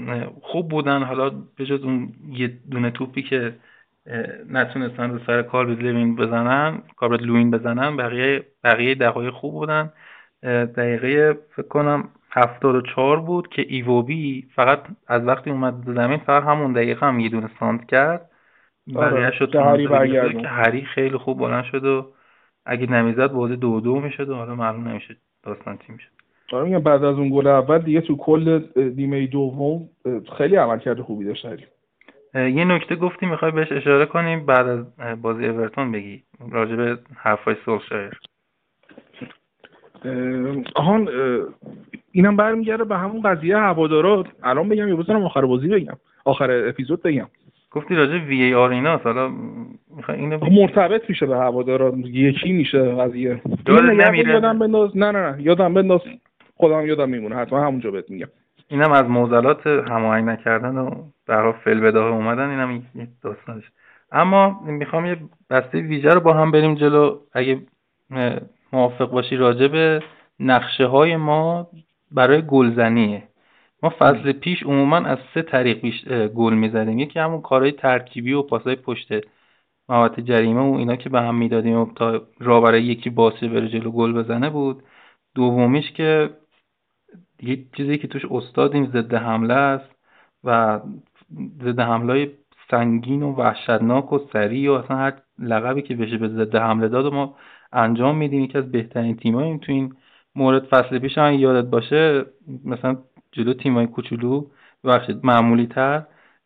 [0.42, 1.04] خوب بودن.
[1.04, 3.56] حالا به جز اون یه دونه توپی که
[4.50, 9.94] نتونستن رو سر کاربرد لوین بزنن کاربرد لوین بزنن بقیه بقیه دقایق خوب بودن.
[10.44, 16.44] دقیقه فکر کنم هفتاد و چهار بود که ایووبی فقط از وقتی اومد زمین فقط
[16.44, 18.30] همون دقیقه هم یه دونه سانت کرد.
[18.96, 19.52] آره، بقیه شد
[20.42, 22.14] که هری خیلی خوب بلند شد و
[22.66, 26.10] اگه نمی‌زد بازی دو دو می‌شد و حالا معلوم نمی‌شد داستان تیم شد
[26.56, 29.90] آره میگم بعد از اون گل اول دیگه تو کل نیمه دوم
[30.38, 31.46] خیلی عمل کرده خوبی داشت
[32.34, 34.86] یه نکته گفتی می‌خوای بهش اشاره کنیم؟ بعد از
[35.22, 36.24] بازی اورتون بگی.
[36.52, 38.20] راجع به حرفای سولشایر.
[40.76, 41.10] آهان
[42.18, 44.24] اینم برمیگرده به همون قضیه هوادارا.
[44.44, 45.98] الان بگم یا بزنم آخر بازی بگم.
[46.26, 47.28] آخر اپیزود بگم.
[47.72, 49.32] گفتی راجع وی ای آر اینا حالا
[49.96, 51.94] می‌خوای اینو مرتبط میشه به هوادارا.
[51.98, 53.42] یکی میشه قضیه.
[53.68, 55.42] یادم بنداز نه نه نه.
[55.42, 56.02] یادم بنداز.
[56.56, 57.36] خودم یادم میمونه.
[57.36, 58.28] حتما همونجا بهت میگم.
[58.68, 60.90] اینم از معضلات هماهنگ نکردن و
[61.28, 62.50] در فل بداه اومدن.
[62.50, 63.64] اینم یه داستانش.
[64.12, 65.18] اما می‌خوام یه
[65.50, 67.18] بسته ویژه رو با هم بریم جلو.
[67.34, 67.60] اگه
[68.74, 70.02] موافق باشی راجع به
[70.40, 71.68] نقشه های ما
[72.12, 73.24] برای گلزنیه
[73.84, 75.86] ما فصل پیش عموما از سه طریق
[76.28, 77.00] گل می‌زدیم.
[77.00, 79.14] یکی همون کارهای ترکیبی و پاسای پشت
[79.90, 83.70] محوطه جریمه و اینا که به هم می‌دادیم و تا را برای یکی باشه بره
[83.70, 84.84] جلو گل بزنه بود.
[85.36, 86.30] دومیش که
[87.42, 89.96] یه چیزی که توش استادیم ضد حمله است
[90.44, 90.80] و
[91.64, 92.32] ضد حمله
[92.72, 97.06] سنگین و وحشتناک و سریع و اصلا هر لقبی که بشه به ضد حمله داد
[97.06, 97.36] و ما
[97.74, 98.44] انجام میدیم.
[98.44, 99.94] یکی از بهترین تیماییم تو این
[100.38, 102.26] مورد فصل پیش هم یادت باشه
[102.66, 102.98] مثلا
[103.32, 104.46] جلو تیمای کوچولو
[104.84, 106.04] بخشید معمولی تر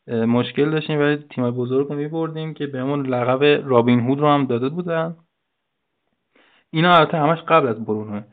[0.07, 4.69] مشکل داشتیم ولی تیمای بزرگ رو میبردیم که بهمون لقب رابین هود رو هم داده
[4.69, 5.15] بودن.
[6.71, 8.23] اینا البته همش قبل از برونوه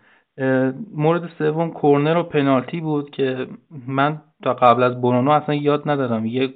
[0.94, 3.48] مورد سوم کورنر و پنالتی بود که
[3.86, 6.26] من تا قبل از برونو اصلا یاد ندارم.
[6.26, 6.54] یه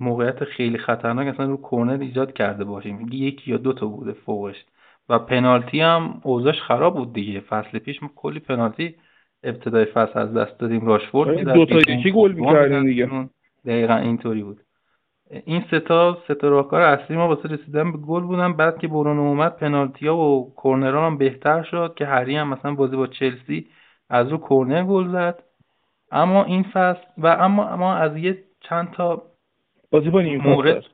[0.00, 3.08] موقعیت خیلی خطرناک اصلا رو کورنر ایجاد کرده باشیم.
[3.12, 4.64] یکی یا دو تا بوده فوقش.
[5.08, 7.40] و پنالتی هم اوضاعش خراب بود دیگه.
[7.40, 8.94] فصل پیش ما کلی پنالتی
[9.42, 13.28] ابتدای فصل از دست دادیم راشفورد دو تا یکی گل می‌کردیم دیگه؟
[13.66, 14.60] دقیقا اینطوری بود.
[15.44, 18.52] این ستا ستا راهکار اصلی ما واسه رسیدن به گل بودن.
[18.52, 22.74] بعد که برونو اومد پنالتی ها و کورنرها هم بهتر شد که هری هم مثلا
[22.74, 23.66] بازی با چلسی
[24.10, 25.42] از رو کورنر گل زد.
[26.12, 29.22] اما این فصل و اما ما از یه چند تا
[29.90, 30.84] بازی با مورد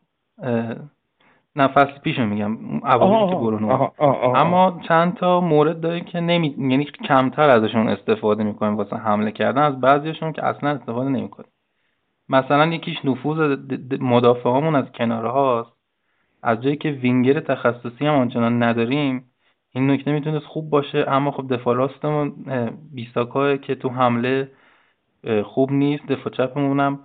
[1.57, 3.89] نه فصل پیش میگم اوالی که برونو
[4.35, 9.63] اما چند تا مورد داره که نمی یعنی کمتر ازشون استفاده می‌کنیم واسه حمله کردن
[9.63, 11.51] از بعضیشون که اصلا استفاده نمی‌کنیم.
[12.29, 13.57] مثلا یکیش نفوذ
[14.01, 15.71] مدافعامون از کناره هاست.
[16.43, 19.25] از جایی که وینگر تخصصی هم آنچنان نداریم
[19.75, 22.33] این نکته می‌تونست خوب باشه اما خب دفاع راستمون
[22.95, 24.51] بیساکا که تو حمله
[25.45, 26.99] خوب نیست دفاع چپمون هم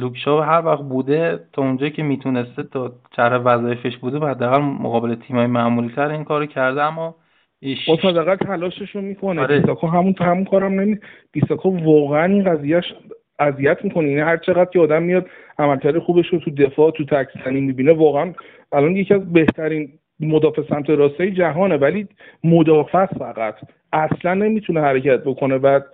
[0.00, 5.14] لوکشا هر وقت بوده تا اونجایی که می‌تونسته تا چرا وظایفش بوده و حداقل مقابل
[5.14, 6.82] تیمای معمولی تر این کارو کرده.
[6.82, 7.14] اما
[7.60, 7.78] ایش...
[7.90, 9.42] خب حداقل تلاشش رو می‌کنه.
[9.42, 9.60] آره.
[9.60, 10.98] بیساکا همون همون کارم نمی
[11.32, 12.94] بیساکا واقعا این قضیهش
[13.38, 14.08] اذیت می‌کنه.
[14.08, 15.26] یعنی هر چقدر که آدم میاد
[15.58, 18.32] عملکرد خوبش رو تو دفاع تو تکسنی می‌بینه واقعا
[18.72, 19.88] الان یکی از بهترین
[20.20, 21.76] مدافع سمت راسته جهانه.
[21.76, 22.08] ولی
[22.44, 23.54] مدافع فقط.
[23.92, 25.58] اصلا نمی‌تونه حرکت بکنه.
[25.58, 25.84] بعد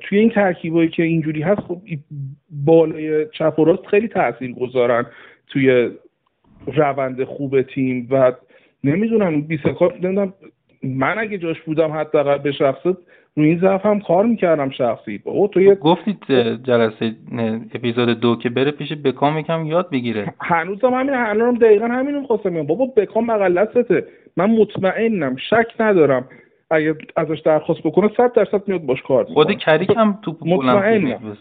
[0.00, 1.80] توی این ترکیبایی که اینجوری هست خب
[2.50, 5.06] بالای چپ و راست خیلی تاثیر گذارن
[5.46, 5.90] توی
[6.66, 8.32] روند خوب تیم و
[8.84, 10.32] نمی‌دونم بیسکار نمی‌دونم
[10.82, 12.96] من اگه جاش بودم حداقل به شخصت
[13.36, 15.20] روی این ضعف هم کار می‌کردم شخصی.
[15.24, 15.74] او تو یه...
[15.74, 16.18] گفتید
[16.62, 17.12] جلسه
[17.74, 20.34] اپیزود دو که بره پیش بکام یکم یاد بگیره.
[20.40, 24.06] هنوز هم همین الان دقیقا همین خواستم بابا بکام مقلسته
[24.36, 26.28] من مطمئنم شک ندارم
[26.70, 31.36] اگه ازش درخواست بکنه صد درصد میاد باش کار خود کریک هم تو مطمئنم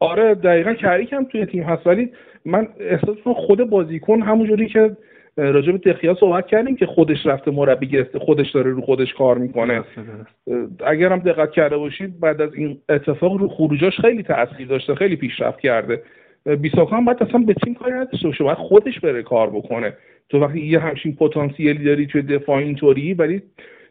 [0.00, 1.86] آره دقیقا کریک هم توی تیم هست.
[1.86, 2.10] ولی
[2.44, 4.96] من احساس خود بازیکن همونجوری که
[5.36, 9.38] راجع به دخیا صحبت کردیم که خودش رفته مربی گرفته خودش داره رو خودش کار
[9.38, 9.84] می‌کنه.
[10.86, 15.16] اگر هم دقت کرده باشید بعد از این اتفاق رو خروجاش خیلی تاثیر داشته خیلی
[15.16, 16.02] پیشرفت کرده.
[16.60, 19.92] بیساکا هم باید اصلا به تیم کاری نداشته باشه باید خودش بره کار بکنه.
[20.28, 23.42] تو وقتی یه همچین پتانسیلی داری توی دفاع اینطوری ولی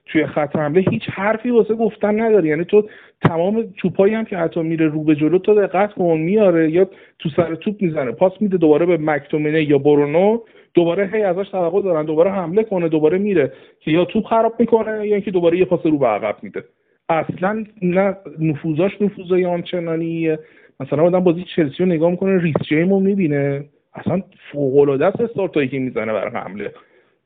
[0.05, 2.47] توی خط حمله هیچ حرفی واسه گفتن نداری.
[2.47, 2.87] یعنی تو
[3.21, 7.29] تمام توپایی هم که حتی میره رو به جلو تو دقت کن میاره یا تو
[7.29, 10.39] سر توپ می‌زنه پاس میده دوباره به مکتومینه یا برونو
[10.73, 15.07] دوباره هی ازش توقع دارن دوباره حمله کنه دوباره میره که یا توپ خراب می‌کنه
[15.07, 16.63] یا اینکه دوباره یه پاس رو به عقب میده.
[17.09, 20.39] اصلا نه نفوذاش نفوذای آنچنانیه
[20.79, 23.65] مثلا آدم بازی چلسی رو نگاه می‌کنه ریس جیم رو می‌بینه.
[23.93, 24.21] اصلا
[24.51, 26.71] فوق العاده است استارتایی که می‌زنه برای حمله.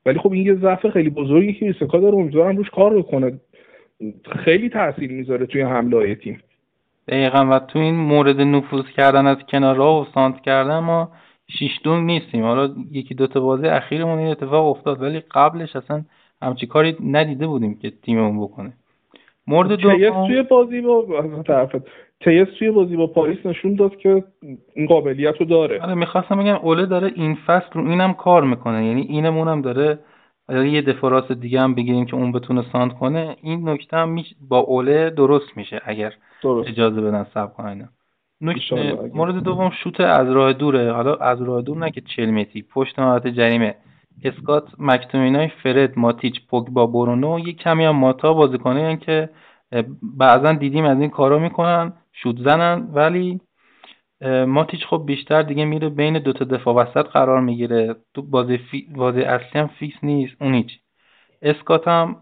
[0.10, 3.40] ولی خب این یه ضعف خیلی بزرگی که ایسکا داره امیدوارم روش کار بکنه.
[4.45, 6.40] خیلی تاثیر می‌ذاره توی حمله تیم.
[7.07, 11.11] دقیقا و تو این مورد نفوذ کردن از کنارها و سانت کردن ما
[11.48, 12.44] شیش دون نیستیم.
[12.44, 16.03] حالا یکی دوتا بازی اخیرمون این اتفاق افتاد ولی قبلش اصلا
[16.41, 18.73] همچی کاری ندیده بودیم که تیممون بکنه.
[19.48, 21.88] مورد دوم توی بازی با طرفت
[22.23, 24.23] تیس توی بازی با پاریس نشون داد که
[24.75, 25.81] این قابلیت رو داره.
[25.81, 28.85] آره می‌خواستم بگم اوله داره این فصل رو اینم کار می‌کنه.
[28.85, 29.99] یعنی اینمون هم داره
[30.49, 33.35] یه دفراس دیگه هم بگیریم که اون بتونه ساند کنه.
[33.41, 34.15] این نکته هم
[34.49, 36.13] با اوله درست میشه اگر
[36.43, 36.69] درست.
[36.69, 37.89] اجازه بدن سب کنن.
[39.13, 40.91] مورد دوم شوت از راه دوره.
[40.91, 42.61] حالا از راه دور نه که 40 متری.
[42.61, 43.75] پشت محوط جریمه.
[44.23, 47.39] اسکات مکتومینای فرد ماتیچ پوگبا برونو.
[47.39, 49.29] یه کمی هم ماتا بازیکنایی که
[50.17, 51.93] بعضا دیدیم از این کارا می‌کنن.
[52.23, 53.39] شوت زنن ولی
[54.47, 57.95] ماتیچ خب بیشتر دیگه میره بین دوتا دفاع وسط قرار می‌گیره.
[58.13, 58.87] تو بازی, فی...
[58.95, 60.35] بازی اصلی هم فیکس نیست.
[60.41, 60.79] اون هیچ
[61.41, 62.15] اسکات هم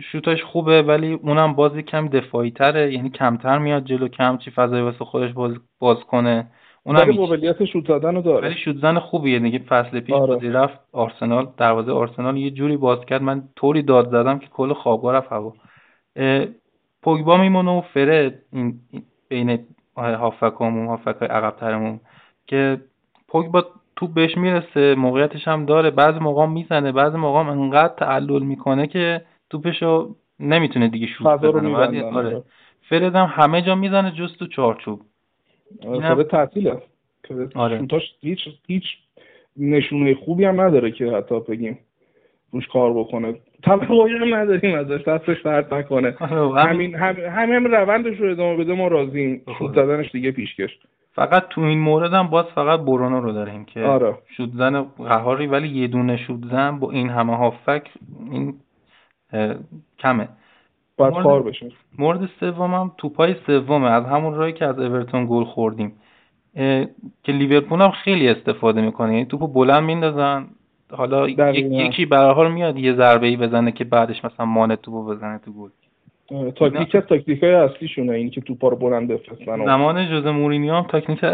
[0.00, 4.82] شوتاش خوبه ولی اونم بازی کم دفاعی تره یعنی کمتر میاد جلو کم چی فضای
[4.82, 6.50] واسه خودش باز, باز کنه.
[6.84, 8.48] اونم قابلیت شوت زدن رو داره.
[8.48, 9.38] ولی شوت زن خوبیه.
[9.38, 10.34] دیگه فصل پیش آره.
[10.34, 13.22] بازی رفت آرسنال دروازه آرسنال یه جوری باز کرد.
[13.22, 15.52] من طوری داد زدم که کل خوابگاه رفت هوا.
[17.02, 18.42] پوگبا میمونه و فرد.
[18.52, 18.80] این
[19.32, 19.58] بین
[19.96, 21.54] هافکامون هافک های عقب
[22.46, 22.80] که
[23.28, 23.64] پوگبا
[23.96, 29.22] تو بهش می‌رسه موقعیتش هم داره بعضی موقع می‌زنه بعضی موقع انقدر تعلل می‌کنه که
[29.50, 32.04] توپشو نمی‌تونه دیگه شوت بزنه آره.
[32.04, 32.42] آره.
[32.88, 35.00] فرد هم همه جا می‌زنه جز تو چارچوب
[35.86, 36.82] آره تعطیله
[37.54, 37.78] آره.
[37.78, 38.84] شوتاش هیچ هیچ
[39.56, 41.78] نشونه خوبی هم نداره که حتی بگیم
[42.52, 46.14] روش کار بکنه توقعی هم نداریم ازش دستش درد نکنه.
[46.20, 50.78] آره، همین همین هم روندش رو ادامه بده ما راضیم شوت زدنش دیگه پیشکش
[51.14, 54.14] فقط تو این مورد هم باز فقط برونو رو داریم که آره.
[54.36, 57.90] شوت زن قهاری ولی یه دونه شوت زن با این همه هافک
[58.30, 58.54] این
[59.98, 60.28] کمه.
[60.96, 61.68] باید کار بشه
[61.98, 63.90] مورد سومم توپای سومه.
[63.90, 65.92] از همون رایی که از اورتون گل خوردیم.
[67.22, 69.12] که لیورپول هم خیلی استفاده می‌کنه.
[69.12, 70.46] یعنی توپو بلند میندازن.
[70.92, 75.04] حالا یکی به هر حال میاد یه ضربه ای بزنه که بعدش مثلا مانه توپو
[75.04, 75.70] بزنه تو گل.
[76.56, 80.82] تاکتیک از تاکتیک های اصلیشونه این که توپا رو بلند بفرستن زمان جوز مورینیو هم
[80.82, 81.24] تاکتیک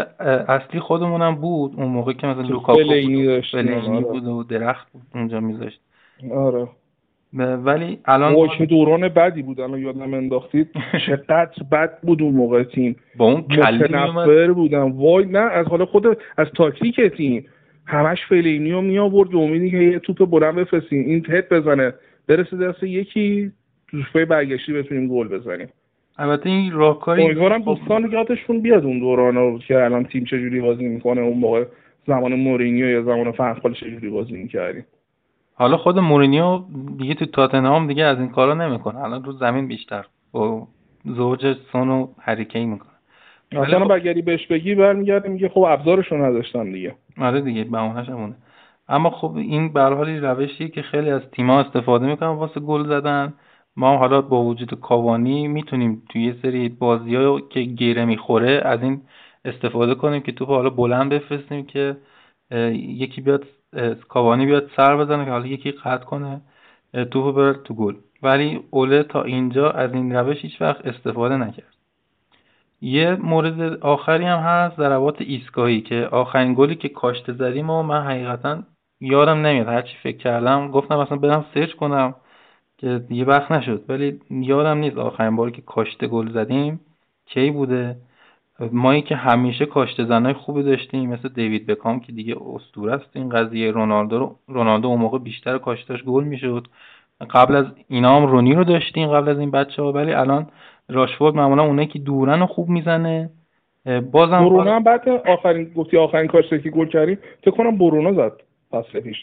[0.47, 1.73] اصلی خودمونم بود.
[1.77, 5.81] اون موقع که مثلا لوکاکو بود, بود و درخت بود اونجا میذاشت.
[6.31, 6.67] آره.
[7.63, 10.69] ولی الان وای چه دوران بدی بود الان یادم انداختید.
[11.07, 12.95] چقدر بد بود اون موقع تیم.
[13.17, 14.91] با اون متنفر بودم.
[14.91, 17.45] وای نه از حالا خود از تاکتیک تیم.
[17.89, 21.93] همش فلینی رو می آورد به امیدی که یه توپ بلند بفرستیم این هد بزنه.
[22.27, 23.51] برسه دست یکی
[23.87, 25.67] توپای برگشتی بتونیم گل بزنیم.
[26.17, 31.21] البته این راهکاری امیدوارم دوستان یادشون بیاد اون دوران که الان تیم چجوری بازی می‌کنه
[31.21, 31.65] اون موقع
[32.07, 34.85] زمان مورینیو یا زمان فن‌خال چجوری بازی می‌کردیم.
[35.53, 36.59] حالا خود مورینیو
[36.97, 38.99] دیگه تو تاتنهام دیگه از این کارا نمی‌کنه.
[38.99, 40.05] الان رو زمین بیشتر.
[40.31, 40.67] با
[41.05, 42.88] زوج سون و هری کین می‌کنه.
[43.51, 46.95] اصلا بگری بهش بگی برمیگرده میگه خب ابزارشو نداشتن دیگه.
[47.17, 48.35] آره دیگه بهونهش همونه.
[48.89, 53.33] اما خب این به حال روشیه که خیلی از تیم‌ها استفاده می‌کنن واسه گل زدن.
[53.75, 59.01] ما حالا با وجود کاوانی می‌تونیم توی یه سری بازی که گیره می‌خوره از این
[59.45, 61.97] استفاده کنیم که توپ حالا بلند بفرستیم که
[62.71, 63.45] یکی بیاد
[64.09, 66.41] کاوانی بیاد سر بزنه که حالا یکی قطع کنه
[67.11, 67.95] توپ بره تو گل.
[68.23, 71.78] ولی اوله تا اینجا از این روش هیچ وقت استفاده نکرد.
[72.81, 78.01] یه مورد آخری هم هست ضربات ایستگاهی که آخرین گلی که کاشته زدیم و من
[78.03, 78.63] حقیقتا
[79.01, 79.67] یادم نمیاد.
[79.67, 82.15] هرچی فکر کردم گفتم اصلا برم سرچ کنم
[82.77, 83.85] که یه وقت نشد.
[83.89, 86.79] ولی یادم نیست آخرین باری که کاشته گل زدیم
[87.25, 87.95] کی بوده.
[88.71, 93.29] مایی که همیشه کاشته زنای خوبی داشتیم مثل دیوید بکام که دیگه اسطوره است این
[93.29, 93.71] قضیه.
[93.71, 96.67] رونالدو رونالدو اون موقع بیشتر کاشتاش گل می‌شد.
[97.29, 100.47] قبل از اینا هم رونی رو داشتیم قبل از این بچه ها ولی الان
[100.89, 103.29] راشفورد معمولا اونایی که دورن رو خوب می‌زنه.
[104.11, 108.31] بازم برونو هم بعد آخرین گفتی آخرین کاشته که گل کردیم فکر کنم برونو زد
[108.71, 109.17] فصل پیش.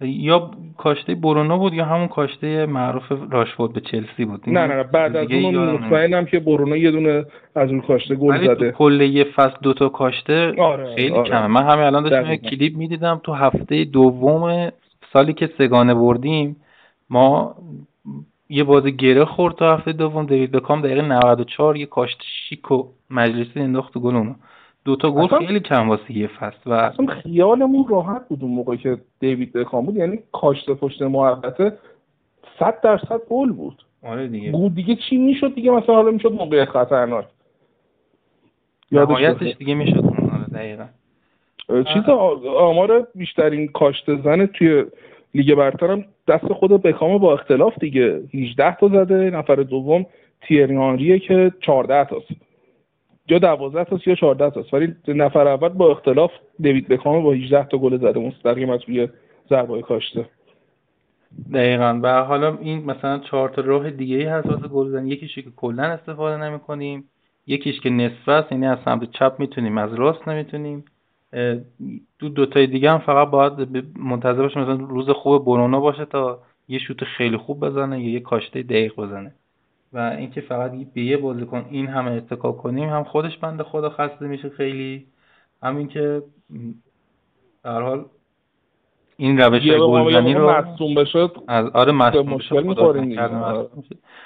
[0.00, 4.42] یا کاشته برونو بود یا همون کاشته معروف راشفورد به چلسی بود.
[4.46, 7.24] نه نه, نه بعد از اون مطمئنم که برونو یه دونه
[7.54, 8.72] از اون کاشته گل زده.
[8.72, 11.30] کل یه فصل دوتا کاشته آره، خیلی آره.
[11.30, 11.46] کمه.
[11.46, 13.20] من همین الان داشتم کلیپ می‌دیدم.
[13.24, 14.72] تو هفته دوم
[15.12, 16.56] سالی که سگانه بردیم
[17.10, 17.54] ما
[18.48, 20.26] یه بازی گره خورد تا هفته دوم.
[20.26, 24.34] دیوید بکام دقیقه 94 یه کاشت شیک و مجلسی انداخت تو گل اونو
[24.84, 28.98] دوتا گل خیلی کم واسه یه فصل و اصلا خیالمون راحت بود اون موقع که
[29.20, 29.96] دیوید بکام بود.
[29.96, 31.78] یعنی کاشته پشت محبته
[32.58, 33.82] 100 درصد گل بود.
[34.02, 34.50] آره دیگه.
[34.50, 37.26] بود دیگه چی می‌شد؟ دیگه مثلا حالا می‌شد موقعیت خطرناک.
[38.92, 40.04] نهایتش دیگه می‌شد.
[40.04, 40.86] آره دقیقا.
[41.68, 42.08] چیز
[42.58, 44.84] آمار بیشترین کاشته زن توی
[45.34, 48.22] لیگ برترم دست خود بکام با اختلاف دیگه.
[48.34, 50.06] 18 تا زده نفر دوم
[50.40, 52.28] تیرنی آنریه که 14 تاست.
[53.28, 54.74] یا 12 تاست یا 14 تاست.
[54.74, 56.30] ولی نفر اول با اختلاف
[56.60, 58.20] دیوید بکام با 18 تا گل زده.
[58.20, 59.08] مستقیم از روی
[59.50, 60.24] ضربه کاشته.
[61.54, 62.00] دقیقا.
[62.02, 65.06] و حالا این مثلا چهار تا راه دیگه ای هست واسه گل زدن.
[65.06, 67.04] یکیش که کلا استفاده نمی کنیم
[67.46, 70.84] یکیش که نصف است یعنی از سمت چپ می‌تونیم از راست نمی‌تونیم.
[72.18, 76.38] دو دوتای دیگه هم فقط باید منتظر باشه مثلا روز خوب برونا باشه تا
[76.68, 79.32] یه شوت خیلی خوب بزنه یا یه کاشته دقیق بزنه.
[79.92, 84.26] و اینکه فقط به یه بازیکن این همه اتکا کنیم هم خودش بنده خدا خسته
[84.26, 85.06] میشه خیلی
[85.62, 86.22] همین که
[87.64, 88.04] در حال
[89.16, 90.46] این روش گلزنی رو
[91.48, 92.74] از آره مشکل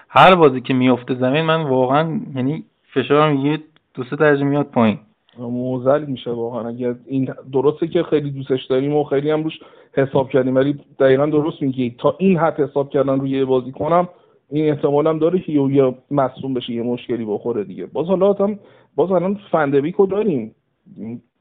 [0.08, 2.64] هر بازی که میفته زمین من واقعا یعنی
[2.94, 3.58] فشارم یه
[3.94, 4.98] دو سه درجه میاد پایین.
[5.38, 6.68] موزل میشه واقعا.
[6.68, 9.60] اگر این درسته که خیلی دوستش داریم و خیلی هم روش
[9.92, 11.94] حساب کردیم ولی دقیقا درست میگی.
[11.98, 14.09] تا این حد حساب کردن روی بازی کنم
[14.50, 17.86] این احتمال هم داره که یه مصوم بشه یه مشکلی بخوره دیگه.
[17.86, 18.59] باز حالا هم
[18.96, 20.54] باز الان فندبیکو داریم.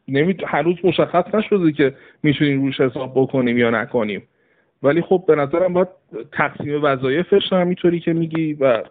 [0.07, 1.93] نمی هنوز مشخص نشده که
[2.23, 4.23] می‌تونیم روش حساب بکنیم یا نکنیم.
[4.83, 5.87] ولی خب به نظرم باید
[6.31, 8.83] تقسیم وظایفش همینطوری که میگی و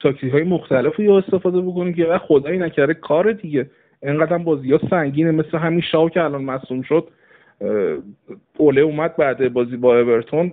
[0.00, 3.70] تاکتیک های مختلفی یا استفاده بکنیم که خدایی نکرده کار دیگه.
[4.02, 5.30] اینقدر بازی ها سنگینه.
[5.30, 7.08] مثل همین شاو که الان مصوم شد
[8.56, 10.52] اوله اومد بعد بازی با اورتون.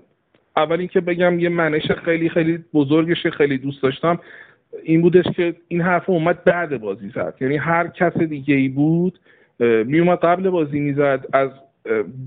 [0.57, 4.19] اول اینکه بگم یه منش خیلی خیلی بزرگش خیلی دوست داشتم
[4.83, 7.35] این بودش که این حرف اومد بعد بازی زد.
[7.41, 9.19] یعنی هر کس دیگه ای بود
[9.85, 11.25] میومد قبل بازی می‌زد.
[11.33, 11.49] از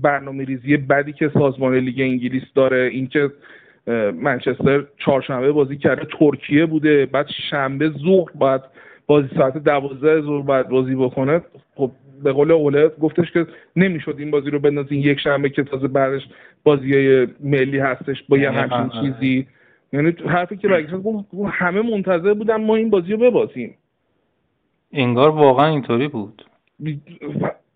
[0.01, 3.29] برنامه ریزی بدی که سازمان لیگ انگلیس داره اینکه
[4.13, 8.63] منچستر چهارشنبه بازی کرده ترکیه بوده بعد شنبه ظهر بعد
[9.09, 11.41] بازی ساعت دوازده ظهر بعد بازی بکنه
[11.75, 11.91] خب
[12.23, 13.45] به قول اوله گفتش که
[13.75, 16.21] نمی‌شد این بازی رو بندازین یک شنبه که تازه بعدش
[16.63, 19.47] بازی ملی هستش با یه همچین چیزی.
[19.93, 20.93] یعنی حرفی که برگشت
[21.51, 23.75] همه منتظر بودن ما این بازی رو ببازیم.
[24.93, 26.45] انگار واقعا اینطوری بود.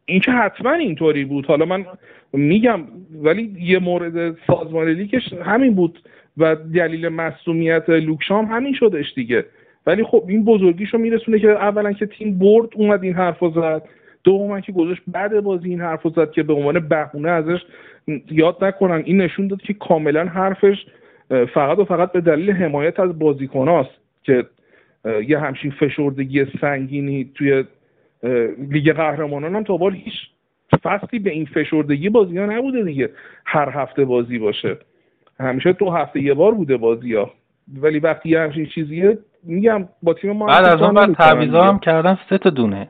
[0.05, 1.45] این که حتما اینطوری بود.
[1.45, 1.85] حالا من
[2.34, 2.81] میگم
[3.23, 5.99] ولی یه مورد سازمان لیگش همین بود
[6.38, 9.45] و دلیل مصومیت لوکشام همین شدش دیگه.
[9.88, 13.84] ولی خب این بزرگیشو میرسونه که اولا که تیم برد اومد این حرف زد.
[14.23, 17.60] دوما که گذاشت بعد بازی این حرف زد که به عنوان بهونه ازش
[18.31, 19.01] یاد نکنن.
[19.05, 20.85] این نشون داد که کاملا حرفش
[21.53, 23.91] فقط و فقط به دلیل حمایت از بازیکناست
[24.23, 24.45] که
[25.27, 27.64] یه همچین فشردگی سنگینی توی
[28.69, 30.14] لیگ قهرمانان هم تا بال هیچ
[30.84, 33.10] فصلی به این فشردگی بازی ها نبوده دیگه.
[33.45, 34.77] هر هفته بازی باشه.
[35.39, 37.31] همیشه دو هفته یه بار بوده بازی ها
[37.81, 41.79] ولی وقتی یه همچین چیزیه میگم با تیم ما بعد از اون بعد تعویضا هم
[41.79, 42.89] کردن سه تا دونه.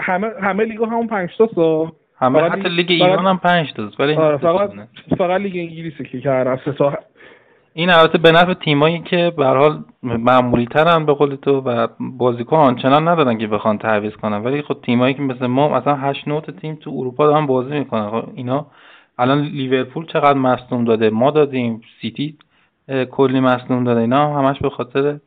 [0.00, 4.14] همه همه لیگا همون 5 تا سا همه حتی لیگ ایران هم 5 تا ولی
[4.14, 4.70] آره فقط
[5.18, 6.98] فقط لیگ انگلیسی که کردن سه تا.
[7.76, 12.56] این البته به نفع تیمایی که به حال معمولی ترن به قول تو و بازیکن
[12.56, 14.44] آنچنان ندارن که بخوان تعویض کنن.
[14.44, 18.10] ولی خب تیمایی که مثل ما مثلا 8 9 تیم تو اروپا دارن بازی می‌کنن.
[18.10, 18.66] خب اینا
[19.18, 21.80] الان لیورپول چقدر مصدوم داده؟ ما دادیم.
[22.00, 22.36] سیتی
[23.10, 25.18] کلی مصدوم داده اینا همش به خاطر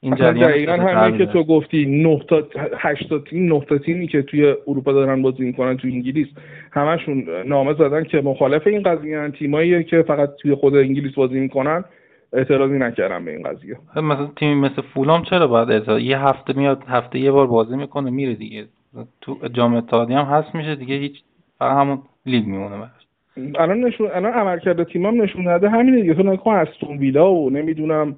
[0.00, 2.42] این جریان دقیقا همین که تو گفتی 9 تا
[2.78, 6.28] 8 تا تیم 9 تا تیمی که توی اروپا دارن بازی می‌کنن توی انگلیس
[6.72, 11.40] همشون نامه زدن که مخالف این قضیه ان تیمایی که فقط توی خود انگلیس بازی
[11.40, 11.84] می‌کنن.
[12.32, 13.78] اعتراضی نکردم به این قضیه.
[13.94, 17.76] خب مثلا تیمی مثل فولام چرا باید اعتراض؟ یه هفته میاد هفته یه بار بازی
[17.76, 18.64] می‌کنه میره دیگه.
[19.20, 21.22] تو جام اتحادیه هم هست میشه دیگه هیچ
[21.58, 22.90] فقط همون لیگ میمونه.
[23.36, 26.14] الان نشون الان عملکرد تیمام نشون داده همینه دیگه.
[26.14, 28.16] تو نکن استون ویلا و نمی‌دونم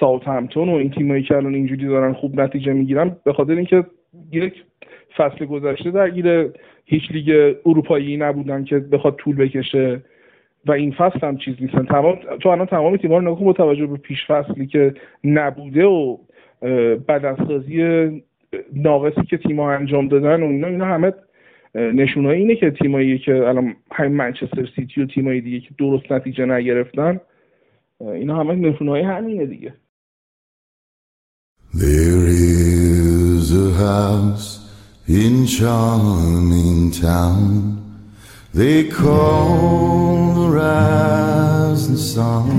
[0.00, 3.84] ساوت همتون و این تیمایی که الان اینجوری دارن خوب نتیجه می‌گیرن به خاطر اینکه
[4.32, 4.54] یک
[5.16, 6.50] فصل گذشته درگیر
[6.84, 10.02] هیچ لیگ اروپایی نبودن که بخواد طول بکشه
[10.66, 11.84] و این فصل هم چیز نیستن.
[11.84, 14.94] تمام تو الان تمام تیم‌ها رو نگاه با توجه به پیش فصلی که
[15.24, 16.16] نبوده و
[17.08, 17.82] بدنسازی
[18.74, 21.12] ناقصی که تیم‌ها انجام دادن و اینا اینا همه
[21.74, 26.46] نشونایی اینه که تیمایی که الان همین منچستر سیتی و تیمایی دیگه که درست نتیجه
[26.46, 27.20] نگرفتن
[28.00, 29.74] اینا همه نشونایی همینه دیگه.
[31.74, 34.48] There is a house
[35.08, 37.80] in charming town.
[38.52, 42.50] They call the rising sun.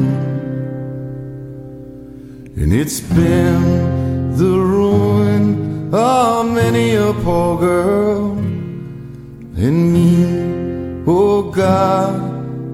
[2.56, 8.31] And it's been the ruin of many a poor girl.
[9.62, 10.10] in me,
[11.06, 12.20] oh God,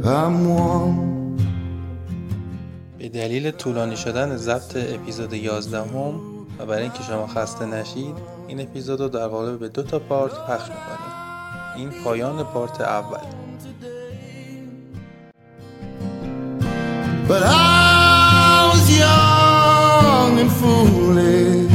[0.05, 1.07] I'm one.
[2.99, 5.87] به دلیل طولانی شدن ضبط اپیزود 11 هم
[6.59, 8.15] و برای اینکه شما خسته نشید
[8.47, 11.17] این اپیزود رو در قالب به دو تا پارت پخش می‌کنیم
[11.77, 13.19] این پایان پارت اول
[17.29, 21.73] But I was young and foolish.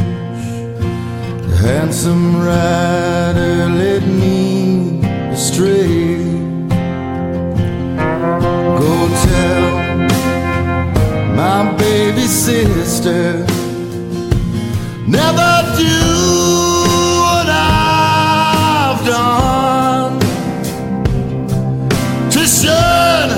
[1.63, 4.42] Handsome rider led me
[5.33, 6.17] astray.
[8.79, 8.93] Go
[9.25, 9.65] tell
[11.35, 13.45] my baby sister,
[15.07, 15.53] never
[15.83, 15.99] do
[17.25, 20.19] what I've done
[22.29, 23.29] to shun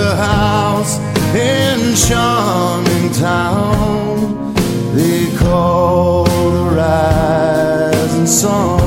[0.00, 0.98] the house
[1.34, 4.54] in charming town
[4.94, 8.79] they call the rising sun.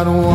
[0.00, 0.29] deixaram